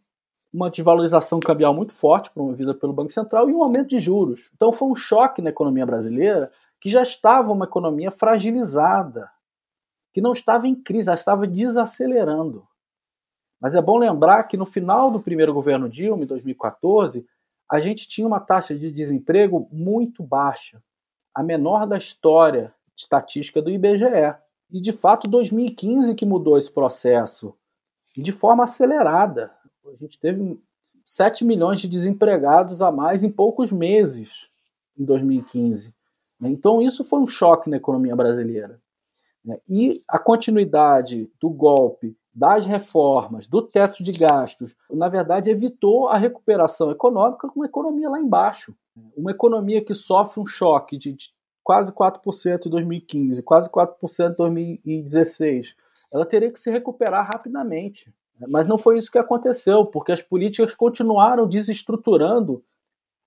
uma 0.53 0.71
desvalorização 0.71 1.41
cambial 1.41 1.75
muito 1.75 1.93
forte 1.93 2.31
promovida 2.31 2.73
pelo 2.73 2.93
Banco 2.93 3.13
Central 3.13 3.51
e 3.51 3.53
um 3.53 3.63
aumento 3.63 3.89
de 3.89 3.99
juros. 3.99 4.51
Então 4.55 4.73
foi 4.73 4.89
um 4.89 4.95
choque 4.95 5.43
na 5.43 5.51
economia 5.51 5.85
brasileira, 5.85 6.51
que 6.81 6.89
já 6.89 7.03
estava 7.03 7.51
uma 7.53 7.65
economia 7.65 8.11
fragilizada 8.11 9.29
que 10.13 10.21
não 10.21 10.31
estava 10.31 10.69
em 10.69 10.77
crise, 10.77 11.09
ela 11.09 11.17
estava 11.17 11.45
desacelerando. 11.45 12.65
Mas 13.61 13.75
é 13.75 13.83
bom 13.83 13.99
lembrar 13.99 14.45
que 14.45 14.57
no 14.57 14.65
final 14.65 15.11
do 15.11 15.21
primeiro 15.21 15.53
governo 15.53 15.89
Dilma, 15.89 16.23
em 16.23 16.27
2014, 16.27 17.27
a 17.69 17.81
gente 17.81 18.07
tinha 18.07 18.27
uma 18.27 18.39
taxa 18.39 18.79
de 18.79 18.93
desemprego 18.93 19.69
muito 19.73 20.23
baixa, 20.23 20.81
a 21.35 21.43
menor 21.43 21.85
da 21.85 21.99
história 21.99 22.73
estatística 22.97 23.61
do 23.61 23.71
IBGE. 23.71 24.37
E 24.71 24.81
de 24.81 24.93
fato, 24.93 25.29
2015 25.29 26.15
que 26.15 26.27
mudou 26.27 26.59
esse 26.59 26.73
processo 26.73 27.55
de 28.17 28.33
forma 28.33 28.65
acelerada. 28.65 29.53
A 29.87 29.97
gente 29.97 30.19
teve 30.19 30.61
7 31.05 31.45
milhões 31.45 31.81
de 31.81 31.89
desempregados 31.89 32.81
a 32.81 32.91
mais 32.91 33.23
em 33.23 33.31
poucos 33.31 33.71
meses 33.71 34.49
em 34.99 35.05
2015. 35.05 35.95
Então, 36.43 36.83
isso 36.83 37.05
foi 37.05 37.21
um 37.21 37.27
choque 37.27 37.71
na 37.71 37.77
economia 37.77 38.15
brasileira. 38.15 38.81
Né? 39.45 39.59
E 39.69 40.03
a 40.09 40.19
continuidade 40.19 41.31
do 41.41 41.51
golpe, 41.51 42.17
das 42.35 42.67
reformas, 42.67 43.47
do 43.47 43.63
teto 43.63 44.03
de 44.03 44.13
gastos, 44.13 44.75
na 44.91 45.09
verdade, 45.09 45.51
evitou 45.51 46.09
a 46.09 46.19
recuperação 46.19 46.91
econômica 46.91 47.49
com 47.49 47.61
uma 47.61 47.67
economia 47.67 48.11
lá 48.11 48.19
embaixo. 48.19 48.75
Uma 49.17 49.31
economia 49.31 49.85
que 49.85 49.95
sofre 49.95 50.41
um 50.41 50.47
choque 50.47 50.97
de 50.97 51.17
quase 51.65 51.91
4% 51.91 52.67
em 52.67 52.71
2015, 52.71 53.43
quase 53.43 53.71
4% 53.71 54.31
em 54.31 54.35
2016, 54.37 55.75
ela 56.13 56.27
teria 56.27 56.53
que 56.53 56.61
se 56.61 56.71
recuperar 56.71 57.27
rapidamente. 57.27 58.15
Mas 58.49 58.69
não 58.69 58.77
foi 58.77 58.99
isso 58.99 59.11
que 59.11 59.19
aconteceu, 59.19 59.87
porque 59.87 60.13
as 60.13 60.21
políticas 60.21 60.75
continuaram 60.75 61.49
desestruturando 61.49 62.63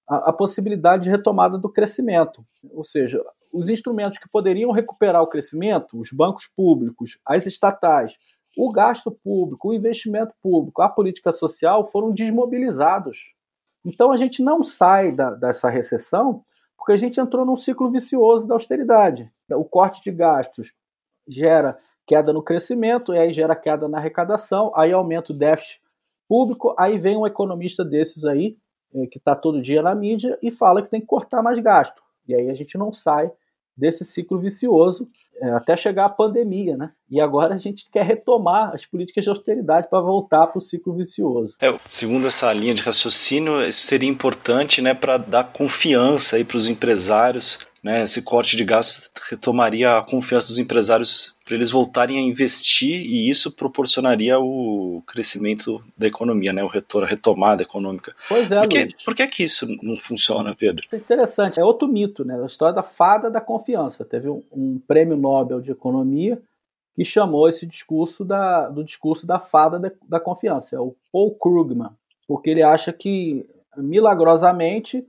a, 0.07 0.29
a 0.29 0.33
possibilidade 0.33 1.03
de 1.03 1.09
retomada 1.09 1.57
do 1.57 1.69
crescimento. 1.69 2.45
Ou 2.71 2.83
seja, 2.83 3.21
os 3.53 3.69
instrumentos 3.69 4.19
que 4.19 4.29
poderiam 4.29 4.71
recuperar 4.71 5.21
o 5.21 5.27
crescimento, 5.27 5.99
os 5.99 6.11
bancos 6.11 6.45
públicos, 6.45 7.19
as 7.25 7.45
estatais, 7.45 8.17
o 8.57 8.71
gasto 8.71 9.11
público, 9.11 9.69
o 9.69 9.73
investimento 9.73 10.33
público, 10.41 10.81
a 10.81 10.89
política 10.89 11.31
social 11.31 11.85
foram 11.85 12.11
desmobilizados. 12.11 13.33
Então 13.85 14.11
a 14.11 14.17
gente 14.17 14.43
não 14.43 14.61
sai 14.63 15.11
da, 15.11 15.31
dessa 15.31 15.69
recessão 15.69 16.43
porque 16.77 16.93
a 16.93 16.97
gente 16.97 17.19
entrou 17.19 17.45
num 17.45 17.55
ciclo 17.55 17.89
vicioso 17.89 18.47
da 18.47 18.55
austeridade. 18.55 19.31
O 19.51 19.65
corte 19.65 20.01
de 20.01 20.11
gastos 20.11 20.73
gera 21.27 21.77
queda 22.05 22.31
no 22.31 22.41
crescimento, 22.41 23.13
e 23.13 23.19
aí 23.19 23.33
gera 23.33 23.55
queda 23.55 23.89
na 23.89 23.97
arrecadação, 23.97 24.71
aí 24.73 24.93
aumenta 24.93 25.33
o 25.33 25.35
déficit 25.35 25.81
público, 26.27 26.73
aí 26.77 26.97
vem 26.97 27.17
um 27.17 27.27
economista 27.27 27.83
desses 27.83 28.25
aí, 28.25 28.57
eh, 28.93 29.07
que 29.07 29.17
está 29.17 29.35
todo 29.35 29.61
dia 29.61 29.81
na 29.81 29.93
mídia, 29.93 30.37
e 30.41 30.49
fala 30.49 30.81
que 30.81 30.89
tem 30.89 31.01
que 31.01 31.07
cortar 31.07 31.41
mais 31.43 31.59
gasto. 31.59 32.01
E 32.25 32.33
aí 32.33 32.49
a 32.49 32.53
gente 32.53 32.77
não 32.77 32.93
sai 32.93 33.29
desse 33.77 34.03
ciclo 34.03 34.39
vicioso 34.39 35.07
é, 35.39 35.51
até 35.51 35.75
chegar 35.75 36.05
a 36.05 36.09
pandemia, 36.09 36.75
né? 36.75 36.91
E 37.09 37.21
agora 37.21 37.53
a 37.53 37.57
gente 37.57 37.87
quer 37.91 38.03
retomar 38.03 38.73
as 38.73 38.85
políticas 38.85 39.23
de 39.23 39.29
austeridade 39.29 39.87
para 39.87 40.01
voltar 40.01 40.47
para 40.47 40.57
o 40.57 40.61
ciclo 40.61 40.93
vicioso. 40.93 41.55
É, 41.61 41.73
segundo 41.85 42.25
essa 42.25 42.51
linha 42.51 42.73
de 42.73 42.81
raciocínio, 42.81 43.61
isso 43.61 43.85
seria 43.85 44.09
importante, 44.09 44.81
né, 44.81 44.93
para 44.93 45.17
dar 45.17 45.43
confiança 45.43 46.37
aí 46.37 46.43
para 46.43 46.57
os 46.57 46.67
empresários 46.67 47.59
né, 47.87 48.03
esse 48.03 48.21
corte 48.21 48.57
de 48.57 48.65
gastos 48.65 49.09
retomaria 49.29 49.97
a 49.97 50.03
confiança 50.03 50.49
dos 50.49 50.59
empresários 50.59 51.37
para 51.45 51.55
eles 51.55 51.71
voltarem 51.71 52.17
a 52.17 52.21
investir 52.21 52.99
e 52.99 53.29
isso 53.29 53.49
proporcionaria 53.49 54.37
o 54.37 55.01
crescimento 55.07 55.81
da 55.97 56.05
economia, 56.05 56.51
né, 56.51 56.61
o 56.61 56.67
retorno, 56.67 57.07
a 57.07 57.09
retomada 57.09 57.63
econômica. 57.63 58.13
Pois 58.27 58.51
é, 58.51 58.59
por 58.59 58.67
que, 58.67 58.79
Luiz. 58.79 59.05
por 59.05 59.15
que, 59.15 59.27
que 59.27 59.43
isso 59.43 59.65
não 59.81 59.95
funciona, 59.95 60.53
Pedro? 60.53 60.85
É 60.91 60.97
interessante, 60.97 61.61
é 61.61 61.63
outro 61.63 61.87
mito, 61.87 62.25
né, 62.25 62.37
a 62.37 62.45
história 62.45 62.75
da 62.75 62.83
fada 62.83 63.31
da 63.31 63.39
confiança. 63.39 64.03
Teve 64.03 64.27
um, 64.27 64.43
um 64.51 64.81
prêmio 64.85 65.15
Nobel 65.15 65.61
de 65.61 65.71
Economia 65.71 66.41
que 66.93 67.05
chamou 67.05 67.47
esse 67.47 67.65
discurso 67.65 68.25
da, 68.25 68.67
do 68.67 68.83
discurso 68.83 69.25
da 69.25 69.39
fada 69.39 69.79
da, 69.79 69.91
da 70.09 70.19
confiança, 70.19 70.75
é 70.75 70.79
o 70.79 70.93
Paul 71.09 71.33
Krugman, 71.35 71.91
porque 72.27 72.49
ele 72.49 72.63
acha 72.63 72.91
que 72.91 73.47
milagrosamente 73.77 75.07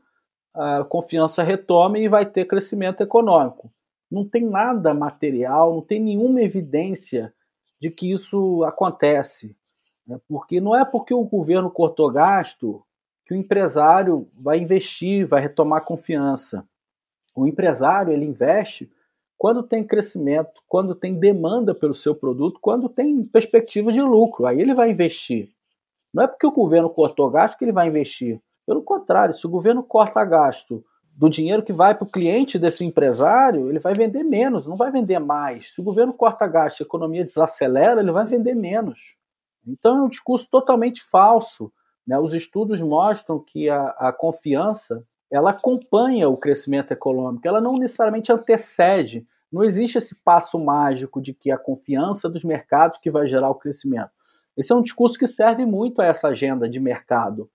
a 0.58 0.84
confiança 0.84 1.42
retome 1.44 2.02
e 2.02 2.08
vai 2.08 2.26
ter 2.26 2.44
crescimento 2.44 3.00
econômico. 3.00 3.70
Não 4.10 4.28
tem 4.28 4.44
nada 4.44 4.92
material, 4.92 5.72
não 5.72 5.82
tem 5.82 6.00
nenhuma 6.00 6.42
evidência 6.42 7.32
de 7.80 7.90
que 7.90 8.10
isso 8.10 8.64
acontece. 8.64 9.56
Né? 10.04 10.18
Porque 10.26 10.60
não 10.60 10.74
é 10.74 10.84
porque 10.84 11.14
o 11.14 11.22
governo 11.22 11.70
cortou 11.70 12.10
gasto 12.10 12.82
que 13.24 13.34
o 13.34 13.36
empresário 13.36 14.26
vai 14.34 14.58
investir, 14.58 15.26
vai 15.26 15.42
retomar 15.42 15.84
confiança. 15.84 16.66
O 17.36 17.46
empresário 17.46 18.12
ele 18.12 18.24
investe 18.24 18.90
quando 19.36 19.62
tem 19.62 19.84
crescimento, 19.84 20.60
quando 20.66 20.94
tem 20.94 21.14
demanda 21.14 21.72
pelo 21.72 21.94
seu 21.94 22.14
produto, 22.14 22.58
quando 22.60 22.88
tem 22.88 23.22
perspectiva 23.22 23.92
de 23.92 24.00
lucro. 24.00 24.46
Aí 24.46 24.60
ele 24.60 24.74
vai 24.74 24.90
investir. 24.90 25.50
Não 26.12 26.24
é 26.24 26.26
porque 26.26 26.46
o 26.46 26.50
governo 26.50 26.90
cortou 26.90 27.30
gasto 27.30 27.56
que 27.56 27.64
ele 27.64 27.70
vai 27.70 27.86
investir. 27.86 28.40
Pelo 28.68 28.82
contrário, 28.82 29.32
se 29.32 29.46
o 29.46 29.48
governo 29.48 29.82
corta 29.82 30.22
gasto 30.26 30.84
do 31.16 31.30
dinheiro 31.30 31.62
que 31.62 31.72
vai 31.72 31.94
para 31.94 32.04
o 32.04 32.10
cliente 32.10 32.58
desse 32.58 32.84
empresário, 32.84 33.70
ele 33.70 33.78
vai 33.78 33.94
vender 33.94 34.22
menos, 34.22 34.66
não 34.66 34.76
vai 34.76 34.90
vender 34.90 35.18
mais. 35.18 35.72
Se 35.72 35.80
o 35.80 35.82
governo 35.82 36.12
corta 36.12 36.46
gasto 36.46 36.80
e 36.80 36.82
a 36.82 36.86
economia 36.86 37.24
desacelera, 37.24 38.02
ele 38.02 38.12
vai 38.12 38.26
vender 38.26 38.54
menos. 38.54 39.16
Então 39.66 39.96
é 39.96 40.02
um 40.02 40.08
discurso 40.08 40.50
totalmente 40.50 41.02
falso. 41.02 41.72
Né? 42.06 42.18
Os 42.18 42.34
estudos 42.34 42.82
mostram 42.82 43.38
que 43.38 43.70
a, 43.70 43.86
a 43.96 44.12
confiança 44.12 45.02
ela 45.30 45.52
acompanha 45.52 46.28
o 46.28 46.36
crescimento 46.36 46.92
econômico, 46.92 47.48
ela 47.48 47.62
não 47.62 47.72
necessariamente 47.72 48.30
antecede. 48.30 49.26
Não 49.50 49.64
existe 49.64 49.96
esse 49.96 50.14
passo 50.16 50.58
mágico 50.58 51.22
de 51.22 51.32
que 51.32 51.50
a 51.50 51.56
confiança 51.56 52.28
dos 52.28 52.44
mercados 52.44 52.98
que 52.98 53.10
vai 53.10 53.26
gerar 53.26 53.48
o 53.48 53.54
crescimento. 53.54 54.10
Esse 54.54 54.72
é 54.72 54.76
um 54.76 54.82
discurso 54.82 55.18
que 55.18 55.26
serve 55.26 55.64
muito 55.64 56.02
a 56.02 56.04
essa 56.04 56.28
agenda 56.28 56.68
de 56.68 56.78
mercado. 56.78 57.50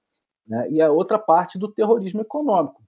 Né? 0.47 0.69
E 0.71 0.81
a 0.81 0.91
outra 0.91 1.17
parte 1.17 1.57
do 1.57 1.71
terrorismo 1.71 2.21
econômico, 2.21 2.81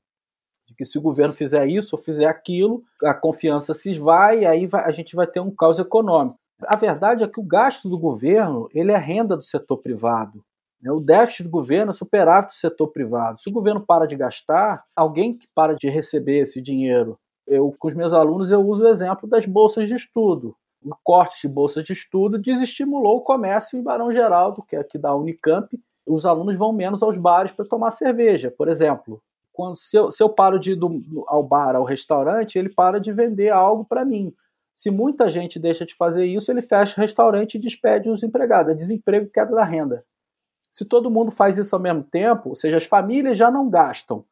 de 0.68 0.74
que 0.74 0.86
se 0.86 0.98
o 0.98 1.02
governo 1.02 1.34
fizer 1.34 1.68
isso 1.68 1.96
ou 1.96 2.02
fizer 2.02 2.26
aquilo, 2.26 2.84
a 3.04 3.14
confiança 3.14 3.74
se 3.74 3.92
esvai 3.92 4.40
e 4.40 4.46
aí 4.46 4.66
vai, 4.66 4.84
a 4.84 4.92
gente 4.92 5.16
vai 5.16 5.28
ter 5.28 5.40
um 5.40 5.52
caos 5.52 5.80
econômico. 5.80 6.40
A 6.64 6.76
verdade 6.76 7.24
é 7.24 7.28
que 7.28 7.40
o 7.40 7.44
gasto 7.44 7.90
do 7.90 8.00
governo 8.00 8.70
ele 8.74 8.92
é 8.92 8.98
renda 8.98 9.36
do 9.36 9.44
setor 9.44 9.78
privado. 9.78 10.44
Né? 10.82 10.92
O 10.92 11.00
déficit 11.00 11.44
do 11.44 11.50
governo 11.50 11.90
é 11.90 11.94
superávit 11.94 12.50
do 12.50 12.60
setor 12.60 12.88
privado. 12.88 13.40
Se 13.40 13.50
o 13.50 13.54
governo 13.54 13.82
para 13.82 14.06
de 14.06 14.16
gastar, 14.16 14.84
alguém 14.96 15.38
que 15.38 15.48
para 15.54 15.74
de 15.74 15.90
receber 15.90 16.40
esse 16.40 16.62
dinheiro. 16.62 17.18
Eu, 17.48 17.76
com 17.78 17.88
os 17.88 17.96
meus 17.96 18.14
alunos, 18.14 18.52
eu 18.52 18.62
uso 18.62 18.84
o 18.84 18.88
exemplo 18.88 19.30
das 19.30 19.46
bolsas 19.46 19.88
de 19.88 19.96
estudo. 19.96 20.56
O 20.84 20.96
corte 21.04 21.42
de 21.42 21.54
bolsas 21.54 21.86
de 21.86 21.94
estudo 21.94 22.38
desestimulou 22.38 23.18
o 23.18 23.22
comércio 23.22 23.78
em 23.78 23.84
Barão 23.84 24.12
Geraldo, 24.12 24.64
que 24.64 24.76
é 24.76 24.80
aqui 24.80 24.98
da 24.98 25.16
Unicamp, 25.16 25.68
os 26.06 26.26
alunos 26.26 26.56
vão 26.56 26.72
menos 26.72 27.02
aos 27.02 27.18
bares 27.18 27.52
para 27.52 27.66
tomar 27.66 27.92
cerveja, 27.92 28.52
por 28.52 28.68
exemplo. 28.68 29.22
Quando, 29.52 29.78
se, 29.78 29.98
eu, 29.98 30.12
se 30.12 30.22
eu 30.22 30.30
paro 30.30 30.60
de 30.60 30.74
ir 30.74 30.76
do, 30.76 31.02
ao 31.28 31.42
bar, 31.42 31.76
ao 31.76 31.84
restaurante, 31.84 32.60
ele 32.60 32.70
para 32.70 33.00
de 33.00 33.12
vender 33.12 33.50
algo 33.50 33.86
para 33.86 34.06
mim. 34.06 34.34
Se 34.74 34.92
muita 34.92 35.30
gente 35.30 35.58
deixa 35.58 35.86
de 35.86 35.96
fazer 35.96 36.26
isso, 36.26 36.52
ele 36.52 36.62
fecha 36.62 37.00
o 37.00 37.02
restaurante 37.02 37.56
e 37.56 37.60
despede 37.60 38.10
os 38.10 38.22
empregados. 38.22 38.72
É 38.72 38.76
desemprego 38.76 39.30
queda 39.30 39.56
da 39.56 39.64
renda. 39.64 40.06
Se 40.70 40.84
todo 40.84 41.10
mundo 41.10 41.32
faz 41.32 41.58
isso 41.58 41.74
ao 41.74 41.82
mesmo 41.82 42.04
tempo, 42.04 42.50
ou 42.50 42.56
seja, 42.56 42.76
as 42.76 42.84
famílias 42.84 43.38
já 43.38 43.50
não 43.50 43.70
gastam, 43.70 44.26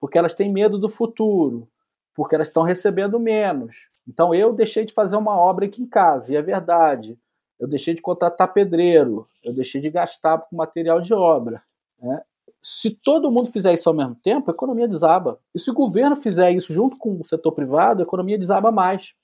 porque 0.00 0.16
elas 0.16 0.34
têm 0.34 0.52
medo 0.52 0.78
do 0.78 0.88
futuro, 0.88 1.68
porque 2.14 2.36
elas 2.36 2.46
estão 2.46 2.62
recebendo 2.62 3.18
menos. 3.18 3.88
Então 4.06 4.32
eu 4.32 4.52
deixei 4.52 4.84
de 4.84 4.94
fazer 4.94 5.16
uma 5.16 5.36
obra 5.36 5.66
aqui 5.66 5.82
em 5.82 5.88
casa, 5.88 6.32
e 6.32 6.36
é 6.36 6.42
verdade 6.42 7.18
eu 7.58 7.66
deixei 7.66 7.94
de 7.94 8.02
contratar 8.02 8.52
pedreiro, 8.52 9.26
eu 9.44 9.52
deixei 9.52 9.80
de 9.80 9.90
gastar 9.90 10.38
com 10.38 10.56
material 10.56 11.00
de 11.00 11.12
obra. 11.12 11.62
Né? 12.00 12.22
Se 12.62 12.90
todo 12.90 13.30
mundo 13.30 13.50
fizer 13.50 13.72
isso 13.72 13.88
ao 13.88 13.94
mesmo 13.94 14.14
tempo, 14.14 14.50
a 14.50 14.54
economia 14.54 14.86
desaba. 14.88 15.38
E 15.54 15.58
se 15.58 15.70
o 15.70 15.74
governo 15.74 16.16
fizer 16.16 16.50
isso 16.52 16.72
junto 16.72 16.96
com 16.98 17.20
o 17.20 17.24
setor 17.24 17.52
privado, 17.52 18.02
a 18.02 18.04
economia 18.04 18.38
desaba 18.38 18.70
mais. 18.70 19.14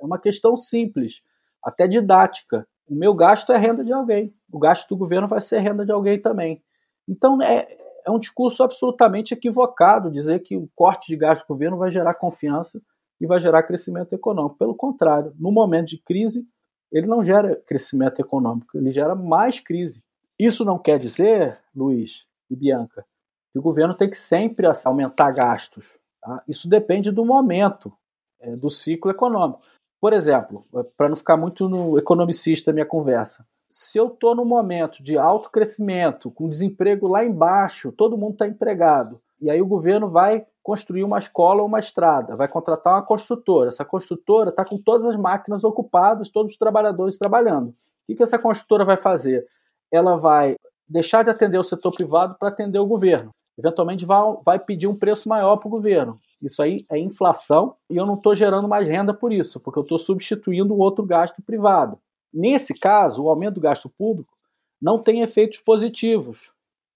É 0.00 0.04
uma 0.04 0.18
questão 0.18 0.56
simples, 0.56 1.22
até 1.62 1.86
didática. 1.86 2.66
O 2.88 2.94
meu 2.94 3.14
gasto 3.14 3.52
é 3.52 3.56
renda 3.56 3.84
de 3.84 3.92
alguém, 3.92 4.34
o 4.50 4.58
gasto 4.58 4.88
do 4.88 4.96
governo 4.96 5.28
vai 5.28 5.40
ser 5.40 5.60
renda 5.60 5.84
de 5.84 5.92
alguém 5.92 6.20
também. 6.20 6.62
Então 7.08 7.40
é, 7.40 7.68
é 8.04 8.10
um 8.10 8.18
discurso 8.18 8.62
absolutamente 8.62 9.34
equivocado 9.34 10.10
dizer 10.10 10.40
que 10.40 10.56
o 10.56 10.68
corte 10.74 11.08
de 11.08 11.16
gasto 11.16 11.42
do 11.42 11.48
governo 11.48 11.76
vai 11.76 11.90
gerar 11.90 12.14
confiança 12.14 12.80
e 13.20 13.26
vai 13.26 13.38
gerar 13.38 13.62
crescimento 13.62 14.12
econômico. 14.14 14.56
Pelo 14.56 14.74
contrário, 14.74 15.34
no 15.38 15.52
momento 15.52 15.88
de 15.88 15.98
crise, 15.98 16.46
ele 16.92 17.06
não 17.06 17.24
gera 17.24 17.56
crescimento 17.66 18.20
econômico, 18.20 18.76
ele 18.76 18.90
gera 18.90 19.14
mais 19.14 19.60
crise. 19.60 20.02
Isso 20.38 20.64
não 20.64 20.78
quer 20.78 20.98
dizer, 20.98 21.60
Luiz 21.74 22.26
e 22.50 22.56
Bianca, 22.56 23.04
que 23.52 23.58
o 23.58 23.62
governo 23.62 23.94
tem 23.94 24.08
que 24.08 24.16
sempre 24.16 24.66
aumentar 24.84 25.30
gastos. 25.32 25.98
Tá? 26.20 26.42
Isso 26.48 26.68
depende 26.68 27.10
do 27.10 27.24
momento, 27.24 27.92
é, 28.40 28.56
do 28.56 28.70
ciclo 28.70 29.10
econômico. 29.10 29.60
Por 30.00 30.12
exemplo, 30.12 30.64
é, 30.74 30.82
para 30.96 31.08
não 31.08 31.16
ficar 31.16 31.36
muito 31.36 31.68
no 31.68 31.98
economicista 31.98 32.72
minha 32.72 32.86
conversa, 32.86 33.46
se 33.68 33.98
eu 33.98 34.08
estou 34.08 34.34
num 34.34 34.44
momento 34.44 35.02
de 35.02 35.16
alto 35.16 35.50
crescimento, 35.50 36.30
com 36.30 36.48
desemprego 36.48 37.06
lá 37.06 37.24
embaixo, 37.24 37.92
todo 37.92 38.18
mundo 38.18 38.32
está 38.32 38.48
empregado, 38.48 39.20
e 39.40 39.48
aí 39.48 39.62
o 39.62 39.66
governo 39.66 40.10
vai 40.10 40.44
construir 40.70 41.02
uma 41.02 41.18
escola 41.18 41.62
ou 41.62 41.66
uma 41.66 41.80
estrada, 41.80 42.36
vai 42.36 42.46
contratar 42.46 42.94
uma 42.94 43.02
construtora. 43.02 43.70
Essa 43.70 43.84
construtora 43.84 44.50
está 44.50 44.64
com 44.64 44.78
todas 44.78 45.04
as 45.04 45.16
máquinas 45.16 45.64
ocupadas, 45.64 46.28
todos 46.28 46.52
os 46.52 46.56
trabalhadores 46.56 47.18
trabalhando. 47.18 47.70
O 48.08 48.14
que, 48.14 48.22
essa 48.22 48.38
construtora 48.38 48.84
vai 48.84 48.96
fazer? 48.96 49.44
Ela 49.90 50.16
vai 50.16 50.54
deixar 50.88 51.24
de 51.24 51.30
atender 51.30 51.58
o 51.58 51.64
setor 51.64 51.90
privado 51.90 52.36
para 52.38 52.50
atender 52.50 52.78
o 52.78 52.86
governo. 52.86 53.32
Eventualmente 53.58 54.06
vai, 54.06 54.22
vai 54.44 54.58
pedir 54.60 54.86
um 54.86 54.94
preço 54.94 55.28
maior 55.28 55.56
para 55.56 55.66
o 55.66 55.70
governo. 55.72 56.20
Isso 56.40 56.62
aí 56.62 56.84
é 56.88 56.96
inflação 56.96 57.74
e 57.90 57.96
eu 57.96 58.06
não 58.06 58.14
estou 58.14 58.32
gerando 58.32 58.68
mais 58.68 58.88
renda 58.88 59.12
por 59.12 59.32
isso, 59.32 59.58
porque 59.58 59.80
eu 59.80 59.82
estou 59.82 59.98
substituindo 59.98 60.78
outro 60.78 61.04
gasto 61.04 61.42
privado. 61.42 61.98
Nesse 62.32 62.78
caso, 62.78 63.24
o 63.24 63.28
aumento 63.28 63.54
do 63.54 63.60
gasto 63.60 63.88
público 63.88 64.32
não 64.80 65.02
tem 65.02 65.20
efeitos 65.20 65.58
positivos. 65.58 66.52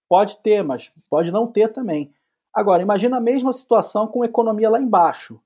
Pode 0.08 0.36
ter, 0.44 0.62
mas 0.62 0.92
pode 1.10 1.32
não 1.32 1.48
ter 1.48 1.72
também. 1.72 2.12
Agora, 2.54 2.82
imagina 2.82 3.16
a 3.16 3.20
mesma 3.20 3.52
situação 3.52 4.06
com 4.06 4.24
economia 4.24 4.70
lá 4.70 4.80
embaixo. 4.80 5.40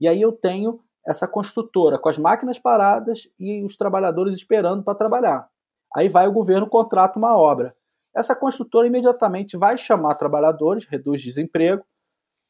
E 0.00 0.08
aí 0.08 0.20
eu 0.20 0.32
tenho 0.32 0.80
essa 1.06 1.26
construtora 1.26 1.98
com 1.98 2.08
as 2.08 2.18
máquinas 2.18 2.58
paradas 2.58 3.28
e 3.38 3.62
os 3.62 3.76
trabalhadores 3.76 4.34
esperando 4.34 4.82
para 4.82 4.98
trabalhar. 4.98 5.48
Aí 5.94 6.08
vai 6.08 6.26
o 6.26 6.32
governo 6.32 6.68
contrata 6.68 7.18
uma 7.18 7.36
obra. 7.36 7.74
Essa 8.14 8.34
construtora 8.34 8.86
imediatamente 8.86 9.56
vai 9.56 9.78
chamar 9.78 10.16
trabalhadores, 10.16 10.86
reduz 10.86 11.22
desemprego 11.22 11.84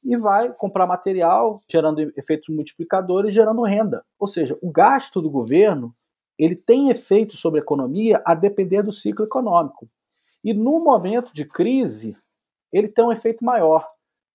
e 0.02 0.16
vai 0.16 0.52
comprar 0.56 0.86
material, 0.86 1.60
gerando 1.70 2.00
efeitos 2.16 2.54
multiplicadores, 2.54 3.34
gerando 3.34 3.62
renda. 3.62 4.04
Ou 4.18 4.26
seja, 4.26 4.58
o 4.62 4.70
gasto 4.70 5.20
do 5.20 5.30
governo 5.30 5.94
ele 6.38 6.54
tem 6.54 6.88
efeito 6.88 7.36
sobre 7.36 7.60
a 7.60 7.62
economia 7.62 8.22
a 8.24 8.34
depender 8.34 8.82
do 8.82 8.92
ciclo 8.92 9.24
econômico. 9.24 9.88
E 10.42 10.54
no 10.54 10.80
momento 10.80 11.34
de 11.34 11.44
crise, 11.44 12.16
ele 12.72 12.88
tem 12.88 13.04
um 13.04 13.12
efeito 13.12 13.44
maior. 13.44 13.88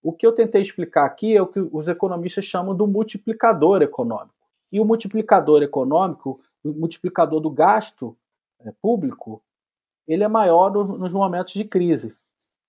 O 0.04 0.12
que 0.12 0.28
eu 0.28 0.34
tentei 0.34 0.62
explicar 0.62 1.06
aqui 1.06 1.36
é 1.36 1.42
o 1.42 1.48
que 1.48 1.60
os 1.60 1.88
economistas 1.88 2.44
chamam 2.44 2.76
do 2.76 2.86
multiplicador 2.86 3.82
econômico. 3.82 4.36
E 4.70 4.80
o 4.80 4.86
multiplicador 4.86 5.64
econômico, 5.64 6.38
o 6.62 6.74
multiplicador 6.74 7.40
do 7.40 7.50
gasto 7.50 8.16
é, 8.60 8.74
público 8.82 9.42
ele 10.06 10.24
é 10.24 10.28
maior 10.28 10.70
nos 10.70 11.14
momentos 11.14 11.54
de 11.54 11.64
crise. 11.64 12.14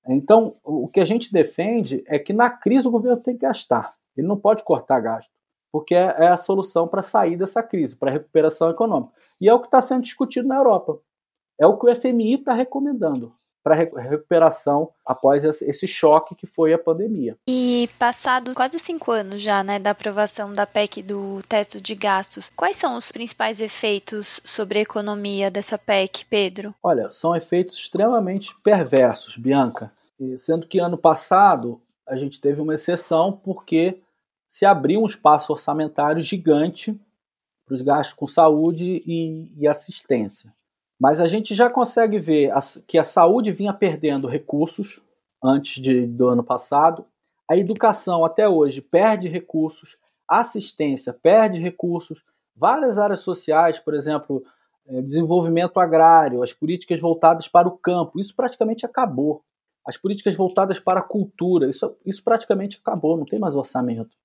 Então, 0.07 0.55
o 0.63 0.87
que 0.87 1.01
a 1.01 1.05
gente 1.05 1.33
defende 1.33 2.05
é 2.07 2.17
que 2.17 2.33
na 2.33 2.49
crise 2.49 2.87
o 2.87 2.91
governo 2.91 3.21
tem 3.21 3.35
que 3.35 3.41
gastar. 3.41 3.93
Ele 4.17 4.29
não 4.29 4.39
pode 4.39 4.63
cortar 4.63 5.01
gasto, 5.01 5.33
porque 5.73 5.95
é, 5.95 6.15
é 6.19 6.29
a 6.29 6.37
solução 6.37 6.87
para 6.87 7.03
sair 7.03 7.37
dessa 7.37 7.63
crise, 7.63 7.97
para 7.97 8.11
a 8.11 8.13
recuperação 8.13 8.71
econômica. 8.71 9.13
E 9.41 9.49
é 9.49 9.55
o 9.55 9.59
que 9.59 9.67
está 9.67 9.81
sendo 9.81 10.03
discutido 10.03 10.47
na 10.47 10.57
Europa. 10.57 11.01
É 11.59 11.67
o 11.67 11.77
que 11.77 11.87
o 11.87 11.95
FMI 11.97 12.35
está 12.35 12.53
recomendando 12.53 13.35
para 13.65 13.75
recuperação 13.75 14.91
após 15.07 15.43
esse 15.43 15.89
choque 15.89 16.35
que 16.35 16.47
foi 16.47 16.75
a 16.75 16.79
pandemia. 16.79 17.35
E 17.49 17.89
passado 17.99 18.53
quase 18.55 18.79
cinco 18.79 19.11
anos 19.11 19.41
já, 19.41 19.65
né, 19.65 19.79
da 19.79 19.91
aprovação 19.91 20.53
da 20.53 20.67
PEC 20.67 21.03
do 21.03 21.43
teto 21.49 21.81
de 21.81 21.95
gastos, 21.95 22.53
quais 22.55 22.77
são 22.77 22.95
os 22.95 23.11
principais 23.11 23.63
efeitos 23.63 24.39
sobre 24.45 24.79
a 24.79 24.83
economia 24.83 25.51
dessa 25.51 25.79
PEC, 25.79 26.27
Pedro? 26.29 26.75
Olha, 26.83 27.09
são 27.09 27.35
efeitos 27.35 27.77
extremamente 27.77 28.55
perversos, 28.63 29.39
Bianca. 29.39 29.91
sendo 30.37 30.67
que 30.67 30.79
ano 30.79 30.99
passado 30.99 31.81
a 32.07 32.17
gente 32.17 32.39
teve 32.39 32.61
uma 32.61 32.75
exceção 32.75 33.33
porque 33.33 33.99
se 34.47 34.67
abriu 34.67 35.01
um 35.01 35.07
espaço 35.07 35.53
orçamentário 35.53 36.21
gigante 36.21 37.01
para 37.65 37.75
os 37.75 37.81
gastos 37.81 38.15
com 38.15 38.27
saúde 38.27 39.03
e, 39.07 39.51
e 39.57 39.67
assistência. 39.67 40.53
Mas 41.05 41.21
a 41.21 41.27
gente 41.27 41.55
já 41.55 41.69
consegue 41.69 42.19
ver 42.19 42.51
que 42.87 42.97
a 42.97 43.05
saúde 43.05 43.53
vinha 43.53 43.75
perdendo 43.75 44.27
recursos 44.27 45.03
antes 45.45 45.83
de, 45.83 46.07
do 46.07 46.29
ano 46.29 46.43
passado, 46.43 47.05
a 47.47 47.55
educação 47.59 48.25
até 48.25 48.49
hoje 48.49 48.81
perde 48.81 49.29
recursos, 49.29 49.99
a 50.27 50.41
assistência 50.41 51.13
perde 51.13 51.61
recursos, 51.61 52.25
várias 52.57 52.97
áreas 52.97 53.21
sociais, 53.21 53.79
por 53.79 53.93
exemplo, 53.93 54.43
eh, 54.87 55.03
desenvolvimento 55.03 55.79
agrário, 55.79 56.43
as 56.43 56.55
políticas 56.55 56.99
voltadas 56.99 57.47
para 57.49 57.69
o 57.69 57.77
campo, 57.77 58.19
isso 58.19 58.35
praticamente 58.35 58.87
acabou. 58.87 59.43
As 59.87 59.99
políticas 59.99 60.35
voltadas 60.35 60.81
para 60.81 61.01
a 61.01 61.07
cultura, 61.07 61.69
isso, 61.69 61.95
isso 62.07 62.25
praticamente 62.25 62.81
acabou, 62.83 63.15
não 63.15 63.27
tem 63.27 63.39
mais 63.39 63.55
orçamento. 63.55 64.17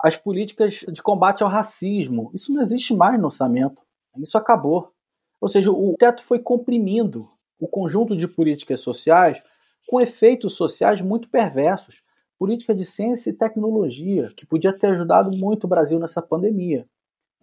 As 0.00 0.16
políticas 0.16 0.84
de 0.88 1.02
combate 1.02 1.42
ao 1.42 1.48
racismo, 1.48 2.30
isso 2.32 2.54
não 2.54 2.62
existe 2.62 2.94
mais 2.94 3.18
no 3.18 3.24
orçamento, 3.24 3.82
isso 4.18 4.38
acabou. 4.38 4.91
Ou 5.42 5.48
seja, 5.48 5.72
o 5.72 5.96
teto 5.98 6.22
foi 6.22 6.38
comprimindo 6.38 7.28
o 7.58 7.66
conjunto 7.66 8.16
de 8.16 8.28
políticas 8.28 8.78
sociais 8.78 9.42
com 9.88 10.00
efeitos 10.00 10.52
sociais 10.52 11.02
muito 11.02 11.28
perversos. 11.28 12.04
Política 12.38 12.72
de 12.72 12.84
ciência 12.84 13.30
e 13.30 13.32
tecnologia, 13.32 14.28
que 14.36 14.46
podia 14.46 14.72
ter 14.72 14.88
ajudado 14.88 15.36
muito 15.36 15.64
o 15.64 15.68
Brasil 15.68 15.98
nessa 15.98 16.22
pandemia. 16.22 16.86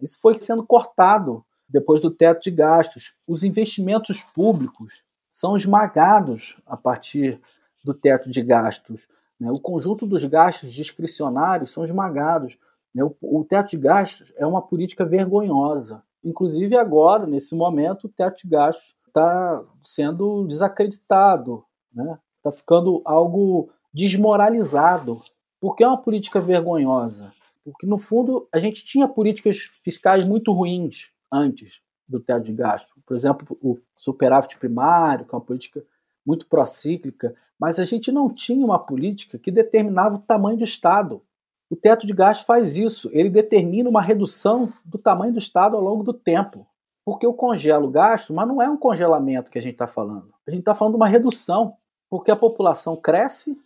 Isso 0.00 0.18
foi 0.18 0.38
sendo 0.38 0.64
cortado 0.64 1.44
depois 1.68 2.00
do 2.00 2.10
teto 2.10 2.42
de 2.42 2.50
gastos. 2.50 3.18
Os 3.26 3.44
investimentos 3.44 4.22
públicos 4.22 5.02
são 5.30 5.54
esmagados 5.54 6.56
a 6.66 6.78
partir 6.78 7.38
do 7.84 7.92
teto 7.92 8.30
de 8.30 8.42
gastos. 8.42 9.08
Né? 9.38 9.50
O 9.50 9.60
conjunto 9.60 10.06
dos 10.06 10.24
gastos 10.24 10.72
discricionários 10.72 11.70
são 11.70 11.84
esmagados. 11.84 12.56
Né? 12.94 13.04
O 13.20 13.44
teto 13.44 13.70
de 13.70 13.76
gastos 13.76 14.32
é 14.36 14.46
uma 14.46 14.62
política 14.62 15.04
vergonhosa. 15.04 16.02
Inclusive 16.24 16.76
agora, 16.76 17.26
nesse 17.26 17.54
momento, 17.54 18.04
o 18.04 18.08
teto 18.08 18.42
de 18.42 18.48
gastos 18.48 18.94
está 19.06 19.62
sendo 19.82 20.46
desacreditado, 20.46 21.64
está 21.90 22.04
né? 22.04 22.18
Tá 22.42 22.52
ficando 22.52 23.02
algo 23.04 23.70
desmoralizado, 23.92 25.20
porque 25.60 25.84
é 25.84 25.88
uma 25.88 26.00
política 26.00 26.40
vergonhosa. 26.40 27.30
Porque, 27.62 27.86
no 27.86 27.98
fundo, 27.98 28.48
a 28.52 28.58
gente 28.58 28.84
tinha 28.84 29.06
políticas 29.06 29.58
fiscais 29.82 30.24
muito 30.26 30.52
ruins 30.52 31.10
antes 31.30 31.82
do 32.08 32.18
teto 32.18 32.44
de 32.44 32.52
gasto. 32.52 32.88
Por 33.06 33.14
exemplo, 33.14 33.58
o 33.62 33.78
superávit 33.94 34.58
primário, 34.58 35.26
que 35.26 35.34
é 35.34 35.36
uma 35.38 35.44
política 35.44 35.84
muito 36.26 36.46
procíclica, 36.46 37.34
mas 37.58 37.78
a 37.78 37.84
gente 37.84 38.10
não 38.10 38.28
tinha 38.28 38.64
uma 38.64 38.78
política 38.78 39.38
que 39.38 39.50
determinava 39.50 40.16
o 40.16 40.20
tamanho 40.20 40.56
do 40.56 40.64
Estado. 40.64 41.22
O 41.70 41.76
teto 41.76 42.04
de 42.04 42.12
gastos 42.12 42.44
faz 42.44 42.76
isso, 42.76 43.08
ele 43.12 43.30
determina 43.30 43.88
uma 43.88 44.02
redução 44.02 44.72
do 44.84 44.98
tamanho 44.98 45.32
do 45.32 45.38
Estado 45.38 45.76
ao 45.76 45.82
longo 45.82 46.02
do 46.02 46.12
tempo. 46.12 46.66
Porque 47.04 47.24
eu 47.24 47.32
congelo 47.32 47.86
o 47.86 47.90
gasto, 47.90 48.34
mas 48.34 48.46
não 48.46 48.60
é 48.60 48.68
um 48.68 48.76
congelamento 48.76 49.52
que 49.52 49.58
a 49.58 49.62
gente 49.62 49.74
está 49.74 49.86
falando. 49.86 50.34
A 50.46 50.50
gente 50.50 50.60
está 50.60 50.74
falando 50.74 50.94
de 50.94 50.96
uma 50.96 51.08
redução, 51.08 51.76
porque 52.10 52.30
a 52.30 52.36
população 52.36 52.96
cresce 52.96 53.56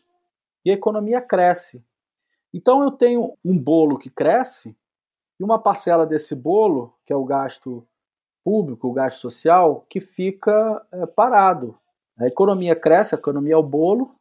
e 0.64 0.70
a 0.70 0.74
economia 0.74 1.20
cresce. 1.20 1.82
Então 2.52 2.82
eu 2.82 2.90
tenho 2.90 3.32
um 3.42 3.59
bolo 3.59 3.98
que 3.98 4.11
cresce 4.11 4.76
e 5.40 5.42
uma 5.42 5.59
parcela 5.59 6.07
desse 6.07 6.34
bolo, 6.34 6.94
que 7.07 7.12
é 7.12 7.16
o 7.16 7.24
gasto 7.24 7.86
público, 8.44 8.86
o 8.86 8.92
gasto 8.92 9.18
social, 9.18 9.86
que 9.88 10.00
fica 10.00 10.86
é, 10.92 11.07
parado. 11.07 11.76
A 12.18 12.26
economia 12.26 12.76
cresce, 12.76 13.14
a 13.14 13.18
economia 13.18 13.55
é 13.55 13.57
o 13.57 13.62
bolo, 13.62 14.14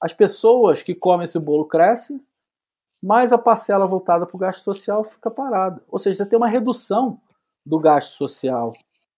as 0.00 0.12
pessoas 0.12 0.82
que 0.82 0.94
comem 0.94 1.24
esse 1.24 1.38
bolo 1.38 1.64
crescem, 1.64 2.20
mas 3.02 3.32
a 3.32 3.38
parcela 3.38 3.86
voltada 3.86 4.26
para 4.26 4.36
o 4.36 4.38
gasto 4.38 4.62
social 4.62 5.02
fica 5.02 5.30
parada. 5.30 5.82
Ou 5.88 5.98
seja, 5.98 6.18
você 6.18 6.26
tem 6.26 6.36
uma 6.36 6.48
redução 6.48 7.18
do 7.64 7.78
gasto 7.78 8.10
social. 8.16 8.72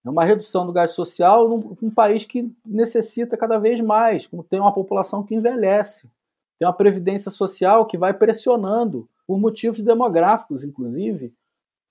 É 0.05 0.11
uma 0.11 0.25
redução 0.25 0.67
do 0.67 0.73
gasto 0.73 0.95
social 0.95 1.49
num, 1.49 1.77
num, 1.81 1.91
país 1.91 2.25
que 2.25 2.51
necessita 2.65 3.37
cada 3.37 3.59
vez 3.59 3.81
mais, 3.81 4.27
como 4.27 4.43
tem 4.43 4.61
uma 4.61 4.73
população 4.73 5.23
que 5.23 5.35
envelhece. 5.35 6.11
Tem 6.59 6.67
uma 6.67 6.75
previdência 6.75 7.31
social 7.31 7.87
que 7.87 7.99
vai 7.99 8.13
pressionando, 8.13 9.09
por 9.27 9.39
motivos 9.39 9.81
demográficos, 9.81 10.65
inclusive, 10.65 11.33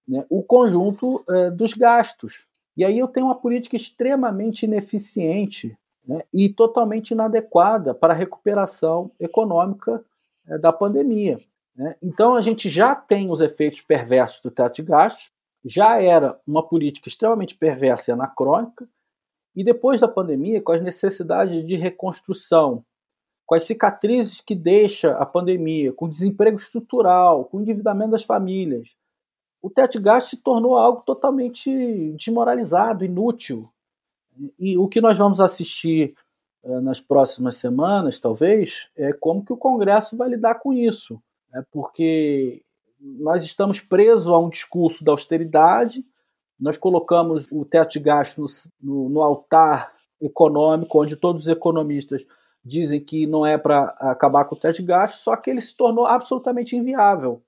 né, 0.07 0.25
o 0.29 0.43
conjunto 0.43 1.23
é, 1.29 1.49
dos 1.49 1.73
gastos. 1.73 2.45
E 2.75 2.83
aí 2.83 2.99
eu 2.99 3.07
tenho 3.07 3.27
uma 3.27 3.35
política 3.35 3.75
extremamente 3.75 4.63
ineficiente 4.63 5.77
né, 6.05 6.23
e 6.33 6.49
totalmente 6.49 7.11
inadequada 7.11 7.93
para 7.93 8.13
a 8.13 8.15
recuperação 8.15 9.11
econômica 9.19 10.03
é, 10.47 10.57
da 10.57 10.73
pandemia. 10.73 11.37
Né? 11.82 11.95
Então 11.99 12.36
a 12.36 12.41
gente 12.41 12.69
já 12.69 12.93
tem 12.93 13.32
os 13.32 13.41
efeitos 13.41 13.82
perversos 13.82 14.39
do 14.39 14.51
teto 14.51 14.75
de 14.75 14.84
gastos, 14.84 15.32
já 15.65 15.99
era 15.99 16.39
uma 16.45 16.61
política 16.61 17.09
extremamente 17.09 17.55
perversa 17.55 18.11
e 18.11 18.13
anacrônica, 18.13 18.88
e 19.55 19.63
depois 19.63 19.99
da 19.99 20.07
pandemia, 20.07 20.61
com 20.61 20.71
as 20.71 20.82
necessidades 20.82 21.65
de 21.65 21.75
reconstrução, 21.75 22.86
com 23.47 23.55
as 23.55 23.63
cicatrizes 23.63 24.41
que 24.41 24.53
deixa 24.53 25.13
a 25.17 25.25
pandemia, 25.25 25.91
com 25.91 26.05
o 26.05 26.09
desemprego 26.09 26.55
estrutural, 26.55 27.45
com 27.45 27.57
o 27.57 27.61
endividamento 27.61 28.11
das 28.11 28.23
famílias, 28.23 28.95
o 29.59 29.67
teto 29.67 29.93
de 29.93 30.03
gastos 30.03 30.29
se 30.29 30.38
tornou 30.38 30.77
algo 30.77 31.01
totalmente 31.01 32.13
desmoralizado, 32.13 33.03
inútil. 33.03 33.67
E 34.57 34.77
o 34.77 34.88
que 34.88 35.01
nós 35.01 35.17
vamos 35.17 35.41
assistir 35.41 36.15
eh, 36.63 36.79
nas 36.79 36.99
próximas 36.99 37.55
semanas, 37.55 38.19
talvez, 38.19 38.88
é 38.95 39.11
como 39.13 39.43
que 39.43 39.53
o 39.53 39.57
Congresso 39.57 40.15
vai 40.15 40.29
lidar 40.29 40.55
com 40.55 40.71
isso 40.71 41.21
né, 41.51 41.63
porque 41.71 42.63
nós 42.99 43.43
estamos 43.43 43.79
presos 43.79 44.27
a 44.27 44.37
um 44.37 44.49
discurso 44.49 45.03
da 45.03 45.11
austeridade, 45.11 46.05
nós 46.59 46.77
colocamos 46.77 47.51
o 47.51 47.65
teto 47.65 47.93
de 47.93 47.99
gastos 47.99 48.69
no, 48.79 49.03
no, 49.03 49.09
no 49.09 49.21
altar 49.21 49.91
econômico, 50.21 51.01
onde 51.01 51.15
todos 51.15 51.43
os 51.43 51.49
economistas 51.49 52.25
dizem 52.63 53.03
que 53.03 53.25
não 53.25 53.45
é 53.45 53.57
para 53.57 53.85
acabar 53.99 54.45
com 54.45 54.55
o 54.55 54.59
teto 54.59 54.75
de 54.75 54.83
gastos, 54.83 55.21
só 55.21 55.35
que 55.35 55.49
ele 55.49 55.61
se 55.61 55.75
tornou 55.75 56.05
absolutamente 56.05 56.75
inviável. 56.75 57.41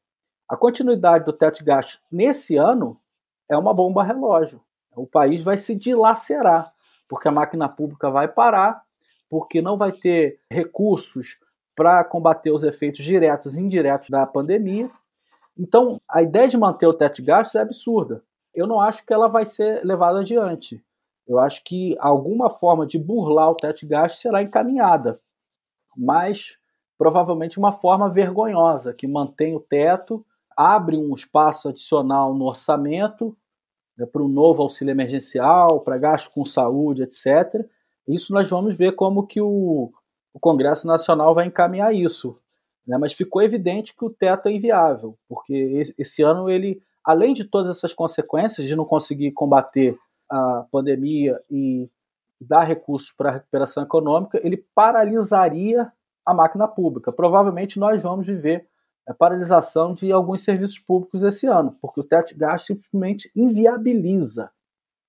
A 0.49 0.57
continuidade 0.57 1.25
do 1.25 1.33
teto 1.33 1.59
de 1.59 1.65
gastos 1.65 2.01
nesse 2.11 2.57
ano 2.57 2.99
é 3.47 3.55
uma 3.55 3.73
bomba 3.73 4.03
relógio. 4.03 4.61
O 4.95 5.05
país 5.05 5.41
vai 5.43 5.57
se 5.57 5.75
dilacerar, 5.75 6.73
porque 7.07 7.27
a 7.27 7.31
máquina 7.31 7.69
pública 7.69 8.09
vai 8.09 8.27
parar, 8.27 8.83
porque 9.29 9.61
não 9.61 9.77
vai 9.77 9.91
ter 9.91 10.39
recursos 10.49 11.39
para 11.76 12.03
combater 12.03 12.51
os 12.51 12.63
efeitos 12.63 13.03
diretos 13.03 13.55
e 13.55 13.59
indiretos 13.59 14.09
da 14.09 14.26
pandemia. 14.26 14.89
Então, 15.57 15.99
a 16.09 16.21
ideia 16.21 16.47
de 16.47 16.57
manter 16.57 16.88
o 16.88 16.93
teto 16.93 17.17
de 17.17 17.24
gastos 17.24 17.55
é 17.55 17.61
absurda. 17.61 18.24
Eu 18.53 18.67
não 18.67 18.80
acho 18.80 19.05
que 19.05 19.13
ela 19.13 19.28
vai 19.28 19.45
ser 19.45 19.84
levada 19.84 20.19
adiante. 20.19 20.84
Eu 21.28 21.39
acho 21.39 21.63
que 21.63 21.95
alguma 21.99 22.49
forma 22.49 22.86
de 22.86 22.99
burlar 22.99 23.49
o 23.49 23.55
teto 23.55 23.82
de 23.82 23.88
gastos 23.88 24.21
será 24.21 24.41
encaminhada, 24.41 25.19
mas 25.95 26.57
provavelmente 26.97 27.57
uma 27.57 27.71
forma 27.71 28.09
vergonhosa, 28.09 28.93
que 28.93 29.07
mantém 29.07 29.55
o 29.55 29.59
teto, 29.59 30.26
abre 30.55 30.97
um 30.97 31.13
espaço 31.13 31.69
adicional 31.69 32.34
no 32.34 32.45
orçamento 32.45 33.36
né, 33.97 34.05
para 34.05 34.21
um 34.21 34.28
novo 34.28 34.61
auxílio 34.61 34.91
emergencial, 34.91 35.82
para 35.82 35.97
gasto 35.97 36.32
com 36.32 36.45
saúde, 36.45 37.03
etc. 37.03 37.65
Isso 38.07 38.34
nós 38.34 38.49
vamos 38.49 38.76
ver 38.76 38.93
como 38.93 39.26
que 39.26 39.41
o, 39.41 39.91
o 40.34 40.39
Congresso 40.39 40.88
Nacional 40.88 41.36
vai 41.36 41.45
encaminhar 41.45 41.93
isso. 41.93 42.38
Né? 42.86 42.97
Mas 42.97 43.13
ficou 43.13 43.41
evidente 43.41 43.95
que 43.95 44.03
o 44.03 44.09
teto 44.09 44.49
é 44.49 44.51
inviável, 44.51 45.17
porque 45.27 45.53
esse 45.97 46.21
ano 46.23 46.49
ele, 46.49 46.81
além 47.03 47.34
de 47.34 47.45
todas 47.45 47.69
essas 47.69 47.93
consequências 47.93 48.67
de 48.67 48.75
não 48.75 48.86
conseguir 48.86 49.31
combater 49.31 49.97
a 50.29 50.65
pandemia 50.71 51.39
e 51.49 51.89
dar 52.41 52.63
recursos 52.63 53.11
para 53.11 53.29
a 53.29 53.34
recuperação 53.34 53.84
econômica, 53.84 54.39
ele 54.43 54.65
paralisaria 54.75 55.91
a 56.25 56.34
máquina 56.34 56.67
pública. 56.67 57.11
Provavelmente 57.11 57.79
nós 57.79 58.01
vamos 58.01 58.25
viver 58.25 58.67
a 59.07 59.13
paralisação 59.13 59.93
de 59.93 60.11
alguns 60.11 60.43
serviços 60.43 60.79
públicos 60.79 61.23
esse 61.23 61.45
ano, 61.45 61.77
porque 61.81 61.99
o 61.99 62.03
teto 62.03 62.29
de 62.29 62.39
gasto 62.39 62.67
simplesmente 62.67 63.29
inviabiliza 63.36 64.49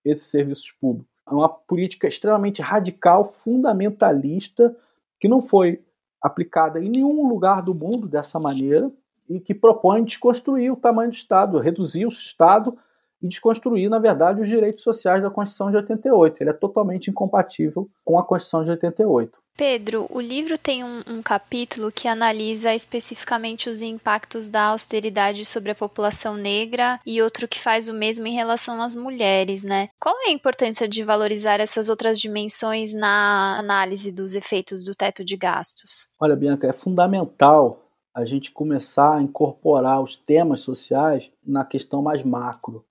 esses 0.04 0.28
serviços 0.28 0.70
públicos. 0.72 1.10
É 1.26 1.32
uma 1.32 1.48
política 1.48 2.06
extremamente 2.06 2.60
radical, 2.60 3.24
fundamentalista, 3.24 4.76
que 5.24 5.28
não 5.28 5.40
foi 5.40 5.82
aplicada 6.20 6.78
em 6.78 6.90
nenhum 6.90 7.26
lugar 7.26 7.62
do 7.62 7.74
mundo 7.74 8.06
dessa 8.06 8.38
maneira 8.38 8.92
e 9.26 9.40
que 9.40 9.54
propõe 9.54 10.04
desconstruir 10.04 10.70
o 10.70 10.76
tamanho 10.76 11.08
do 11.08 11.14
Estado, 11.14 11.58
reduzir 11.58 12.04
o 12.04 12.08
Estado 12.08 12.76
e 13.24 13.28
desconstruir, 13.28 13.88
na 13.88 13.98
verdade, 13.98 14.42
os 14.42 14.48
direitos 14.48 14.84
sociais 14.84 15.22
da 15.22 15.30
Constituição 15.30 15.70
de 15.70 15.78
88. 15.78 16.42
Ele 16.42 16.50
é 16.50 16.52
totalmente 16.52 17.08
incompatível 17.08 17.88
com 18.04 18.18
a 18.18 18.22
Constituição 18.22 18.62
de 18.62 18.70
88. 18.72 19.38
Pedro, 19.56 20.06
o 20.10 20.20
livro 20.20 20.58
tem 20.58 20.84
um, 20.84 21.00
um, 21.08 21.22
capítulo 21.22 21.90
que 21.90 22.06
analisa 22.06 22.74
especificamente 22.74 23.70
os 23.70 23.80
impactos 23.80 24.50
da 24.50 24.64
austeridade 24.64 25.46
sobre 25.46 25.70
a 25.70 25.74
população 25.74 26.36
negra 26.36 27.00
e 27.06 27.22
outro 27.22 27.48
que 27.48 27.58
faz 27.58 27.88
o 27.88 27.94
mesmo 27.94 28.26
em 28.26 28.34
relação 28.34 28.82
às 28.82 28.94
mulheres, 28.94 29.62
né? 29.62 29.88
Qual 29.98 30.14
é 30.26 30.28
a 30.28 30.32
importância 30.32 30.86
de 30.86 31.02
valorizar 31.02 31.60
essas 31.60 31.88
outras 31.88 32.20
dimensões 32.20 32.92
na 32.92 33.58
análise 33.58 34.12
dos 34.12 34.34
efeitos 34.34 34.84
do 34.84 34.94
teto 34.94 35.24
de 35.24 35.36
gastos? 35.36 36.08
Olha, 36.20 36.36
Bianca, 36.36 36.66
é 36.66 36.72
fundamental 36.74 37.80
a 38.12 38.22
gente 38.26 38.52
começar 38.52 39.16
a 39.16 39.22
incorporar 39.22 40.02
os 40.02 40.14
temas 40.14 40.60
sociais 40.60 41.30
na 41.42 41.64
questão 41.64 42.02
mais 42.02 42.22
macro 42.22 42.84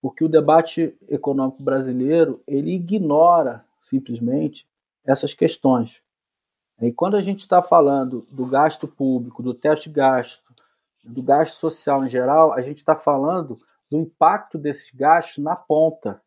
porque 0.00 0.24
o 0.24 0.28
debate 0.28 0.96
econômico 1.08 1.62
brasileiro 1.62 2.42
ele 2.46 2.74
ignora 2.74 3.64
simplesmente 3.80 4.66
essas 5.04 5.34
questões. 5.34 6.02
E 6.80 6.92
quando 6.92 7.16
a 7.16 7.20
gente 7.20 7.40
está 7.40 7.62
falando 7.62 8.26
do 8.30 8.46
gasto 8.46 8.88
público, 8.88 9.42
do 9.42 9.52
teto 9.52 9.82
de 9.82 9.90
gasto, 9.90 10.42
do 11.04 11.22
gasto 11.22 11.54
social 11.54 12.04
em 12.04 12.08
geral, 12.08 12.52
a 12.52 12.60
gente 12.62 12.78
está 12.78 12.96
falando 12.96 13.56
do 13.90 13.98
impacto 13.98 14.56
desses 14.56 14.90
gastos 14.90 15.42
na 15.42 15.54
ponta. 15.54 16.22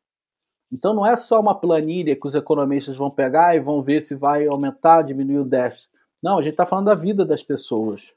Então 0.72 0.94
não 0.94 1.06
é 1.06 1.16
só 1.16 1.40
uma 1.40 1.60
planilha 1.60 2.16
que 2.16 2.28
os 2.28 2.36
economistas 2.36 2.96
vão 2.96 3.10
pegar 3.10 3.56
e 3.56 3.60
vão 3.60 3.82
ver 3.82 4.02
se 4.02 4.16
vai 4.16 4.46
aumentar, 4.48 5.02
diminuir 5.02 5.40
o 5.40 5.50
déficit. 5.50 5.90
Não, 6.22 6.38
a 6.38 6.42
gente 6.42 6.54
está 6.54 6.66
falando 6.66 6.86
da 6.86 6.96
vida 6.96 7.26
das 7.26 7.44
pessoas. 7.44 8.14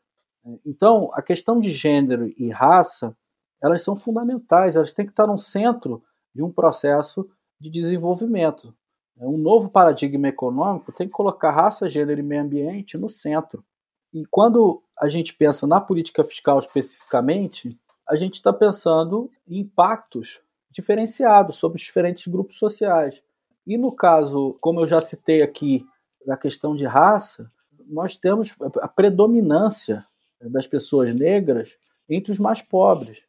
Então, 0.64 1.11
a 1.12 1.20
questão 1.20 1.59
de 1.59 1.68
gênero 1.70 2.32
e 2.38 2.50
raça 2.50 3.16
elas 3.62 3.82
são 3.82 3.96
fundamentais, 3.96 4.76
elas 4.76 4.92
têm 4.92 5.07
que 5.07 5.12
estar 5.12 5.26
no 5.26 5.38
centro 5.38 6.02
de 6.34 6.42
um 6.42 6.50
processo 6.50 7.28
de 7.61 7.70
desenvolvimento. 7.70 8.74
Um 9.18 9.38
novo 9.38 9.70
paradigma 9.70 10.28
econômico 10.28 10.92
tem 10.92 11.07
que 11.07 11.12
colocar 11.12 11.50
raça, 11.50 11.88
gênero 11.88 12.20
e 12.20 12.22
meio 12.22 12.42
ambiente 12.42 12.98
no 12.98 13.09
centro. 13.09 13.64
E 14.12 14.24
quando 14.30 14.82
a 14.98 15.09
gente 15.09 15.34
pensa 15.34 15.66
na 15.66 15.80
política 15.80 16.22
fiscal 16.22 16.59
especificamente, 16.59 17.78
a 18.07 18.14
gente 18.14 18.34
está 18.34 18.52
pensando 18.52 19.30
em 19.48 19.61
impactos 19.61 20.40
diferenciados 20.70 21.57
sobre 21.57 21.76
os 21.76 21.82
diferentes 21.82 22.26
grupos 22.26 22.59
sociais. 22.59 23.22
E 23.66 23.78
no 23.78 23.90
caso, 23.90 24.57
como 24.61 24.80
eu 24.80 24.86
já 24.86 25.00
citei 25.00 25.42
aqui, 25.42 25.86
da 26.26 26.36
questão 26.36 26.74
de 26.74 26.84
raça, 26.84 27.50
nós 27.86 28.16
temos 28.16 28.54
a 28.80 28.88
predominância 28.88 30.04
das 30.40 30.66
pessoas 30.66 31.14
negras 31.14 31.76
entre 32.09 32.32
os 32.32 32.38
mais 32.38 32.61
pobres. 32.61 33.22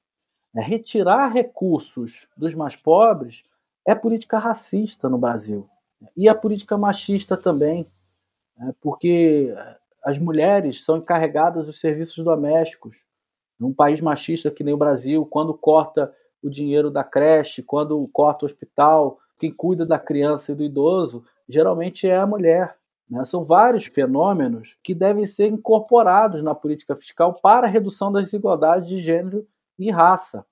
É, 0.58 0.62
retirar 0.62 1.28
recursos 1.28 2.28
dos 2.36 2.56
mais 2.56 2.76
pobres 2.76 3.44
é 3.86 3.94
política 3.94 4.40
racista 4.40 5.08
no 5.08 5.18
Brasil. 5.18 5.70
E 6.16 6.28
a 6.28 6.34
política 6.34 6.76
machista 6.76 7.38
também, 7.38 7.86
né, 8.58 8.74
porque 8.82 9.54
as 10.04 10.18
mulheres 10.18 10.84
são 10.84 10.98
encarregadas 10.98 11.68
dos 11.68 11.80
serviços 11.80 12.24
domésticos. 12.24 13.06
Num 13.60 13.72
país 13.72 14.02
machista 14.02 14.50
que 14.50 14.64
nem 14.64 14.74
o 14.74 14.78
Brasil, 14.78 15.26
quando 15.28 15.54
corta 15.54 16.12
o 16.42 16.50
dinheiro 16.50 16.90
da 16.90 17.04
creche, 17.04 17.62
quando 17.62 18.08
corta 18.12 18.46
o 18.46 18.48
hospital, 18.48 19.20
quem 19.38 19.52
cuida 19.52 19.86
da 19.86 20.00
criança 20.00 20.52
e 20.52 20.56
do 20.56 20.64
idoso 20.64 21.24
geralmente 21.48 22.08
é 22.08 22.18
a 22.18 22.26
mulher. 22.26 22.76
Né? 23.08 23.24
São 23.26 23.44
vários 23.44 23.86
fenômenos 23.86 24.76
que 24.82 24.96
devem 24.96 25.26
ser 25.26 25.48
incorporados 25.48 26.42
na 26.42 26.56
política 26.56 26.96
fiscal 26.96 27.34
para 27.42 27.68
a 27.68 27.70
redução 27.70 28.12
das 28.12 28.26
desigualdades 28.26 28.90
de 28.90 28.98
gênero 28.98 29.48
e 29.78 29.92
raça. 29.92 30.46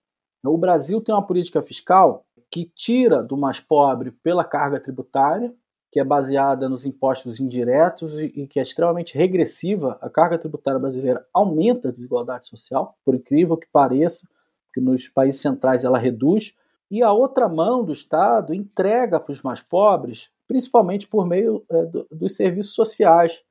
O 0.44 0.58
Brasil 0.58 1.02
tem 1.02 1.14
uma 1.14 1.26
política 1.26 1.62
fiscal 1.62 2.26
que 2.52 2.72
tira 2.76 3.24
do 3.24 3.36
mais 3.36 3.60
pobre 3.60 4.12
pela 4.12 4.44
carga 4.44 4.80
tributária, 4.80 5.54
que 5.92 6.00
é 6.00 6.04
baseada 6.04 6.70
nos 6.70 6.86
impostos 6.86 7.40
indiretos 7.40 8.20
e 8.20 8.48
que 8.48 8.60
é 8.60 8.64
extremamente 8.64 9.18
regressiva. 9.18 9.98
A 10.02 10.10
carga 10.10 10.38
tributária 10.38 10.80
brasileira 10.80 11.26
aumenta 11.34 11.88
a 11.88 11.92
desigualdade 11.92 12.48
social, 12.48 12.98
por 13.04 13.16
incrível 13.16 13.58
que 13.58 13.68
pareça, 13.72 14.28
que 14.74 14.82
nos 14.82 15.08
países 15.08 15.42
centrais 15.42 15.86
ela 15.86 15.98
reduz. 15.98 16.54
E 16.92 17.02
a 17.02 17.12
outra 17.12 17.48
mão 17.48 17.84
do 17.84 17.92
Estado 17.92 18.54
entrega 18.54 19.20
para 19.20 19.32
os 19.32 19.42
mais 19.42 19.62
pobres, 19.62 20.30
principalmente 20.48 21.08
por 21.08 21.26
meio 21.26 21.66
é, 21.70 21.86
do, 21.86 22.06
dos 22.12 22.36
serviços 22.36 22.76
sociais. 22.76 23.44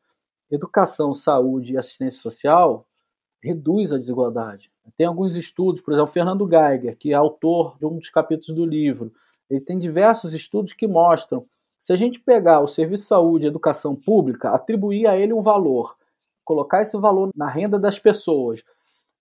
Educação, 0.51 1.12
saúde 1.12 1.72
e 1.72 1.79
assistência 1.79 2.20
social 2.20 2.87
reduz 3.45 3.93
a 3.93 3.99
desigualdade. 3.99 4.71
Tem 4.97 5.07
alguns 5.07 5.37
estudos, 5.37 5.83
por 5.83 5.93
exemplo, 5.93 6.13
Fernando 6.13 6.49
Geiger, 6.49 6.97
que 6.97 7.13
é 7.13 7.15
autor 7.15 7.77
de 7.79 7.87
um 7.87 7.99
dos 7.99 8.09
capítulos 8.09 8.55
do 8.57 8.65
livro, 8.65 9.13
ele 9.51 9.61
tem 9.61 9.79
diversos 9.79 10.33
estudos 10.33 10.73
que 10.73 10.87
mostram 10.87 11.47
se 11.79 11.93
a 11.93 11.97
gente 11.97 12.19
pegar 12.19 12.61
o 12.61 12.67
serviço 12.67 13.03
de 13.03 13.09
saúde 13.09 13.45
e 13.45 13.49
educação 13.49 13.95
pública, 13.95 14.49
atribuir 14.51 15.07
a 15.07 15.19
ele 15.19 15.35
um 15.35 15.43
valor, 15.43 15.95
colocar 16.43 16.81
esse 16.81 16.97
valor 16.97 17.29
na 17.37 17.47
renda 17.47 17.79
das 17.79 17.99
pessoas 17.99 18.65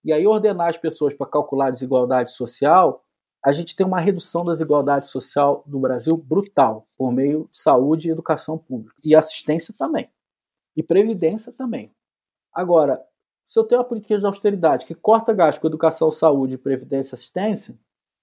e 0.04 0.14
aí 0.14 0.26
ordenar 0.26 0.70
as 0.70 0.78
pessoas 0.78 1.14
para 1.14 1.28
calcular 1.28 1.68
a 1.68 1.72
desigualdade 1.72 2.32
social, 2.32 3.04
a 3.44 3.52
gente 3.52 3.76
tem 3.76 3.86
uma 3.86 4.00
redução 4.00 4.46
da 4.46 4.54
desigualdade 4.54 5.08
social 5.08 5.64
no 5.68 5.80
Brasil 5.80 6.16
brutal, 6.16 6.88
por 6.98 7.12
meio 7.12 7.50
de 7.52 7.58
saúde 7.58 8.08
e 8.08 8.12
educação 8.12 8.58
pública. 8.58 8.96
E 9.04 9.14
assistência 9.14 9.74
também. 9.78 10.10
E 10.76 10.82
previdência 10.82 11.52
também. 11.52 11.92
Agora, 12.54 13.04
se 13.46 13.60
eu 13.60 13.64
tenho 13.64 13.82
uma 13.82 13.88
política 13.88 14.18
de 14.18 14.26
austeridade 14.26 14.86
que 14.86 14.96
corta 14.96 15.34
gasto 15.34 15.62
com 15.62 15.68
educação, 15.68 16.10
saúde, 16.12 16.58
previdência 16.58 17.14
e 17.14 17.16
assistência, 17.16 17.78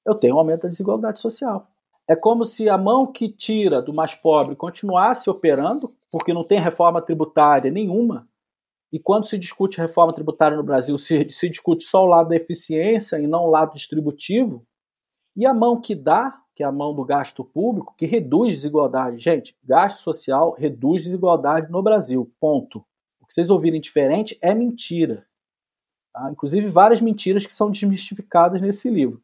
eu 0.05 0.14
tenho 0.14 0.37
um 0.37 0.39
aumento 0.39 0.62
da 0.62 0.68
desigualdade 0.68 1.21
social. 1.21 1.68
É 2.09 2.16
como 2.16 2.45
se 2.45 2.68
a 2.68 2.77
mão 2.77 3.07
que 3.07 3.29
tira 3.29 3.81
do 3.81 3.93
mais 3.93 4.14
pobre 4.14 4.57
continuasse 4.57 5.31
operando, 5.31 5.95
porque 6.11 6.33
não 6.33 6.43
tem 6.43 6.59
reforma 6.59 7.01
tributária 7.01 7.71
nenhuma, 7.71 8.29
e 8.93 8.99
quando 8.99 9.27
se 9.27 9.39
discute 9.39 9.81
reforma 9.81 10.12
tributária 10.12 10.57
no 10.57 10.64
Brasil, 10.64 10.99
se, 10.99 11.31
se 11.31 11.49
discute 11.49 11.85
só 11.85 12.03
o 12.03 12.09
lado 12.09 12.31
da 12.31 12.37
eficiência 12.37 13.18
e 13.18 13.27
não 13.27 13.45
o 13.45 13.51
lado 13.51 13.75
distributivo, 13.75 14.66
e 15.37 15.47
a 15.47 15.55
mão 15.55 15.81
que 15.81 15.95
dá, 15.95 16.37
que 16.57 16.64
é 16.64 16.66
a 16.66 16.73
mão 16.73 16.93
do 16.93 17.05
gasto 17.05 17.45
público, 17.45 17.95
que 17.97 18.05
reduz 18.05 18.55
desigualdade. 18.55 19.18
Gente, 19.18 19.57
gasto 19.62 20.03
social 20.03 20.53
reduz 20.59 21.05
desigualdade 21.05 21.71
no 21.71 21.83
Brasil. 21.83 22.29
Ponto 22.41 22.85
que 23.31 23.35
vocês 23.35 23.49
ouvirem 23.49 23.81
diferente 23.81 24.37
é 24.43 24.53
mentira. 24.53 25.24
Tá? 26.12 26.28
Inclusive 26.33 26.66
várias 26.66 27.01
mentiras 27.01 27.47
que 27.47 27.53
são 27.53 27.70
desmistificadas 27.70 28.61
nesse 28.61 28.91
livro. 28.91 29.22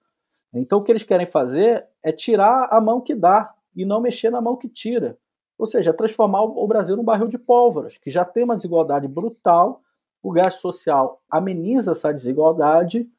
Então 0.55 0.79
o 0.79 0.83
que 0.85 0.93
eles 0.93 1.03
querem 1.03 1.27
fazer 1.27 1.85
é 2.05 2.13
tirar 2.13 2.69
a 2.71 2.81
mão 2.81 3.01
que 3.01 3.17
dá 3.17 3.53
e 3.75 3.85
não 3.85 4.01
mexer 4.01 4.31
na 4.31 4.41
mão 4.41 4.57
que 4.57 4.69
tira. 4.69 5.19
Ou 5.59 5.67
seja, 5.67 5.93
transformar 5.93 6.43
o 6.43 6.67
Brasil 6.69 6.97
num 6.97 7.03
barril 7.03 7.27
de 7.27 7.37
pólvoras, 7.37 7.99
que 7.99 8.09
já 8.09 8.25
tem 8.25 8.45
uma 8.45 8.55
desigualdade 8.55 9.09
brutal, 9.09 9.83
o 10.23 10.31
gasto 10.31 10.61
social 10.61 11.21
ameniza 11.29 11.91
essa 11.91 12.15
desigualdade 12.15 13.11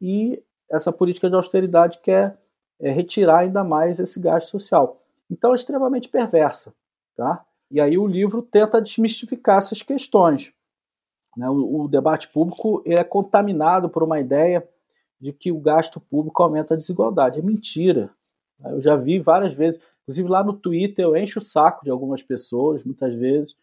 e 0.00 0.40
essa 0.70 0.92
política 0.92 1.28
de 1.28 1.34
austeridade 1.34 1.98
quer 1.98 2.38
é, 2.80 2.92
retirar 2.92 3.40
ainda 3.40 3.64
mais 3.64 3.98
esse 3.98 4.20
gasto 4.20 4.50
social. 4.50 5.02
Então 5.28 5.50
é 5.50 5.56
extremamente 5.56 6.08
perversa. 6.08 6.72
Tá? 7.16 7.44
E 7.72 7.80
aí 7.80 7.96
o 7.96 8.06
livro 8.06 8.42
tenta 8.42 8.82
desmistificar 8.82 9.56
essas 9.56 9.80
questões. 9.80 10.52
Né? 11.34 11.48
O, 11.48 11.84
o, 11.84 11.88
debate 11.88 12.28
público 12.28 12.82
é 12.84 13.02
contaminado 13.02 13.88
por 13.88 14.02
uma 14.02 14.20
ideia 14.20 14.68
de 15.18 15.32
que 15.32 15.50
o 15.50 15.58
gasto 15.58 15.98
público 15.98 16.42
aumenta 16.42 16.74
a 16.74 16.76
desigualdade. 16.76 17.38
É 17.38 17.42
mentira. 17.42 18.10
Eu 18.62 18.78
já 18.78 18.94
vi 18.94 19.18
várias 19.18 19.54
vezes, 19.54 19.80
inclusive 20.02 20.28
lá 20.28 20.44
no 20.44 20.52
Twitter, 20.52 21.02
eu 21.02 21.16
encho 21.16 21.38
o 21.38 21.42
saco 21.42 21.82
de 21.82 21.90
algumas 21.90 22.22
pessoas, 22.22 22.84
muitas 22.84 23.14
vezes, 23.14 23.56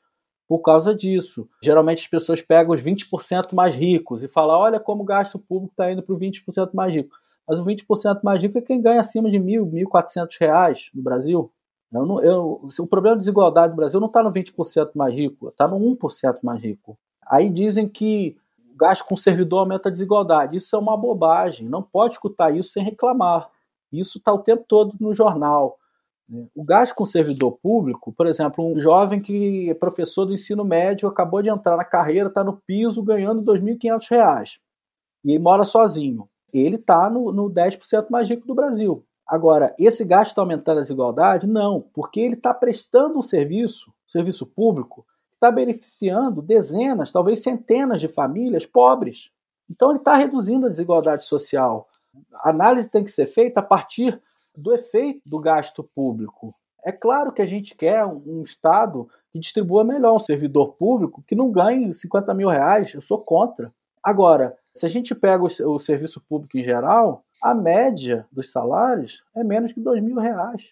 por 0.47 0.59
causa 0.59 0.95
disso. 0.95 1.47
Geralmente 1.63 1.99
as 1.99 2.07
pessoas 2.07 2.41
pegam 2.41 2.73
os 2.73 2.83
20% 2.83 3.53
mais 3.53 3.75
ricos 3.75 4.23
e 4.23 4.27
falam: 4.27 4.57
olha 4.57 4.79
como 4.79 5.03
o 5.03 5.05
gasto 5.05 5.37
público 5.37 5.73
está 5.73 5.91
indo 5.91 6.01
para 6.01 6.15
o 6.15 6.19
20% 6.19 6.71
mais 6.73 6.91
rico. 6.91 7.15
Mas 7.47 7.59
o 7.59 7.65
20% 7.65 8.21
mais 8.23 8.41
rico 8.41 8.57
é 8.57 8.61
quem 8.61 8.81
ganha 8.81 8.99
acima 8.99 9.29
de 9.29 9.37
R$ 9.37 9.43
1.000, 9.43 9.71
R$ 9.71 9.85
1.400 9.85 10.89
no 10.95 11.03
Brasil. 11.03 11.51
Eu 11.91 12.05
não, 12.05 12.21
eu, 12.21 12.67
o 12.79 12.87
problema 12.87 13.15
de 13.15 13.21
desigualdade 13.21 13.71
no 13.71 13.77
Brasil 13.77 13.99
não 13.99 14.07
está 14.07 14.21
no 14.21 14.31
20% 14.31 14.91
mais 14.95 15.13
rico, 15.13 15.49
está 15.49 15.67
no 15.67 15.77
1% 15.77 16.39
mais 16.43 16.61
rico. 16.61 16.97
Aí 17.27 17.49
dizem 17.49 17.87
que 17.87 18.37
o 18.71 18.77
gasto 18.77 19.05
com 19.05 19.17
servidor 19.17 19.59
aumenta 19.59 19.89
a 19.89 19.91
desigualdade. 19.91 20.57
Isso 20.57 20.75
é 20.75 20.79
uma 20.79 20.95
bobagem. 20.95 21.67
Não 21.67 21.81
pode 21.81 22.15
escutar 22.15 22.55
isso 22.55 22.69
sem 22.69 22.83
reclamar. 22.83 23.49
Isso 23.91 24.19
está 24.19 24.31
o 24.31 24.39
tempo 24.39 24.63
todo 24.67 24.95
no 24.99 25.13
jornal. 25.13 25.77
Né? 26.27 26.47
O 26.55 26.63
gasto 26.63 26.93
com 26.93 27.05
servidor 27.05 27.53
público, 27.61 28.13
por 28.13 28.27
exemplo, 28.27 28.65
um 28.65 28.79
jovem 28.79 29.19
que 29.19 29.69
é 29.69 29.73
professor 29.73 30.25
do 30.25 30.33
ensino 30.33 30.63
médio, 30.63 31.09
acabou 31.09 31.41
de 31.41 31.49
entrar 31.49 31.75
na 31.75 31.83
carreira, 31.83 32.29
está 32.29 32.43
no 32.43 32.61
piso 32.65 33.01
ganhando 33.01 33.39
R$ 33.39 33.59
2.500 33.59 34.59
e 35.25 35.39
mora 35.39 35.63
sozinho. 35.63 36.29
Ele 36.53 36.75
está 36.75 37.09
no, 37.09 37.31
no 37.31 37.49
10% 37.49 38.09
mais 38.09 38.29
rico 38.29 38.47
do 38.47 38.55
Brasil. 38.55 39.03
Agora, 39.29 39.75
esse 39.77 40.03
gasto 40.03 40.31
está 40.31 40.41
aumentando 40.41 40.79
a 40.79 40.81
desigualdade? 40.81 41.45
Não, 41.45 41.81
porque 41.93 42.19
ele 42.19 42.33
está 42.33 42.51
prestando 42.51 43.19
um 43.19 43.21
serviço, 43.21 43.91
um 43.91 44.09
serviço 44.09 44.45
público, 44.45 45.05
que 45.29 45.35
está 45.35 45.51
beneficiando 45.51 46.41
dezenas, 46.41 47.11
talvez 47.11 47.43
centenas 47.43 48.01
de 48.01 48.07
famílias 48.07 48.65
pobres. 48.65 49.31
Então, 49.69 49.91
ele 49.91 49.99
está 49.99 50.15
reduzindo 50.15 50.65
a 50.65 50.69
desigualdade 50.69 51.23
social. 51.23 51.87
A 52.43 52.49
análise 52.49 52.89
tem 52.89 53.03
que 53.03 53.11
ser 53.11 53.27
feita 53.27 53.59
a 53.59 53.63
partir 53.63 54.19
do 54.57 54.73
efeito 54.73 55.21
do 55.29 55.39
gasto 55.39 55.83
público. 55.83 56.55
É 56.83 56.91
claro 56.91 57.31
que 57.31 57.41
a 57.41 57.45
gente 57.45 57.75
quer 57.75 58.03
um 58.05 58.41
Estado 58.41 59.07
que 59.31 59.37
distribua 59.37 59.83
melhor 59.83 60.15
um 60.15 60.19
servidor 60.19 60.73
público 60.73 61.23
que 61.27 61.35
não 61.35 61.51
ganhe 61.51 61.93
50 61.93 62.33
mil 62.33 62.47
reais. 62.47 62.95
Eu 62.95 63.01
sou 63.01 63.19
contra. 63.19 63.71
Agora, 64.03 64.57
se 64.73 64.85
a 64.85 64.89
gente 64.89 65.13
pega 65.13 65.43
o, 65.43 65.79
serviço 65.79 66.21
público 66.21 66.57
em 66.57 66.63
geral, 66.63 67.23
a 67.41 67.53
média 67.53 68.27
dos 68.31 68.51
salários 68.51 69.23
é 69.35 69.43
menos 69.43 69.71
que 69.71 69.79
dois 69.79 70.01
mil 70.01 70.17
reais. 70.17 70.71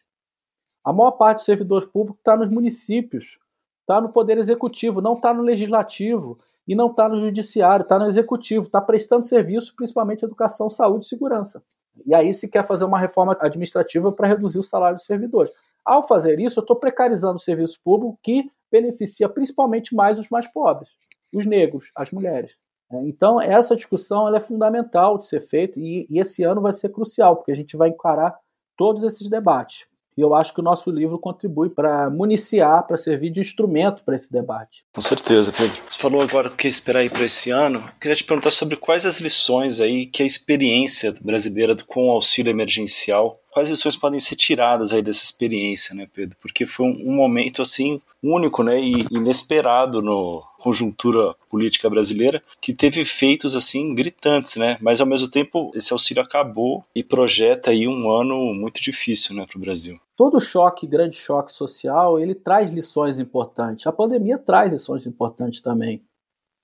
A 0.84 0.93
maior 0.93 1.11
parte 1.11 1.38
dos 1.38 1.45
servidores 1.45 1.88
públicos 1.88 2.20
está 2.20 2.36
nos 2.36 2.49
municípios, 2.49 3.38
está 3.82 3.99
no 4.01 4.09
poder 4.09 4.38
executivo, 4.38 5.01
não 5.01 5.13
está 5.13 5.34
no 5.34 5.41
legislativo 5.41 6.39
e 6.68 6.76
não 6.76 6.88
está 6.88 7.07
no 7.07 7.18
judiciário, 7.18 7.84
está 7.84 7.97
no 7.97 8.07
executivo, 8.07 8.65
está 8.65 8.82
prestando 8.82 9.26
serviço, 9.26 9.76
principalmente 9.76 10.24
educação, 10.24 10.70
saúde 10.70 11.05
e 11.05 11.09
segurança. 11.09 11.63
E 12.05 12.13
aí 12.13 12.34
se 12.34 12.49
quer 12.49 12.65
fazer 12.65 12.86
uma 12.86 12.99
reforma 12.99 13.36
administrativa 13.39 14.11
para 14.11 14.28
reduzir 14.28 14.59
o 14.59 14.63
salário 14.63 14.97
dos 14.97 15.05
servidores. 15.05 15.51
Ao 15.84 16.05
fazer 16.05 16.39
isso, 16.39 16.59
eu 16.59 16.61
estou 16.61 16.76
precarizando 16.76 17.36
o 17.36 17.39
serviço 17.39 17.80
público 17.84 18.20
que 18.22 18.51
beneficia 18.72 19.30
principalmente 19.30 19.95
mais 19.95 20.20
os 20.20 20.30
mais 20.30 20.47
pobres, 20.47 20.89
os 21.34 21.45
negros, 21.45 21.91
as 21.95 22.11
mulheres. 22.11 22.55
É, 22.91 22.97
então, 23.03 23.41
essa 23.41 23.75
discussão 23.75 24.33
é 24.33 24.39
fundamental 24.39 25.17
de 25.17 25.27
ser 25.27 25.41
feita 25.41 25.79
e, 25.79 26.07
e 26.09 26.19
esse 26.19 26.43
ano 26.43 26.61
vai 26.61 26.73
ser 26.73 26.89
crucial, 26.89 27.35
porque 27.35 27.51
a 27.51 27.55
gente 27.55 27.75
vai 27.75 27.89
encarar 27.89 28.35
todos 28.77 29.03
esses 29.03 29.29
debates. 29.29 29.85
E 30.17 30.21
eu 30.21 30.33
acho 30.33 30.51
que 30.51 30.59
o 30.59 30.63
nosso 30.63 30.89
livro 30.89 31.19
contribui 31.19 31.69
para 31.69 32.09
municiar, 32.09 32.88
para 32.88 32.97
servir 32.97 33.29
de 33.29 33.39
instrumento 33.39 34.03
para 34.03 34.15
esse 34.15 34.31
debate. 34.31 34.83
Com 34.91 35.01
certeza, 35.01 35.53
Pedro. 35.55 35.79
Você 35.88 35.99
falou 35.99 36.21
agora 36.23 36.47
o 36.47 36.55
que 36.55 36.67
esperar 36.67 37.01
aí 37.01 37.09
para 37.09 37.23
esse 37.23 37.51
ano. 37.51 37.79
Eu 37.79 37.99
queria 38.01 38.15
te 38.15 38.23
perguntar 38.23 38.49
sobre 38.49 38.75
quais 38.77 39.05
as 39.05 39.21
lições 39.21 39.79
aí 39.79 40.07
que 40.07 40.23
a 40.23 40.25
experiência 40.25 41.13
brasileira 41.21 41.75
com 41.85 42.07
o 42.07 42.11
auxílio 42.11 42.49
emergencial 42.49 43.39
quais 43.58 43.72
lições 43.72 43.95
podem 43.95 44.20
ser 44.20 44.36
tiradas 44.36 44.93
aí 44.93 45.01
dessa 45.01 45.24
experiência, 45.24 45.95
né, 45.95 46.05
Pedro? 46.14 46.38
Porque 46.39 46.68
foi 46.68 46.86
um, 46.86 47.12
momento 47.12 47.60
assim 47.60 47.99
único, 48.22 48.62
né, 48.62 48.80
e 48.80 48.93
inesperado 49.10 49.99
no 49.99 50.43
conjuntura 50.60 51.34
política 51.49 51.89
brasileira, 51.89 52.43
que 52.62 52.72
teve 52.72 53.01
efeitos 53.01 53.55
assim 53.55 53.95
gritantes, 53.95 54.58
né? 54.58 54.78
Mas 54.80 55.01
ao 55.01 55.08
mesmo 55.08 55.28
tempo 55.28 55.72
esse 55.74 55.91
auxílio 55.91 56.22
acabou 56.22 56.86
e 56.93 57.03
projeta 57.03 57.72
aí 57.72 57.88
um 57.88 58.12
ano 58.12 58.53
muito 58.53 58.80
difícil, 58.80 59.36
né, 59.36 59.43
para 59.47 59.58
o 59.58 59.62
Brasil. 59.62 59.99
Todo 60.16 60.39
choque, 60.39 60.86
grande 60.86 61.16
choque 61.16 61.51
social, 61.51 62.20
ele 62.20 62.36
traz 62.36 62.70
lições 62.70 63.20
importantes. 63.20 63.88
A 63.88 63.91
pandemia 63.91 64.38
traz 64.38 64.72
lições 64.72 65.08
importantes 65.08 65.62
também. 65.62 66.03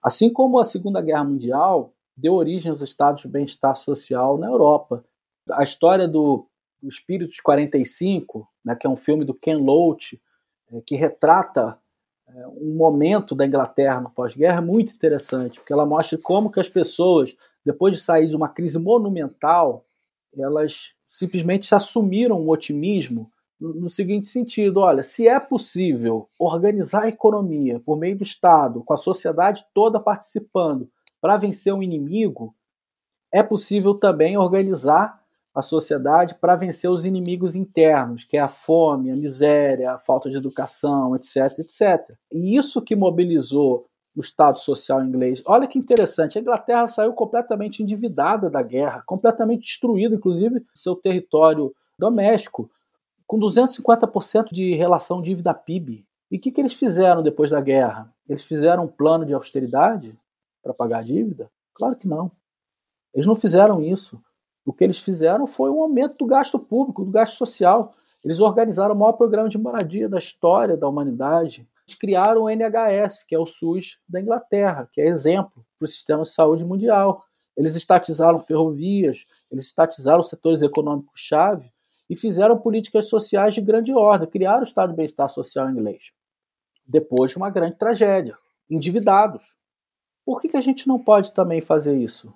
Assim 0.04 0.32
como 0.32 0.60
a 0.60 0.64
Segunda 0.64 1.02
Guerra 1.02 1.24
Mundial 1.24 1.92
deu 2.16 2.36
origem 2.36 2.70
aos 2.70 2.82
estados 2.82 3.24
de 3.24 3.28
bem-estar 3.28 3.76
social 3.76 4.38
na 4.38 4.48
Europa. 4.48 5.04
A 5.50 5.64
história 5.64 6.08
do 6.08 6.46
o 6.84 6.88
Espírito 6.88 7.32
de 7.32 7.42
45, 7.42 8.48
né, 8.64 8.76
que 8.76 8.86
é 8.86 8.90
um 8.90 8.98
filme 8.98 9.24
do 9.24 9.34
Ken 9.34 9.56
Loach, 9.56 10.22
é, 10.72 10.82
que 10.82 10.96
retrata 10.96 11.78
é, 12.28 12.48
um 12.48 12.76
momento 12.76 13.34
da 13.34 13.46
Inglaterra 13.46 14.02
no 14.02 14.10
pós-guerra 14.10 14.62
muito 14.62 14.94
interessante, 14.94 15.60
porque 15.60 15.72
ela 15.72 15.86
mostra 15.86 16.18
como 16.18 16.52
que 16.52 16.60
as 16.60 16.70
pessoas, 16.70 17.36
depois 17.66 17.96
de 17.96 18.02
sair 18.02 18.28
de 18.28 18.36
uma 18.36 18.50
crise 18.50 18.78
monumental, 18.78 19.86
elas 20.38 20.96
simplesmente 21.06 21.66
se 21.66 21.76
assumiram 21.76 22.42
o 22.42 22.50
otimismo 22.50 23.32
no, 23.60 23.74
no 23.74 23.90
seguinte 23.90 24.28
sentido: 24.28 24.80
olha, 24.80 25.04
se 25.04 25.28
é 25.28 25.40
possível 25.40 26.28
organizar 26.38 27.04
a 27.04 27.10
economia 27.10 27.80
por 27.80 27.98
meio 27.98 28.18
do 28.18 28.24
Estado, 28.24 28.84
com 28.84 28.94
a 28.94 28.98
sociedade 28.98 29.66
toda 29.74 30.00
participando, 30.00 30.90
para 31.22 31.38
vencer 31.38 31.74
um 31.74 31.84
inimigo, 31.84 32.54
é 33.32 33.42
possível 33.42 33.94
também 33.94 34.38
organizar 34.38 35.23
a 35.54 35.62
sociedade 35.62 36.36
para 36.36 36.56
vencer 36.56 36.90
os 36.90 37.06
inimigos 37.06 37.56
internos, 37.56 38.24
que 38.24 38.38
é 38.38 38.40
a 38.40 38.48
fome, 38.48 39.12
a 39.12 39.16
miséria, 39.16 39.92
a 39.92 40.00
falta 40.00 40.30
de 40.30 40.38
educação, 40.38 41.16
etc, 41.16 41.60
etc. 41.60 42.16
E 42.32 42.58
isso 42.58 42.82
que 42.82 42.96
mobilizou 42.96 43.86
o 44.16 44.20
Estado 44.20 44.60
Social 44.60 45.04
inglês. 45.04 45.42
Olha 45.46 45.68
que 45.68 45.78
interessante, 45.78 46.38
a 46.38 46.42
Inglaterra 46.42 46.88
saiu 46.88 47.14
completamente 47.14 47.82
endividada 47.82 48.50
da 48.50 48.62
guerra, 48.62 49.04
completamente 49.06 49.62
destruída, 49.62 50.16
inclusive 50.16 50.64
seu 50.74 50.96
território 50.96 51.74
doméstico, 51.98 52.70
com 53.26 53.40
250% 53.40 54.52
de 54.52 54.76
relação 54.76 55.22
dívida-PIB. 55.22 56.06
E 56.30 56.38
o 56.38 56.40
que, 56.40 56.52
que 56.52 56.62
eles 56.62 56.74
fizeram 56.74 57.24
depois 57.24 57.52
da 57.52 57.62
guerra? 57.62 58.12
Eles 58.28 58.44
fizeram 58.44 58.86
um 58.86 58.88
plano 58.88 59.26
de 59.26 59.34
austeridade 59.34 60.16
para 60.62 60.74
pagar 60.74 61.00
a 61.00 61.04
dívida? 61.04 61.50
Claro 61.74 61.96
que 61.96 62.08
não. 62.08 62.32
Eles 63.14 63.28
não 63.28 63.36
fizeram 63.36 63.82
isso. 63.82 64.22
O 64.66 64.72
que 64.72 64.84
eles 64.84 65.00
fizeram 65.00 65.46
foi 65.46 65.70
um 65.70 65.82
aumento 65.82 66.18
do 66.18 66.26
gasto 66.26 66.58
público, 66.58 67.04
do 67.04 67.12
gasto 67.12 67.36
social. 67.36 67.94
Eles 68.24 68.40
organizaram 68.40 68.96
o 68.96 68.98
maior 68.98 69.14
programa 69.14 69.50
de 69.50 69.58
moradia 69.58 70.08
da 70.08 70.18
história 70.18 70.78
da 70.78 70.88
humanidade. 70.88 71.68
Eles 71.86 71.98
criaram 71.98 72.44
o 72.44 72.50
NHS, 72.50 73.24
que 73.24 73.36
é 73.36 73.40
o 73.40 73.46
SUS 73.46 74.00
da 74.08 74.22
Inglaterra, 74.22 74.90
que 74.92 75.02
é 75.02 75.08
exemplo 75.08 75.66
para 75.78 75.86
o 75.86 75.88
sistema 75.88 76.24
de 76.24 76.30
saúde 76.30 76.64
mundial. 76.64 77.26
Eles 77.56 77.76
estatizaram 77.76 78.40
ferrovias, 78.40 79.26
eles 79.52 79.66
estatizaram 79.66 80.24
setores 80.24 80.62
econômicos-chave 80.62 81.72
e 82.10 82.16
fizeram 82.16 82.58
políticas 82.58 83.08
sociais 83.10 83.54
de 83.54 83.62
grande 83.62 83.94
ordem, 83.94 84.30
criaram 84.30 84.62
o 84.62 84.64
Estado 84.64 84.92
de 84.92 84.96
Bem-Estar 84.96 85.30
Social 85.30 85.70
inglês. 85.70 86.14
Depois 86.86 87.32
de 87.32 87.38
uma 87.38 87.50
grande 87.50 87.78
tragédia, 87.78 88.38
endividados. 88.70 89.58
Por 90.26 90.42
que, 90.42 90.50
que 90.50 90.58
a 90.58 90.62
gente 90.62 90.88
não 90.88 90.98
pode 90.98 91.34
também 91.34 91.62
fazer 91.62 91.96
isso? 91.96 92.34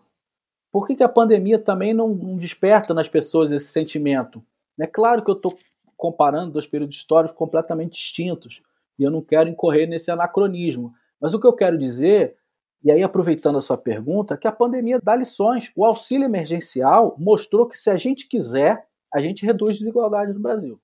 Por 0.77 0.85
que, 0.85 0.95
que 0.95 1.03
a 1.03 1.09
pandemia 1.09 1.57
também 1.57 1.91
não, 1.91 2.09
não 2.09 2.37
desperta 2.37 2.93
nas 2.93 3.09
pessoas 3.09 3.51
esse 3.51 3.65
sentimento? 3.65 4.43
É 4.79 4.85
claro 4.85 5.23
que 5.23 5.31
eu 5.31 5.35
estou 5.35 5.57
comparando 5.95 6.51
dois 6.51 6.67
períodos 6.67 6.97
históricos 6.97 7.35
completamente 7.35 7.93
distintos 7.93 8.61
e 8.99 9.01
eu 9.01 9.09
não 9.09 9.23
quero 9.23 9.49
incorrer 9.49 9.89
nesse 9.89 10.11
anacronismo. 10.11 10.93
Mas 11.19 11.33
o 11.33 11.39
que 11.39 11.47
eu 11.47 11.53
quero 11.53 11.79
dizer, 11.79 12.37
e 12.83 12.91
aí 12.91 13.01
aproveitando 13.01 13.57
a 13.57 13.61
sua 13.61 13.75
pergunta, 13.75 14.35
é 14.35 14.37
que 14.37 14.47
a 14.47 14.51
pandemia 14.51 14.99
dá 15.01 15.15
lições. 15.15 15.71
O 15.75 15.83
auxílio 15.83 16.25
emergencial 16.25 17.15
mostrou 17.17 17.65
que 17.65 17.75
se 17.75 17.89
a 17.89 17.97
gente 17.97 18.29
quiser, 18.29 18.87
a 19.11 19.19
gente 19.19 19.47
reduz 19.47 19.79
desigualdade 19.79 20.31
no 20.31 20.39
Brasil. 20.39 20.79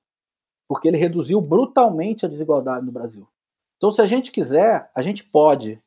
Porque 0.67 0.87
ele 0.87 0.97
reduziu 0.97 1.39
brutalmente 1.39 2.25
a 2.25 2.29
desigualdade 2.29 2.83
no 2.83 2.91
Brasil. 2.91 3.27
Então, 3.77 3.91
se 3.91 4.01
a 4.01 4.07
gente 4.07 4.31
quiser, 4.31 4.89
a 4.95 5.03
gente 5.03 5.23
pode 5.23 5.79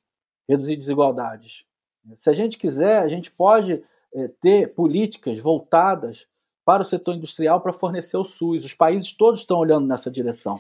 reduzir 0.48 0.76
desigualdades. 0.76 1.66
Se 2.14 2.30
a 2.30 2.32
gente 2.32 2.56
quiser, 2.56 3.02
a 3.02 3.08
gente 3.08 3.32
pode 3.32 3.82
ter 4.40 4.74
políticas 4.74 5.40
voltadas 5.40 6.26
para 6.64 6.82
o 6.82 6.84
setor 6.84 7.14
industrial 7.14 7.60
para 7.60 7.72
fornecer 7.72 8.16
o 8.16 8.24
SUS. 8.24 8.64
Os 8.64 8.74
países 8.74 9.12
todos 9.12 9.40
estão 9.40 9.58
olhando 9.58 9.86
nessa 9.86 10.10
direção. 10.10 10.56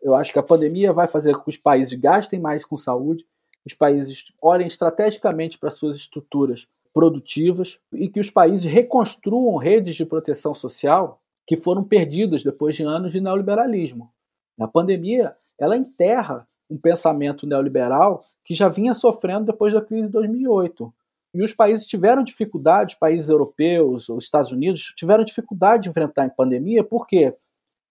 Eu 0.00 0.14
acho 0.14 0.32
que 0.32 0.38
a 0.38 0.42
pandemia 0.42 0.92
vai 0.92 1.06
fazer 1.06 1.34
com 1.34 1.42
que 1.42 1.50
os 1.50 1.56
países 1.56 1.98
gastem 1.98 2.40
mais 2.40 2.64
com 2.64 2.76
saúde, 2.76 3.26
os 3.64 3.72
países 3.72 4.24
olhem 4.40 4.66
estrategicamente 4.66 5.58
para 5.58 5.70
suas 5.70 5.96
estruturas 5.96 6.68
produtivas 6.92 7.80
e 7.92 8.08
que 8.08 8.20
os 8.20 8.30
países 8.30 8.70
reconstruam 8.70 9.56
redes 9.56 9.96
de 9.96 10.06
proteção 10.06 10.54
social 10.54 11.20
que 11.46 11.56
foram 11.56 11.82
perdidas 11.82 12.42
depois 12.42 12.76
de 12.76 12.84
anos 12.84 13.12
de 13.12 13.20
neoliberalismo. 13.20 14.10
A 14.58 14.68
pandemia 14.68 15.34
ela 15.58 15.76
enterra 15.76 16.46
um 16.70 16.78
pensamento 16.78 17.46
neoliberal 17.46 18.20
que 18.44 18.54
já 18.54 18.68
vinha 18.68 18.94
sofrendo 18.94 19.46
depois 19.46 19.72
da 19.72 19.80
crise 19.80 20.04
de 20.04 20.12
2008. 20.12 20.92
E 21.34 21.42
os 21.42 21.52
países 21.52 21.84
tiveram 21.86 22.22
dificuldade, 22.22 22.96
países 22.98 23.28
europeus, 23.28 24.08
os 24.08 24.22
Estados 24.22 24.52
Unidos, 24.52 24.94
tiveram 24.96 25.24
dificuldade 25.24 25.84
de 25.84 25.88
enfrentar 25.88 26.24
a 26.24 26.30
pandemia 26.30 26.84
porque 26.84 27.34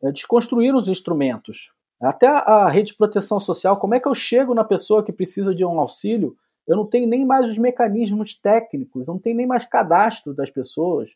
é, 0.02 0.12
desconstruíram 0.12 0.78
os 0.78 0.88
instrumentos. 0.88 1.74
Até 2.02 2.28
a 2.28 2.70
rede 2.70 2.92
de 2.92 2.98
proteção 2.98 3.40
social, 3.40 3.78
como 3.78 3.96
é 3.96 4.00
que 4.00 4.08
eu 4.08 4.14
chego 4.14 4.54
na 4.54 4.64
pessoa 4.64 5.04
que 5.04 5.12
precisa 5.12 5.54
de 5.54 5.64
um 5.64 5.80
auxílio? 5.80 6.36
Eu 6.68 6.78
não 6.78 6.86
tenho 6.86 7.08
nem 7.08 7.26
mais 7.26 7.50
os 7.50 7.58
mecanismos 7.58 8.34
técnicos, 8.36 9.06
não 9.06 9.20
tenho 9.20 9.36
nem 9.36 9.48
mais 9.48 9.66
cadastro 9.66 10.34
das 10.34 10.50
pessoas. 10.50 11.16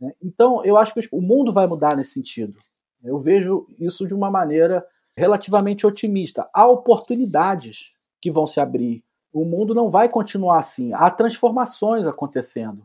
Né? 0.00 0.12
Então, 0.22 0.64
eu 0.64 0.76
acho 0.76 0.94
que 0.94 1.00
o 1.12 1.20
mundo 1.20 1.52
vai 1.52 1.66
mudar 1.66 1.96
nesse 1.96 2.12
sentido. 2.12 2.58
Eu 3.02 3.18
vejo 3.18 3.66
isso 3.78 4.06
de 4.06 4.14
uma 4.14 4.30
maneira 4.30 4.86
relativamente 5.16 5.86
otimista. 5.86 6.48
Há 6.52 6.66
oportunidades 6.66 7.92
que 8.20 8.30
vão 8.30 8.46
se 8.46 8.60
abrir 8.60 9.03
o 9.34 9.44
mundo 9.44 9.74
não 9.74 9.90
vai 9.90 10.08
continuar 10.08 10.58
assim. 10.58 10.92
Há 10.94 11.10
transformações 11.10 12.06
acontecendo. 12.06 12.82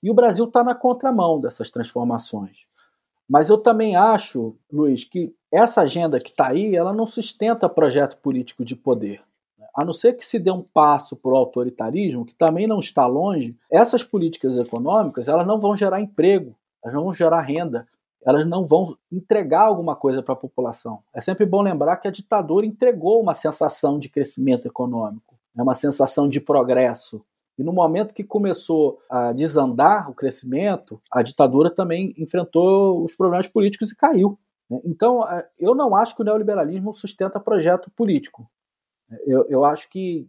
E 0.00 0.08
o 0.08 0.14
Brasil 0.14 0.44
está 0.44 0.62
na 0.62 0.74
contramão 0.74 1.40
dessas 1.40 1.70
transformações. 1.70 2.68
Mas 3.28 3.50
eu 3.50 3.58
também 3.58 3.96
acho, 3.96 4.54
Luiz, 4.72 5.02
que 5.02 5.34
essa 5.50 5.82
agenda 5.82 6.20
que 6.20 6.30
está 6.30 6.48
aí, 6.48 6.76
ela 6.76 6.92
não 6.92 7.04
sustenta 7.04 7.68
projeto 7.68 8.16
político 8.18 8.64
de 8.64 8.76
poder. 8.76 9.20
A 9.74 9.84
não 9.84 9.92
ser 9.92 10.14
que 10.14 10.24
se 10.24 10.38
dê 10.38 10.52
um 10.52 10.62
passo 10.62 11.16
para 11.16 11.32
o 11.32 11.36
autoritarismo, 11.36 12.24
que 12.24 12.34
também 12.34 12.66
não 12.66 12.78
está 12.78 13.04
longe, 13.06 13.56
essas 13.70 14.04
políticas 14.04 14.56
econômicas 14.56 15.26
elas 15.26 15.46
não 15.46 15.60
vão 15.60 15.74
gerar 15.74 16.00
emprego, 16.00 16.54
elas 16.82 16.94
não 16.94 17.04
vão 17.04 17.12
gerar 17.12 17.40
renda, 17.42 17.86
elas 18.24 18.46
não 18.46 18.66
vão 18.66 18.96
entregar 19.10 19.62
alguma 19.62 19.96
coisa 19.96 20.22
para 20.22 20.34
a 20.34 20.36
população. 20.36 21.00
É 21.12 21.20
sempre 21.20 21.44
bom 21.44 21.60
lembrar 21.60 21.96
que 21.96 22.08
a 22.08 22.12
ditadura 22.12 22.64
entregou 22.64 23.20
uma 23.20 23.34
sensação 23.34 23.98
de 23.98 24.08
crescimento 24.08 24.66
econômico, 24.66 25.27
né, 25.58 25.64
uma 25.64 25.74
sensação 25.74 26.28
de 26.28 26.40
progresso. 26.40 27.20
E 27.58 27.64
no 27.64 27.72
momento 27.72 28.14
que 28.14 28.22
começou 28.22 29.00
a 29.10 29.32
desandar 29.32 30.08
o 30.08 30.14
crescimento, 30.14 31.00
a 31.10 31.20
ditadura 31.22 31.68
também 31.68 32.14
enfrentou 32.16 33.02
os 33.02 33.16
problemas 33.16 33.48
políticos 33.48 33.90
e 33.90 33.96
caiu. 33.96 34.38
Né. 34.70 34.80
Então, 34.84 35.20
é, 35.28 35.48
eu 35.58 35.74
não 35.74 35.96
acho 35.96 36.14
que 36.14 36.22
o 36.22 36.24
neoliberalismo 36.24 36.94
sustenta 36.94 37.40
projeto 37.40 37.90
político. 37.90 38.48
Eu, 39.26 39.44
eu 39.48 39.64
acho 39.64 39.90
que 39.90 40.28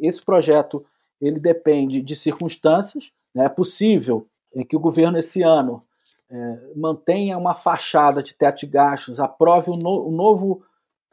esse 0.00 0.20
projeto 0.24 0.84
ele 1.20 1.38
depende 1.38 2.02
de 2.02 2.16
circunstâncias. 2.16 3.12
Né? 3.32 3.44
É 3.44 3.48
possível 3.48 4.26
que 4.68 4.76
o 4.76 4.80
governo 4.80 5.18
esse 5.18 5.42
ano 5.42 5.84
é, 6.28 6.58
mantenha 6.74 7.38
uma 7.38 7.54
fachada 7.54 8.22
de 8.22 8.34
teto 8.34 8.60
de 8.60 8.66
gastos, 8.66 9.20
aprove 9.20 9.70
no, 9.70 10.08
um 10.08 10.10
novo 10.10 10.62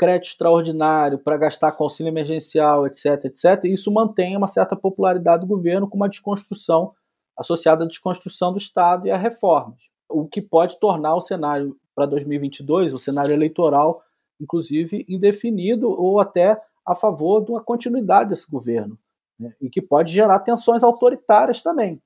crédito 0.02 0.32
extraordinário 0.32 1.20
para 1.20 1.38
gastar 1.38 1.74
com 1.74 1.84
auxílio 1.84 2.10
emergencial, 2.10 2.88
etc, 2.88 3.26
etc, 3.26 3.66
isso 3.66 3.94
mantém 3.94 4.36
uma 4.36 4.48
certa 4.48 4.76
popularidade 4.76 5.42
do 5.42 5.48
governo 5.48 5.88
com 5.88 5.96
uma 5.96 6.10
desconstrução 6.10 6.92
associada 7.38 7.84
à 7.84 7.88
desconstrução 7.88 8.52
do 8.52 8.58
Estado 8.58 9.06
e 9.06 9.12
a 9.12 9.18
reformas, 9.18 9.78
o 10.10 10.28
que 10.28 10.42
pode 10.42 10.80
tornar 10.80 11.14
o 11.14 11.22
cenário 11.22 11.78
para 11.94 12.08
2022, 12.08 12.96
o 12.96 12.98
cenário 12.98 13.32
eleitoral, 13.32 14.02
inclusive, 14.40 15.06
indefinido 15.08 15.92
ou 15.92 16.20
até 16.20 16.60
a 16.84 16.96
favor 16.96 17.46
de 17.46 17.52
uma 17.52 17.64
continuidade 17.64 18.30
desse 18.30 18.50
governo, 18.50 18.98
né? 19.40 19.54
e 19.62 19.70
que 19.70 19.84
pode 19.84 20.12
gerar 20.12 20.40
tensões 20.40 20.84
autoritárias 20.84 21.62
também. 21.62 22.02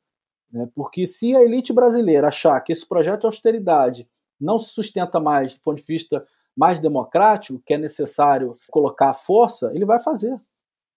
Né? 0.51 0.67
Porque 0.75 1.07
se 1.07 1.33
a 1.33 1.41
elite 1.41 1.71
brasileira 1.71 2.27
achar 2.27 2.59
que 2.59 2.73
esse 2.73 2.85
projeto 2.85 3.21
de 3.21 3.27
austeridade 3.27 4.05
não 4.37 4.59
se 4.59 4.73
sustenta 4.73 5.17
mais 5.17 5.55
do 5.55 5.61
ponto 5.61 5.77
de 5.77 5.85
vista 5.87 6.25
mais 6.56 6.80
democrático, 6.80 7.62
que 7.66 7.74
é 7.74 7.78
necessário 7.78 8.56
colocar 8.70 9.14
força, 9.14 9.72
ele 9.74 9.86
vai 9.86 9.99
fazer. 9.99 10.39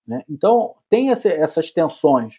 Né? 0.07 0.23
Então, 0.29 0.75
tem 0.89 1.09
esse, 1.09 1.29
essas 1.29 1.71
tensões. 1.71 2.39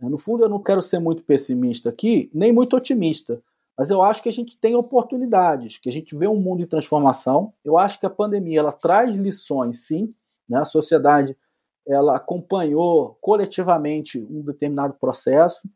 No 0.00 0.18
fundo, 0.18 0.44
eu 0.44 0.48
não 0.48 0.62
quero 0.62 0.82
ser 0.82 0.98
muito 0.98 1.24
pessimista 1.24 1.88
aqui, 1.90 2.30
nem 2.34 2.52
muito 2.52 2.76
otimista, 2.76 3.40
mas 3.76 3.90
eu 3.90 4.02
acho 4.02 4.22
que 4.22 4.28
a 4.28 4.32
gente 4.32 4.56
tem 4.56 4.74
oportunidades, 4.74 5.78
que 5.78 5.88
a 5.88 5.92
gente 5.92 6.16
vê 6.16 6.26
um 6.26 6.40
mundo 6.40 6.62
em 6.62 6.66
transformação. 6.66 7.52
Eu 7.64 7.76
acho 7.76 7.98
que 7.98 8.06
a 8.06 8.10
pandemia 8.10 8.60
ela 8.60 8.72
traz 8.72 9.14
lições, 9.14 9.86
sim. 9.86 10.14
Né? 10.48 10.58
A 10.58 10.64
sociedade 10.64 11.36
ela 11.86 12.16
acompanhou 12.16 13.18
coletivamente 13.20 14.18
um 14.30 14.42
determinado 14.42 14.94
processo. 14.94 15.68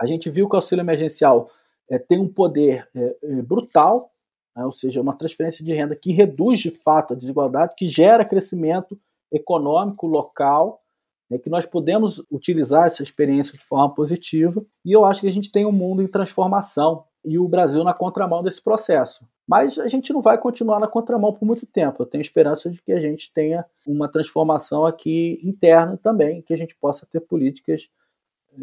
A 0.00 0.06
gente 0.06 0.30
viu 0.30 0.48
que 0.48 0.54
o 0.54 0.58
auxílio 0.58 0.82
emergencial 0.82 1.50
é, 1.90 1.98
tem 1.98 2.18
um 2.18 2.28
poder 2.28 2.88
é, 2.94 3.42
brutal, 3.42 4.11
né? 4.56 4.64
ou 4.64 4.72
seja, 4.72 5.00
uma 5.00 5.16
transferência 5.16 5.64
de 5.64 5.72
renda 5.72 5.96
que 5.96 6.12
reduz 6.12 6.60
de 6.60 6.70
fato 6.70 7.14
a 7.14 7.16
desigualdade, 7.16 7.74
que 7.76 7.86
gera 7.86 8.24
crescimento 8.24 8.98
econômico 9.30 10.06
local, 10.06 10.82
é 11.30 11.38
que 11.38 11.48
nós 11.48 11.64
podemos 11.64 12.22
utilizar 12.30 12.86
essa 12.86 13.02
experiência 13.02 13.56
de 13.56 13.64
forma 13.64 13.94
positiva. 13.94 14.62
E 14.84 14.92
eu 14.92 15.04
acho 15.04 15.22
que 15.22 15.26
a 15.26 15.30
gente 15.30 15.50
tem 15.50 15.64
um 15.64 15.72
mundo 15.72 16.02
em 16.02 16.06
transformação 16.06 17.04
e 17.24 17.38
o 17.38 17.48
Brasil 17.48 17.82
na 17.84 17.94
contramão 17.94 18.42
desse 18.42 18.62
processo. 18.62 19.24
Mas 19.48 19.78
a 19.78 19.88
gente 19.88 20.12
não 20.12 20.20
vai 20.20 20.38
continuar 20.38 20.78
na 20.78 20.86
contramão 20.86 21.32
por 21.32 21.44
muito 21.44 21.66
tempo. 21.66 22.02
Eu 22.02 22.06
tenho 22.06 22.20
esperança 22.20 22.70
de 22.70 22.80
que 22.82 22.92
a 22.92 23.00
gente 23.00 23.32
tenha 23.32 23.64
uma 23.86 24.08
transformação 24.08 24.84
aqui 24.84 25.40
interna 25.42 25.98
também, 26.02 26.42
que 26.42 26.52
a 26.52 26.56
gente 26.56 26.76
possa 26.76 27.06
ter 27.06 27.20
políticas 27.20 27.88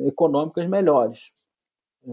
econômicas 0.06 0.68
melhores 0.68 1.32
eh, 1.32 1.39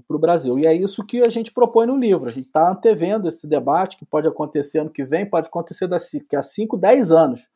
para 0.06 0.16
o 0.16 0.20
Brasil. 0.20 0.58
E 0.58 0.66
é 0.66 0.74
isso 0.74 1.04
que 1.04 1.22
a 1.22 1.28
gente 1.28 1.52
propõe 1.52 1.86
no 1.86 1.96
livro. 1.96 2.28
A 2.28 2.32
gente 2.32 2.46
está 2.46 2.70
antevendo 2.70 3.28
esse 3.28 3.46
debate 3.46 3.96
que 3.96 4.04
pode 4.04 4.26
acontecer 4.26 4.80
ano 4.80 4.90
que 4.90 5.04
vem, 5.04 5.28
daqui 5.28 5.46
acontecer 5.46 5.86
daqui 5.86 6.36
a 6.36 6.42
5, 6.42 6.76
10 6.76 7.12
anos. 7.12 7.48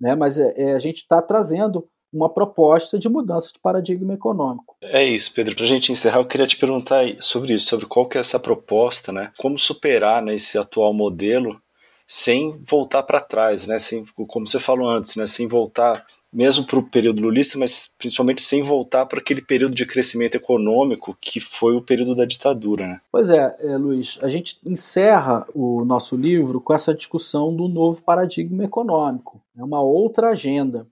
Né? 0.00 0.14
Mas 0.14 0.38
é, 0.38 0.52
é, 0.56 0.74
a 0.74 0.78
gente 0.78 0.98
está 0.98 1.20
trazendo 1.22 1.88
uma 2.12 2.32
proposta 2.32 2.98
de 2.98 3.08
mudança 3.08 3.50
de 3.52 3.58
paradigma 3.60 4.14
econômico. 4.14 4.76
É 4.82 5.04
isso, 5.04 5.32
Pedro. 5.34 5.54
Para 5.54 5.64
a 5.64 5.68
gente 5.68 5.92
encerrar, 5.92 6.20
eu 6.20 6.26
queria 6.26 6.46
te 6.46 6.56
perguntar 6.56 7.04
sobre 7.20 7.54
isso, 7.54 7.66
sobre 7.66 7.86
qual 7.86 8.08
que 8.08 8.16
é 8.16 8.20
essa 8.20 8.40
proposta, 8.40 9.12
né? 9.12 9.30
Como 9.36 9.58
superar 9.58 10.22
né, 10.22 10.34
esse 10.34 10.56
atual 10.56 10.94
modelo 10.94 11.60
sem 12.06 12.50
voltar 12.62 13.02
para 13.02 13.20
trás, 13.20 13.66
né? 13.66 13.78
Sem, 13.78 14.06
como 14.26 14.46
você 14.46 14.58
falou 14.58 14.88
antes, 14.88 15.16
né? 15.16 15.26
Sem 15.26 15.46
voltar 15.46 16.06
mesmo 16.32 16.64
para 16.64 16.78
o 16.78 16.82
período 16.82 17.22
lulista, 17.22 17.58
mas 17.58 17.94
principalmente 17.98 18.42
sem 18.42 18.62
voltar 18.62 19.06
para 19.06 19.18
aquele 19.18 19.40
período 19.40 19.74
de 19.74 19.86
crescimento 19.86 20.34
econômico 20.34 21.16
que 21.20 21.40
foi 21.40 21.74
o 21.74 21.82
período 21.82 22.14
da 22.14 22.24
ditadura. 22.24 22.86
Né? 22.86 23.00
Pois 23.10 23.30
é, 23.30 23.54
é, 23.60 23.76
Luiz, 23.76 24.18
a 24.22 24.28
gente 24.28 24.58
encerra 24.68 25.46
o 25.54 25.84
nosso 25.84 26.16
livro 26.16 26.60
com 26.60 26.74
essa 26.74 26.94
discussão 26.94 27.54
do 27.54 27.68
novo 27.68 28.02
paradigma 28.02 28.64
econômico, 28.64 29.40
é 29.56 29.64
uma 29.64 29.80
outra 29.80 30.30
agenda. 30.30 30.86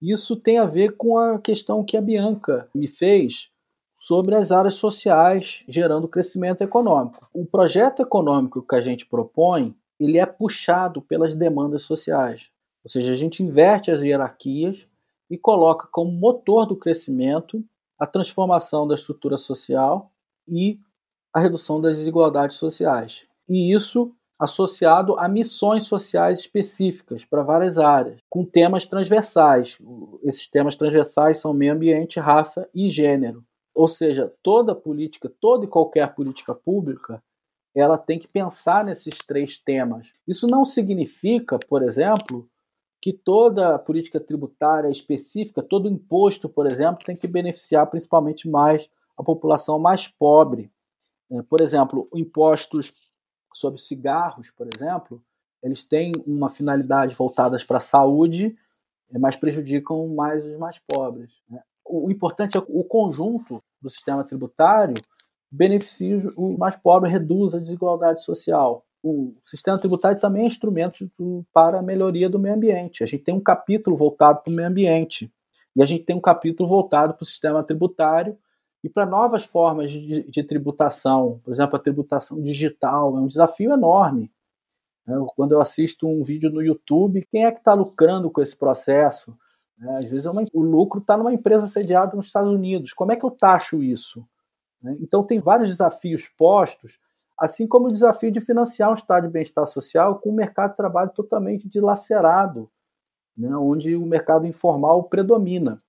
Isso 0.00 0.36
tem 0.36 0.58
a 0.58 0.64
ver 0.64 0.96
com 0.96 1.18
a 1.18 1.38
questão 1.38 1.84
que 1.84 1.96
a 1.96 2.00
Bianca 2.00 2.68
me 2.74 2.86
fez 2.86 3.50
sobre 3.96 4.36
as 4.36 4.52
áreas 4.52 4.74
sociais 4.74 5.64
gerando 5.68 6.06
crescimento 6.06 6.62
econômico. 6.62 7.28
O 7.34 7.44
projeto 7.44 8.00
econômico 8.00 8.62
que 8.62 8.76
a 8.76 8.80
gente 8.80 9.04
propõe, 9.04 9.74
ele 9.98 10.18
é 10.18 10.24
puxado 10.24 11.02
pelas 11.02 11.34
demandas 11.34 11.82
sociais. 11.82 12.48
Ou 12.88 12.90
seja, 12.90 13.12
a 13.12 13.14
gente 13.14 13.42
inverte 13.42 13.90
as 13.90 14.00
hierarquias 14.00 14.88
e 15.28 15.36
coloca 15.36 15.86
como 15.92 16.10
motor 16.10 16.64
do 16.64 16.74
crescimento 16.74 17.62
a 17.98 18.06
transformação 18.06 18.88
da 18.88 18.94
estrutura 18.94 19.36
social 19.36 20.10
e 20.48 20.80
a 21.30 21.38
redução 21.38 21.82
das 21.82 21.98
desigualdades 21.98 22.56
sociais. 22.56 23.26
E 23.46 23.74
isso 23.74 24.10
associado 24.38 25.18
a 25.18 25.28
missões 25.28 25.84
sociais 25.84 26.38
específicas 26.38 27.26
para 27.26 27.42
várias 27.42 27.76
áreas, 27.76 28.22
com 28.30 28.42
temas 28.42 28.86
transversais. 28.86 29.76
Esses 30.22 30.48
temas 30.48 30.74
transversais 30.74 31.36
são 31.36 31.52
meio 31.52 31.74
ambiente, 31.74 32.18
raça 32.18 32.66
e 32.74 32.88
gênero. 32.88 33.44
Ou 33.74 33.86
seja, 33.86 34.32
toda 34.42 34.74
política, 34.74 35.30
toda 35.38 35.66
e 35.66 35.68
qualquer 35.68 36.14
política 36.14 36.54
pública, 36.54 37.22
ela 37.74 37.98
tem 37.98 38.18
que 38.18 38.28
pensar 38.28 38.82
nesses 38.82 39.18
três 39.18 39.58
temas. 39.58 40.10
Isso 40.26 40.46
não 40.46 40.64
significa, 40.64 41.58
por 41.58 41.82
exemplo, 41.82 42.48
que 43.00 43.12
toda 43.12 43.78
política 43.78 44.18
tributária 44.18 44.88
específica, 44.88 45.62
todo 45.62 45.88
imposto, 45.88 46.48
por 46.48 46.66
exemplo, 46.66 47.04
tem 47.04 47.16
que 47.16 47.28
beneficiar 47.28 47.86
principalmente 47.86 48.48
mais 48.48 48.90
a 49.16 49.22
população 49.22 49.78
mais 49.78 50.08
pobre. 50.08 50.70
É, 51.30 51.42
por 51.42 51.60
exemplo, 51.60 52.08
impostos 52.14 52.92
sobre 53.52 53.80
cigarros, 53.80 54.50
por 54.50 54.68
exemplo, 54.74 55.22
eles 55.62 55.82
têm 55.82 56.12
uma 56.26 56.48
finalidade 56.48 57.14
voltadas 57.14 57.64
para 57.64 57.78
a 57.78 57.80
saúde, 57.80 58.56
é, 59.12 59.18
mas 59.18 59.36
prejudicam 59.36 60.08
mais 60.08 60.44
os 60.44 60.56
mais 60.56 60.78
pobres. 60.78 61.40
Né? 61.48 61.62
O 61.84 62.10
importante 62.10 62.56
é 62.56 62.60
o 62.60 62.84
conjunto 62.84 63.62
do 63.80 63.88
sistema 63.88 64.24
tributário 64.24 64.96
beneficie 65.50 66.30
o 66.36 66.58
mais 66.58 66.76
pobre, 66.76 67.08
reduz 67.08 67.54
a 67.54 67.58
desigualdade 67.58 68.22
social 68.22 68.84
o 69.08 69.36
sistema 69.40 69.78
tributário 69.78 70.20
também 70.20 70.42
é 70.42 70.46
instrumento 70.46 71.10
para 71.52 71.78
a 71.78 71.82
melhoria 71.82 72.28
do 72.28 72.38
meio 72.38 72.54
ambiente. 72.54 73.02
A 73.02 73.06
gente 73.06 73.24
tem 73.24 73.34
um 73.34 73.40
capítulo 73.40 73.96
voltado 73.96 74.40
para 74.42 74.52
o 74.52 74.54
meio 74.54 74.68
ambiente 74.68 75.32
e 75.74 75.82
a 75.82 75.86
gente 75.86 76.04
tem 76.04 76.16
um 76.16 76.20
capítulo 76.20 76.68
voltado 76.68 77.14
para 77.14 77.22
o 77.22 77.26
sistema 77.26 77.62
tributário 77.62 78.36
e 78.82 78.88
para 78.88 79.06
novas 79.06 79.44
formas 79.44 79.90
de, 79.90 80.28
de, 80.30 80.42
tributação. 80.42 81.40
Por 81.44 81.52
exemplo, 81.52 81.76
a 81.76 81.80
tributação 81.80 82.40
digital 82.40 83.16
é 83.16 83.20
um 83.20 83.26
desafio 83.26 83.72
enorme. 83.72 84.30
Né? 85.06 85.16
Quando 85.34 85.52
eu 85.52 85.60
assisto 85.60 86.06
um 86.06 86.22
vídeo 86.22 86.50
no 86.50 86.62
YouTube, 86.62 87.26
quem 87.30 87.44
é 87.44 87.52
que 87.52 87.58
está 87.58 87.74
lucrando 87.74 88.30
com 88.30 88.40
esse 88.40 88.56
processo? 88.56 89.36
Né? 89.76 89.98
Às 89.98 90.04
vezes 90.04 90.26
é 90.26 90.30
uma, 90.30 90.44
o 90.52 90.62
lucro 90.62 91.00
está 91.00 91.16
numa 91.16 91.32
empresa 91.32 91.66
sediada 91.66 92.16
nos 92.16 92.26
Estados 92.26 92.50
Unidos. 92.50 92.92
Como 92.92 93.12
é 93.12 93.16
que 93.16 93.24
eu 93.24 93.30
taxo 93.30 93.82
isso? 93.82 94.26
Né? 94.82 94.96
Então 95.00 95.24
tem 95.24 95.40
vários 95.40 95.68
desafios 95.68 96.26
postos 96.26 96.98
assim 97.38 97.66
como 97.66 97.86
o 97.86 97.92
desafio 97.92 98.32
de 98.32 98.40
financiar 98.40 98.90
um 98.90 98.94
estado 98.94 99.26
de 99.26 99.32
bem-estar 99.32 99.66
social 99.66 100.18
com 100.18 100.30
um 100.30 100.34
mercado 100.34 100.70
de 100.70 100.76
trabalho 100.76 101.10
totalmente 101.10 101.68
dilacerado, 101.68 102.68
né, 103.36 103.54
onde 103.56 103.94
o 103.94 104.04
mercado 104.04 104.46
informal 104.46 105.04
predomina. 105.04 105.82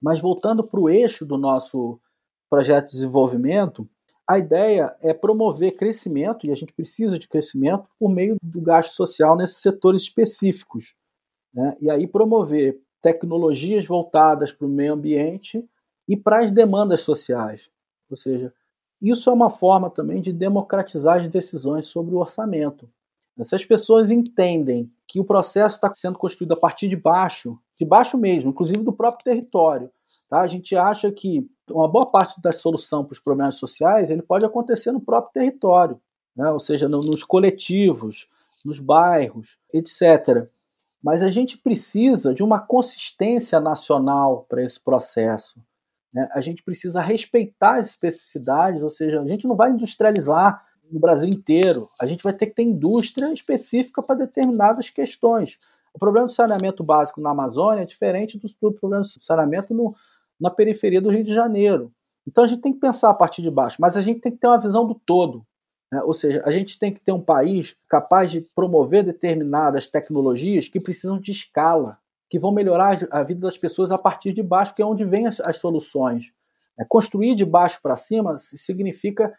Mas 0.00 0.20
voltando 0.20 0.62
para 0.62 0.80
o 0.80 0.90
eixo 0.90 1.24
do 1.24 1.38
nosso 1.38 1.98
projeto 2.50 2.88
de 2.88 2.92
desenvolvimento, 2.92 3.88
a 4.28 4.38
ideia 4.38 4.94
é 5.00 5.12
promover 5.14 5.76
crescimento, 5.76 6.46
e 6.46 6.50
a 6.50 6.54
gente 6.54 6.72
precisa 6.72 7.18
de 7.18 7.26
crescimento, 7.26 7.88
por 7.98 8.10
meio 8.10 8.36
do 8.42 8.60
gasto 8.60 8.92
social 8.92 9.36
nesses 9.36 9.58
setores 9.58 10.02
específicos. 10.02 10.94
Né? 11.52 11.76
E 11.80 11.90
aí 11.90 12.06
promover 12.06 12.80
tecnologias 13.00 13.86
voltadas 13.86 14.52
para 14.52 14.66
o 14.66 14.70
meio 14.70 14.92
ambiente 14.92 15.68
e 16.08 16.16
para 16.16 16.38
as 16.38 16.50
demandas 16.50 17.00
sociais. 17.00 17.68
Ou 18.08 18.16
seja, 18.16 18.54
isso 19.10 19.28
é 19.28 19.32
uma 19.32 19.50
forma 19.50 19.90
também 19.90 20.20
de 20.20 20.32
democratizar 20.32 21.18
as 21.18 21.28
decisões 21.28 21.86
sobre 21.86 22.14
o 22.14 22.18
orçamento. 22.18 22.88
Se 23.40 23.56
as 23.56 23.64
pessoas 23.64 24.10
entendem 24.10 24.90
que 25.08 25.18
o 25.18 25.24
processo 25.24 25.76
está 25.76 25.92
sendo 25.92 26.18
construído 26.18 26.52
a 26.52 26.56
partir 26.56 26.86
de 26.86 26.96
baixo, 26.96 27.58
de 27.78 27.84
baixo 27.84 28.16
mesmo, 28.18 28.50
inclusive 28.50 28.84
do 28.84 28.92
próprio 28.92 29.24
território, 29.24 29.90
tá? 30.28 30.40
a 30.40 30.46
gente 30.46 30.76
acha 30.76 31.10
que 31.10 31.48
uma 31.70 31.88
boa 31.88 32.06
parte 32.06 32.40
da 32.40 32.52
solução 32.52 33.04
para 33.04 33.12
os 33.12 33.20
problemas 33.20 33.56
sociais 33.56 34.10
ele 34.10 34.22
pode 34.22 34.44
acontecer 34.44 34.92
no 34.92 35.00
próprio 35.00 35.32
território. 35.32 36.00
né? 36.36 36.50
ou 36.50 36.58
seja, 36.58 36.88
no, 36.88 37.00
nos 37.00 37.24
coletivos, 37.24 38.28
nos 38.64 38.78
bairros, 38.78 39.58
etc. 39.72 40.46
Mas 41.02 41.24
a 41.24 41.30
gente 41.30 41.58
precisa 41.58 42.32
de 42.32 42.42
uma 42.42 42.60
consistência 42.60 43.58
nacional 43.58 44.46
para 44.48 44.62
esse 44.62 44.78
processo. 44.78 45.60
Né? 46.12 46.28
A 46.32 46.40
gente 46.40 46.62
precisa 46.62 47.00
respeitar 47.00 47.78
as 47.78 47.88
especificidades, 47.88 48.82
ou 48.82 48.90
seja, 48.90 49.20
a 49.20 49.28
gente 49.28 49.46
não 49.46 49.56
vai 49.56 49.70
industrializar 49.70 50.64
no 50.90 51.00
Brasil 51.00 51.28
inteiro. 51.28 51.88
A 52.00 52.06
gente 52.06 52.22
vai 52.22 52.32
ter 52.32 52.46
que 52.46 52.54
ter 52.54 52.62
indústria 52.62 53.32
específica 53.32 54.02
para 54.02 54.16
determinadas 54.16 54.90
questões. 54.90 55.58
O 55.94 55.98
problema 55.98 56.26
do 56.26 56.32
saneamento 56.32 56.82
básico 56.82 57.20
na 57.20 57.30
Amazônia 57.30 57.82
é 57.82 57.86
diferente 57.86 58.38
do 58.38 58.72
problema 58.72 59.02
do 59.02 59.08
saneamento 59.08 59.74
no, 59.74 59.94
na 60.40 60.50
periferia 60.50 61.00
do 61.00 61.10
Rio 61.10 61.24
de 61.24 61.32
Janeiro. 61.32 61.92
Então 62.26 62.44
a 62.44 62.46
gente 62.46 62.62
tem 62.62 62.72
que 62.72 62.80
pensar 62.80 63.10
a 63.10 63.14
partir 63.14 63.42
de 63.42 63.50
baixo, 63.50 63.78
mas 63.80 63.96
a 63.96 64.00
gente 64.00 64.20
tem 64.20 64.32
que 64.32 64.38
ter 64.38 64.46
uma 64.46 64.60
visão 64.60 64.86
do 64.86 64.94
todo. 64.94 65.44
Né? 65.90 66.00
Ou 66.02 66.12
seja, 66.12 66.42
a 66.46 66.50
gente 66.50 66.78
tem 66.78 66.92
que 66.92 67.00
ter 67.00 67.12
um 67.12 67.20
país 67.20 67.76
capaz 67.88 68.30
de 68.30 68.40
promover 68.54 69.04
determinadas 69.04 69.86
tecnologias 69.86 70.68
que 70.68 70.80
precisam 70.80 71.18
de 71.18 71.30
escala, 71.30 71.98
que 72.32 72.38
vão 72.38 72.50
melhorar 72.50 72.96
a 73.10 73.22
vida 73.22 73.40
das 73.40 73.58
pessoas 73.58 73.92
a 73.92 73.98
partir 73.98 74.32
de 74.32 74.42
baixo, 74.42 74.74
que 74.74 74.80
é 74.80 74.86
onde 74.86 75.04
vêm 75.04 75.26
as, 75.26 75.38
as 75.40 75.58
soluções. 75.58 76.32
É, 76.78 76.82
construir 76.82 77.34
de 77.34 77.44
baixo 77.44 77.78
para 77.82 77.94
cima 77.94 78.38
significa 78.38 79.30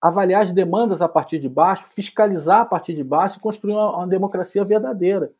avaliar 0.00 0.44
as 0.44 0.50
demandas 0.50 1.02
a 1.02 1.08
partir 1.10 1.38
de 1.38 1.46
baixo, 1.46 1.86
fiscalizar 1.94 2.62
a 2.62 2.64
partir 2.64 2.94
de 2.94 3.04
baixo 3.04 3.36
e 3.36 3.40
construir 3.42 3.74
uma, 3.74 3.98
uma 3.98 4.08
democracia 4.08 4.64
verdadeira. 4.64 5.30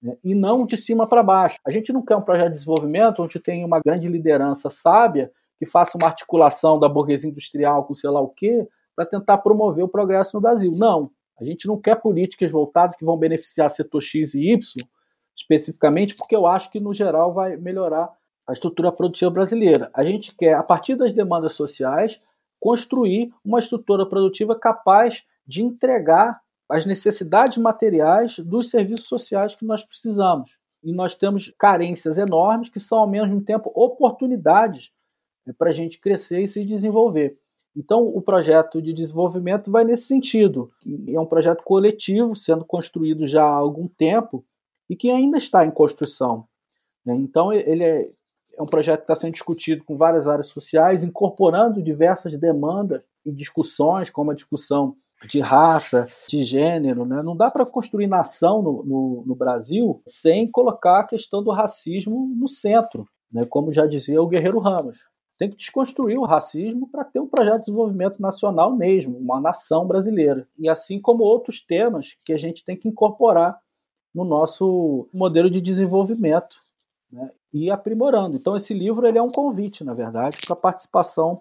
Né? 0.00 0.16
E 0.22 0.32
não 0.32 0.64
de 0.64 0.76
cima 0.76 1.08
para 1.08 1.24
baixo. 1.24 1.58
A 1.66 1.72
gente 1.72 1.92
não 1.92 2.02
quer 2.02 2.14
um 2.14 2.22
projeto 2.22 2.50
de 2.50 2.54
desenvolvimento 2.54 3.20
onde 3.20 3.40
tem 3.40 3.64
uma 3.64 3.80
grande 3.84 4.06
liderança 4.06 4.70
sábia 4.70 5.32
que 5.58 5.66
faça 5.66 5.98
uma 5.98 6.06
articulação 6.06 6.78
da 6.78 6.88
burguesia 6.88 7.28
industrial 7.28 7.82
com 7.82 7.94
sei 7.94 8.10
lá 8.10 8.20
o 8.20 8.28
quê 8.28 8.64
para 8.94 9.04
tentar 9.04 9.38
promover 9.38 9.84
o 9.84 9.88
progresso 9.88 10.36
no 10.36 10.40
Brasil. 10.40 10.70
Não. 10.70 11.10
A 11.36 11.42
gente 11.42 11.66
não 11.66 11.80
quer 11.80 11.96
políticas 12.00 12.52
voltadas 12.52 12.94
que 12.94 13.04
vão 13.04 13.16
beneficiar 13.16 13.68
setor 13.68 14.00
X 14.00 14.34
e 14.34 14.52
Y 14.52 14.86
especificamente, 15.36 16.14
porque 16.14 16.34
eu 16.34 16.46
acho 16.46 16.70
que 16.70 16.80
no 16.80 16.92
geral 16.92 17.32
vai 17.32 17.56
melhorar 17.56 18.12
a 18.46 18.52
estrutura 18.52 18.92
produtiva 18.92 19.30
brasileira. 19.30 19.90
A 19.94 20.04
gente 20.04 20.34
quer, 20.34 20.54
a 20.54 20.62
partir 20.62 20.94
das 20.94 21.12
demandas 21.12 21.52
sociais, 21.52 22.20
construir 22.60 23.32
uma 23.44 23.58
estrutura 23.58 24.06
produtiva 24.06 24.58
capaz 24.58 25.24
de 25.46 25.62
entregar 25.62 26.40
as 26.68 26.86
necessidades 26.86 27.58
materiais 27.58 28.38
dos 28.38 28.70
serviços 28.70 29.06
sociais 29.06 29.54
que 29.54 29.64
nós 29.64 29.82
precisamos. 29.82 30.58
E 30.82 30.92
nós 30.92 31.16
temos 31.16 31.52
carências 31.58 32.18
enormes 32.18 32.68
que 32.68 32.80
são, 32.80 32.98
ao 32.98 33.08
mesmo 33.08 33.40
tempo, 33.42 33.70
oportunidades 33.74 34.92
né, 35.46 35.54
para 35.56 35.70
a 35.70 35.72
gente 35.72 35.98
crescer 35.98 36.42
e 36.42 36.48
se 36.48 36.64
desenvolver. 36.64 37.38
Então, 37.76 38.06
o 38.06 38.22
projeto 38.22 38.80
de 38.80 38.92
desenvolvimento 38.92 39.70
vai 39.70 39.84
nesse 39.84 40.04
sentido. 40.04 40.68
É 41.08 41.18
um 41.18 41.26
projeto 41.26 41.62
coletivo, 41.64 42.34
sendo 42.34 42.64
construído 42.64 43.26
já 43.26 43.42
há 43.42 43.54
algum 43.54 43.88
tempo 43.88 44.44
e 44.88 44.96
que 44.96 45.10
ainda 45.10 45.36
está 45.36 45.64
em 45.64 45.70
construção. 45.70 46.46
Né. 47.04 47.14
Então, 47.16 47.52
ele 47.52 47.84
é, 47.84 48.10
é 48.56 48.62
um 48.62 48.66
projeto 48.66 49.00
que 49.00 49.04
está 49.04 49.14
sendo 49.14 49.32
discutido 49.32 49.84
com 49.84 49.96
várias 49.96 50.26
áreas 50.26 50.48
sociais, 50.48 51.02
incorporando 51.02 51.82
diversas 51.82 52.36
demandas 52.38 53.02
e 53.24 53.32
discussões, 53.32 54.10
como 54.10 54.30
a 54.30 54.34
discussão 54.34 54.96
de 55.26 55.40
raça, 55.40 56.06
de 56.28 56.42
gênero. 56.42 57.04
Né? 57.04 57.22
Não 57.22 57.36
dá 57.36 57.50
para 57.50 57.66
construir 57.66 58.06
nação 58.06 58.62
no, 58.62 58.84
no, 58.84 59.24
no, 59.26 59.34
Brasil 59.34 60.02
sem 60.06 60.50
colocar 60.50 61.00
a 61.00 61.06
questão 61.06 61.42
do 61.42 61.50
racismo 61.50 62.32
no 62.36 62.48
centro, 62.48 63.08
né? 63.32 63.42
como 63.48 63.72
já 63.72 63.86
dizia 63.86 64.22
o 64.22 64.26
Guerreiro 64.26 64.58
Ramos. 64.58 65.04
Tem 65.36 65.50
que 65.50 65.56
desconstruir 65.56 66.16
o 66.16 66.24
racismo 66.24 66.88
para 66.88 67.04
ter 67.04 67.18
um 67.18 67.26
projeto 67.26 67.58
de 67.58 67.64
desenvolvimento 67.64 68.22
nacional 68.22 68.74
mesmo, 68.74 69.18
uma 69.18 69.40
nação 69.40 69.84
brasileira. 69.84 70.46
E 70.56 70.68
assim 70.68 71.00
como 71.00 71.24
outros 71.24 71.60
temas 71.60 72.16
que 72.24 72.32
a 72.32 72.36
gente 72.36 72.64
tem 72.64 72.76
que 72.76 72.88
incorporar 72.88 73.58
no 74.14 74.24
nosso 74.24 75.08
modelo 75.12 75.50
de 75.50 75.60
desenvolvimento 75.60 76.56
né? 77.10 77.30
e 77.52 77.70
aprimorando. 77.70 78.36
Então, 78.36 78.54
esse 78.54 78.72
livro 78.72 79.06
ele 79.06 79.18
é 79.18 79.22
um 79.22 79.30
convite, 79.30 79.82
na 79.82 79.94
verdade, 79.94 80.38
para 80.46 80.54
participação 80.54 81.40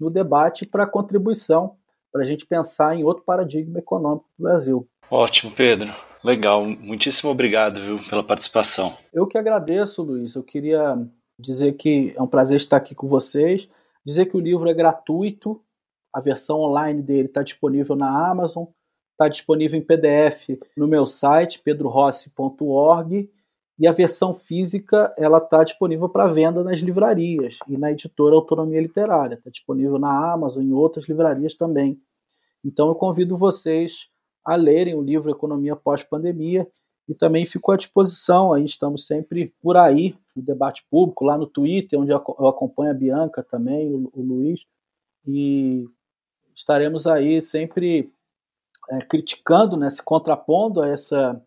no 0.00 0.10
debate, 0.10 0.66
para 0.66 0.86
contribuição 0.86 1.76
para 2.14 2.22
a 2.22 2.24
gente 2.24 2.46
pensar 2.46 2.94
em 2.94 3.02
outro 3.02 3.24
paradigma 3.24 3.80
econômico 3.80 4.28
do 4.38 4.44
Brasil. 4.44 4.88
Ótimo, 5.10 5.50
Pedro. 5.50 5.92
Legal. 6.22 6.64
Muitíssimo 6.64 7.28
obrigado 7.28 7.80
viu, 7.80 7.98
pela 8.08 8.22
participação. 8.22 8.94
Eu 9.12 9.26
que 9.26 9.36
agradeço, 9.36 10.00
Luiz. 10.00 10.36
Eu 10.36 10.44
queria 10.44 10.96
dizer 11.40 11.72
que 11.72 12.14
é 12.16 12.22
um 12.22 12.26
prazer 12.28 12.56
estar 12.56 12.76
aqui 12.76 12.94
com 12.94 13.08
vocês. 13.08 13.68
Dizer 14.06 14.26
que 14.26 14.36
o 14.36 14.40
livro 14.40 14.68
é 14.68 14.72
gratuito. 14.72 15.60
A 16.14 16.20
versão 16.20 16.60
online 16.60 17.02
dele 17.02 17.26
está 17.26 17.42
disponível 17.42 17.96
na 17.96 18.30
Amazon. 18.30 18.66
Está 19.14 19.28
disponível 19.28 19.78
em 19.78 19.82
PDF 19.82 20.58
no 20.76 20.88
meu 20.88 21.06
site, 21.06 21.60
pedrorossi.org 21.60 23.30
e 23.78 23.86
a 23.86 23.92
versão 23.92 24.34
física 24.34 25.14
ela 25.16 25.38
está 25.38 25.62
disponível 25.62 26.08
para 26.08 26.26
venda 26.26 26.64
nas 26.64 26.80
livrarias 26.80 27.58
e 27.68 27.78
na 27.78 27.92
editora 27.92 28.34
Autonomia 28.34 28.80
Literária. 28.80 29.36
Está 29.36 29.50
disponível 29.50 30.00
na 30.00 30.32
Amazon 30.32 30.64
e 30.64 30.72
outras 30.72 31.08
livrarias 31.08 31.54
também. 31.54 31.96
Então 32.64 32.88
eu 32.88 32.94
convido 32.96 33.36
vocês 33.36 34.08
a 34.44 34.56
lerem 34.56 34.96
o 34.96 35.02
livro 35.02 35.30
Economia 35.30 35.76
Pós-Pandemia 35.76 36.66
e 37.08 37.14
também 37.14 37.46
fico 37.46 37.70
à 37.70 37.76
disposição. 37.76 38.52
Aí 38.52 38.64
estamos 38.64 39.06
sempre 39.06 39.54
por 39.62 39.76
aí 39.76 40.16
no 40.34 40.42
debate 40.42 40.84
público, 40.90 41.24
lá 41.24 41.38
no 41.38 41.46
Twitter, 41.46 42.00
onde 42.00 42.10
eu 42.10 42.48
acompanho 42.48 42.90
a 42.90 42.94
Bianca 42.94 43.44
também, 43.44 43.94
o 43.94 44.10
Luiz, 44.20 44.60
e 45.24 45.84
estaremos 46.52 47.06
aí 47.06 47.40
sempre 47.40 48.12
é, 48.90 48.98
criticando, 49.00 49.76
né, 49.76 49.88
se 49.90 50.02
contrapondo 50.02 50.82
a 50.82 50.88
essa 50.88 51.40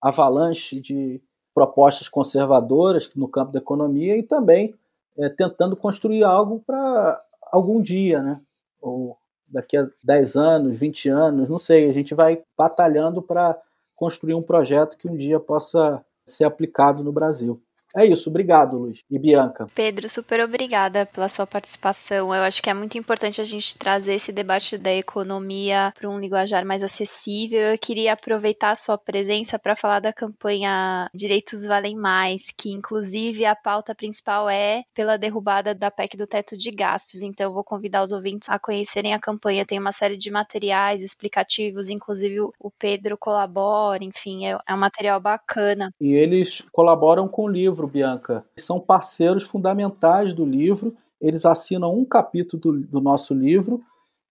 avalanche 0.00 0.80
de 0.80 1.20
propostas 1.54 2.08
conservadoras 2.08 3.10
no 3.14 3.28
campo 3.28 3.52
da 3.52 3.58
economia 3.58 4.16
e 4.16 4.22
também 4.22 4.74
é, 5.18 5.28
tentando 5.28 5.74
construir 5.74 6.22
algo 6.22 6.62
para 6.66 7.22
algum 7.50 7.80
dia, 7.80 8.22
né? 8.22 8.40
ou 8.80 9.16
daqui 9.48 9.76
a 9.76 9.88
10 10.02 10.36
anos, 10.36 10.78
20 10.78 11.08
anos, 11.08 11.48
não 11.48 11.58
sei. 11.58 11.88
A 11.88 11.92
gente 11.92 12.14
vai 12.14 12.42
batalhando 12.56 13.22
para 13.22 13.60
construir 13.94 14.34
um 14.34 14.42
projeto 14.42 14.96
que 14.96 15.08
um 15.08 15.16
dia 15.16 15.40
possa 15.40 16.04
ser 16.24 16.44
aplicado 16.44 17.02
no 17.02 17.12
Brasil. 17.12 17.60
É 17.96 18.04
isso, 18.04 18.28
obrigado, 18.28 18.76
Luiz 18.76 19.00
e 19.10 19.18
Bianca. 19.18 19.66
Pedro, 19.74 20.06
super 20.10 20.40
obrigada 20.40 21.06
pela 21.06 21.30
sua 21.30 21.46
participação. 21.46 22.34
Eu 22.34 22.42
acho 22.42 22.62
que 22.62 22.68
é 22.68 22.74
muito 22.74 22.98
importante 22.98 23.40
a 23.40 23.44
gente 23.44 23.78
trazer 23.78 24.12
esse 24.12 24.30
debate 24.30 24.76
da 24.76 24.92
economia 24.92 25.94
para 25.98 26.10
um 26.10 26.20
linguajar 26.20 26.62
mais 26.66 26.82
acessível. 26.82 27.58
Eu 27.58 27.78
queria 27.78 28.12
aproveitar 28.12 28.72
a 28.72 28.74
sua 28.74 28.98
presença 28.98 29.58
para 29.58 29.74
falar 29.74 30.00
da 30.00 30.12
campanha 30.12 31.08
Direitos 31.14 31.64
Valem 31.64 31.96
Mais, 31.96 32.52
que 32.54 32.70
inclusive 32.70 33.46
a 33.46 33.56
pauta 33.56 33.94
principal 33.94 34.46
é 34.46 34.82
pela 34.94 35.16
derrubada 35.16 35.74
da 35.74 35.90
PEC 35.90 36.18
do 36.18 36.26
teto 36.26 36.54
de 36.54 36.70
gastos. 36.70 37.22
Então, 37.22 37.46
eu 37.46 37.54
vou 37.54 37.64
convidar 37.64 38.02
os 38.02 38.12
ouvintes 38.12 38.50
a 38.50 38.58
conhecerem 38.58 39.14
a 39.14 39.18
campanha. 39.18 39.64
Tem 39.64 39.78
uma 39.78 39.92
série 39.92 40.18
de 40.18 40.30
materiais 40.30 41.02
explicativos, 41.02 41.88
inclusive 41.88 42.40
o 42.40 42.70
Pedro 42.78 43.16
colabora, 43.16 44.04
enfim, 44.04 44.46
é, 44.46 44.58
é 44.68 44.74
um 44.74 44.78
material 44.78 45.18
bacana. 45.18 45.90
E 45.98 46.12
eles 46.12 46.62
colaboram 46.70 47.26
com 47.26 47.44
o 47.44 47.48
livro 47.48 47.85
livro, 47.86 47.88
Bianca, 47.88 48.44
são 48.58 48.80
parceiros 48.80 49.44
fundamentais 49.44 50.34
do 50.34 50.44
livro. 50.44 50.94
Eles 51.20 51.46
assinam 51.46 51.96
um 51.96 52.04
capítulo 52.04 52.60
do, 52.60 52.80
do 52.80 53.00
nosso 53.00 53.32
livro 53.32 53.82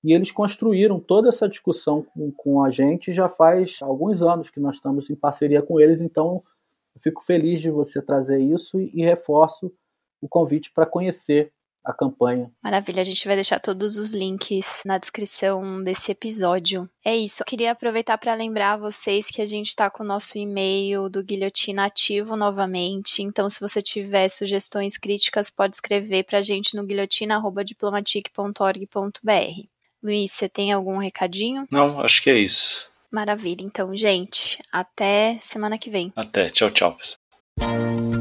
e 0.04 0.14
eles 0.14 0.32
construíram 0.32 1.00
toda 1.00 1.30
essa 1.30 1.50
discussão 1.50 2.04
com, 2.04 2.32
com, 2.32 2.64
a 2.64 2.70
gente 2.70 3.12
já 3.12 3.28
faz 3.28 3.80
alguns 3.82 4.22
anos 4.22 4.50
que 4.50 4.60
nós 4.60 4.76
estamos 4.76 5.10
em 5.10 5.16
parceria 5.16 5.64
com 5.64 5.80
eles, 5.80 6.00
então 6.00 6.44
eu 6.94 7.02
fico 7.02 7.24
feliz 7.24 7.60
de 7.60 7.72
você 7.72 8.02
trazer 8.02 8.40
isso 8.40 8.80
e, 8.80 8.92
e 8.94 9.04
reforço 9.04 9.72
o 10.22 10.28
convite 10.28 10.72
para 10.72 10.86
conhecer 10.86 11.52
a 11.86 11.94
campanha. 11.94 12.50
Maravilha, 12.64 13.02
a 13.02 13.06
gente 13.06 13.26
vai 13.26 13.36
deixar 13.36 13.60
todos 13.60 13.98
os 13.98 14.14
links 14.14 14.82
na 14.86 14.98
descrição 14.98 15.84
desse 15.84 16.12
episódio. 16.12 16.90
É 17.04 17.14
isso, 17.16 17.44
eu 17.44 17.46
queria 17.46 17.72
aproveitar 17.72 18.18
para 18.18 18.34
lembrar 18.34 18.78
vocês 18.78 19.30
que 19.30 19.42
a 19.42 19.46
gente 19.46 19.70
está 19.70 19.90
com 19.90 20.04
o 20.04 20.08
nosso 20.08 20.38
e-mail 20.38 21.10
do 21.10 21.24
Guilhotina 21.24 21.86
ativo 21.86 22.36
novamente, 22.36 23.22
então 23.22 23.50
se 23.50 23.60
você 23.60 23.82
tiver 23.82 24.28
sugestões 24.30 24.98
críticas, 24.98 25.50
pode 25.50 25.76
escrever 25.76 26.24
para 26.24 26.40
a 26.40 26.42
gente 26.42 26.76
no 26.76 26.86
guilhotina.diplomatic.org.br. 26.86 29.68
Luiz, 30.04 30.32
você 30.32 30.50
tem 30.50 30.72
algum 30.72 30.98
recadinho? 30.98 31.68
Não, 31.72 32.00
acho 32.02 32.22
que 32.22 32.30
é 32.30 32.38
isso. 32.38 32.90
Maravilha, 33.12 33.64
então, 33.64 33.96
gente, 33.96 34.62
até 34.72 35.38
semana 35.40 35.78
que 35.78 35.90
vem. 35.90 36.12
Até, 36.16 36.50
tchau, 36.50 36.70
tchau, 36.70 36.96
pessoal. 36.96 38.15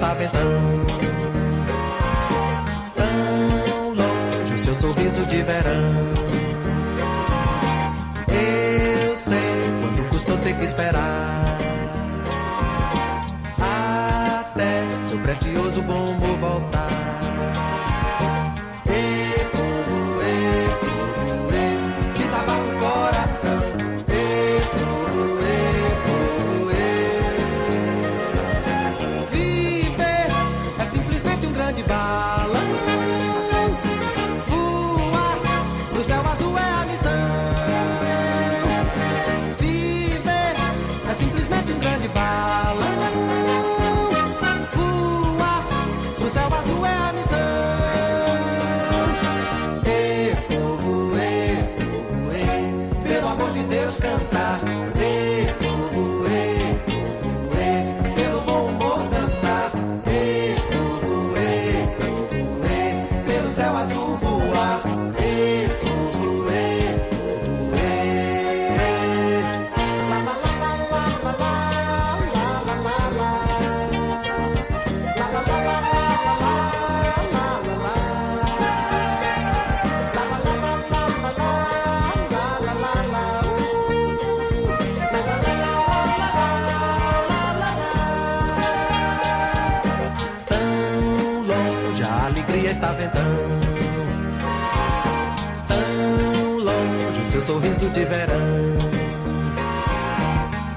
estava 0.00 0.24
então 0.24 0.40
tão 2.96 3.88
longe 3.90 4.54
o 4.54 4.58
seu 4.64 4.74
sorriso 4.74 5.26
de 5.26 5.42
verão. 5.42 5.94
Eu 8.28 9.16
sei 9.16 9.38
quanto 9.82 10.08
custou 10.08 10.38
ter 10.38 10.56
que 10.56 10.64
esperar 10.64 11.58
até 13.60 14.88
seu 15.06 15.18
precioso 15.18 15.82
bom 15.82 16.19
a 92.10 92.26
alegria 92.26 92.70
está 92.72 92.92
ventando. 92.92 93.70
Tão 95.68 96.58
longe 96.58 97.30
seu 97.30 97.42
sorriso 97.42 97.88
de 97.90 98.04
verão. 98.04 98.36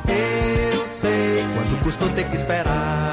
Eu 0.08 0.88
sei 0.88 1.44
quanto 1.56 1.84
custou 1.84 2.10
ter 2.10 2.26
que 2.26 2.36
esperar. 2.36 3.13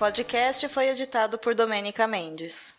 podcast 0.00 0.66
foi 0.70 0.88
editado 0.88 1.36
por 1.36 1.54
Domênica 1.54 2.06
Mendes. 2.06 2.74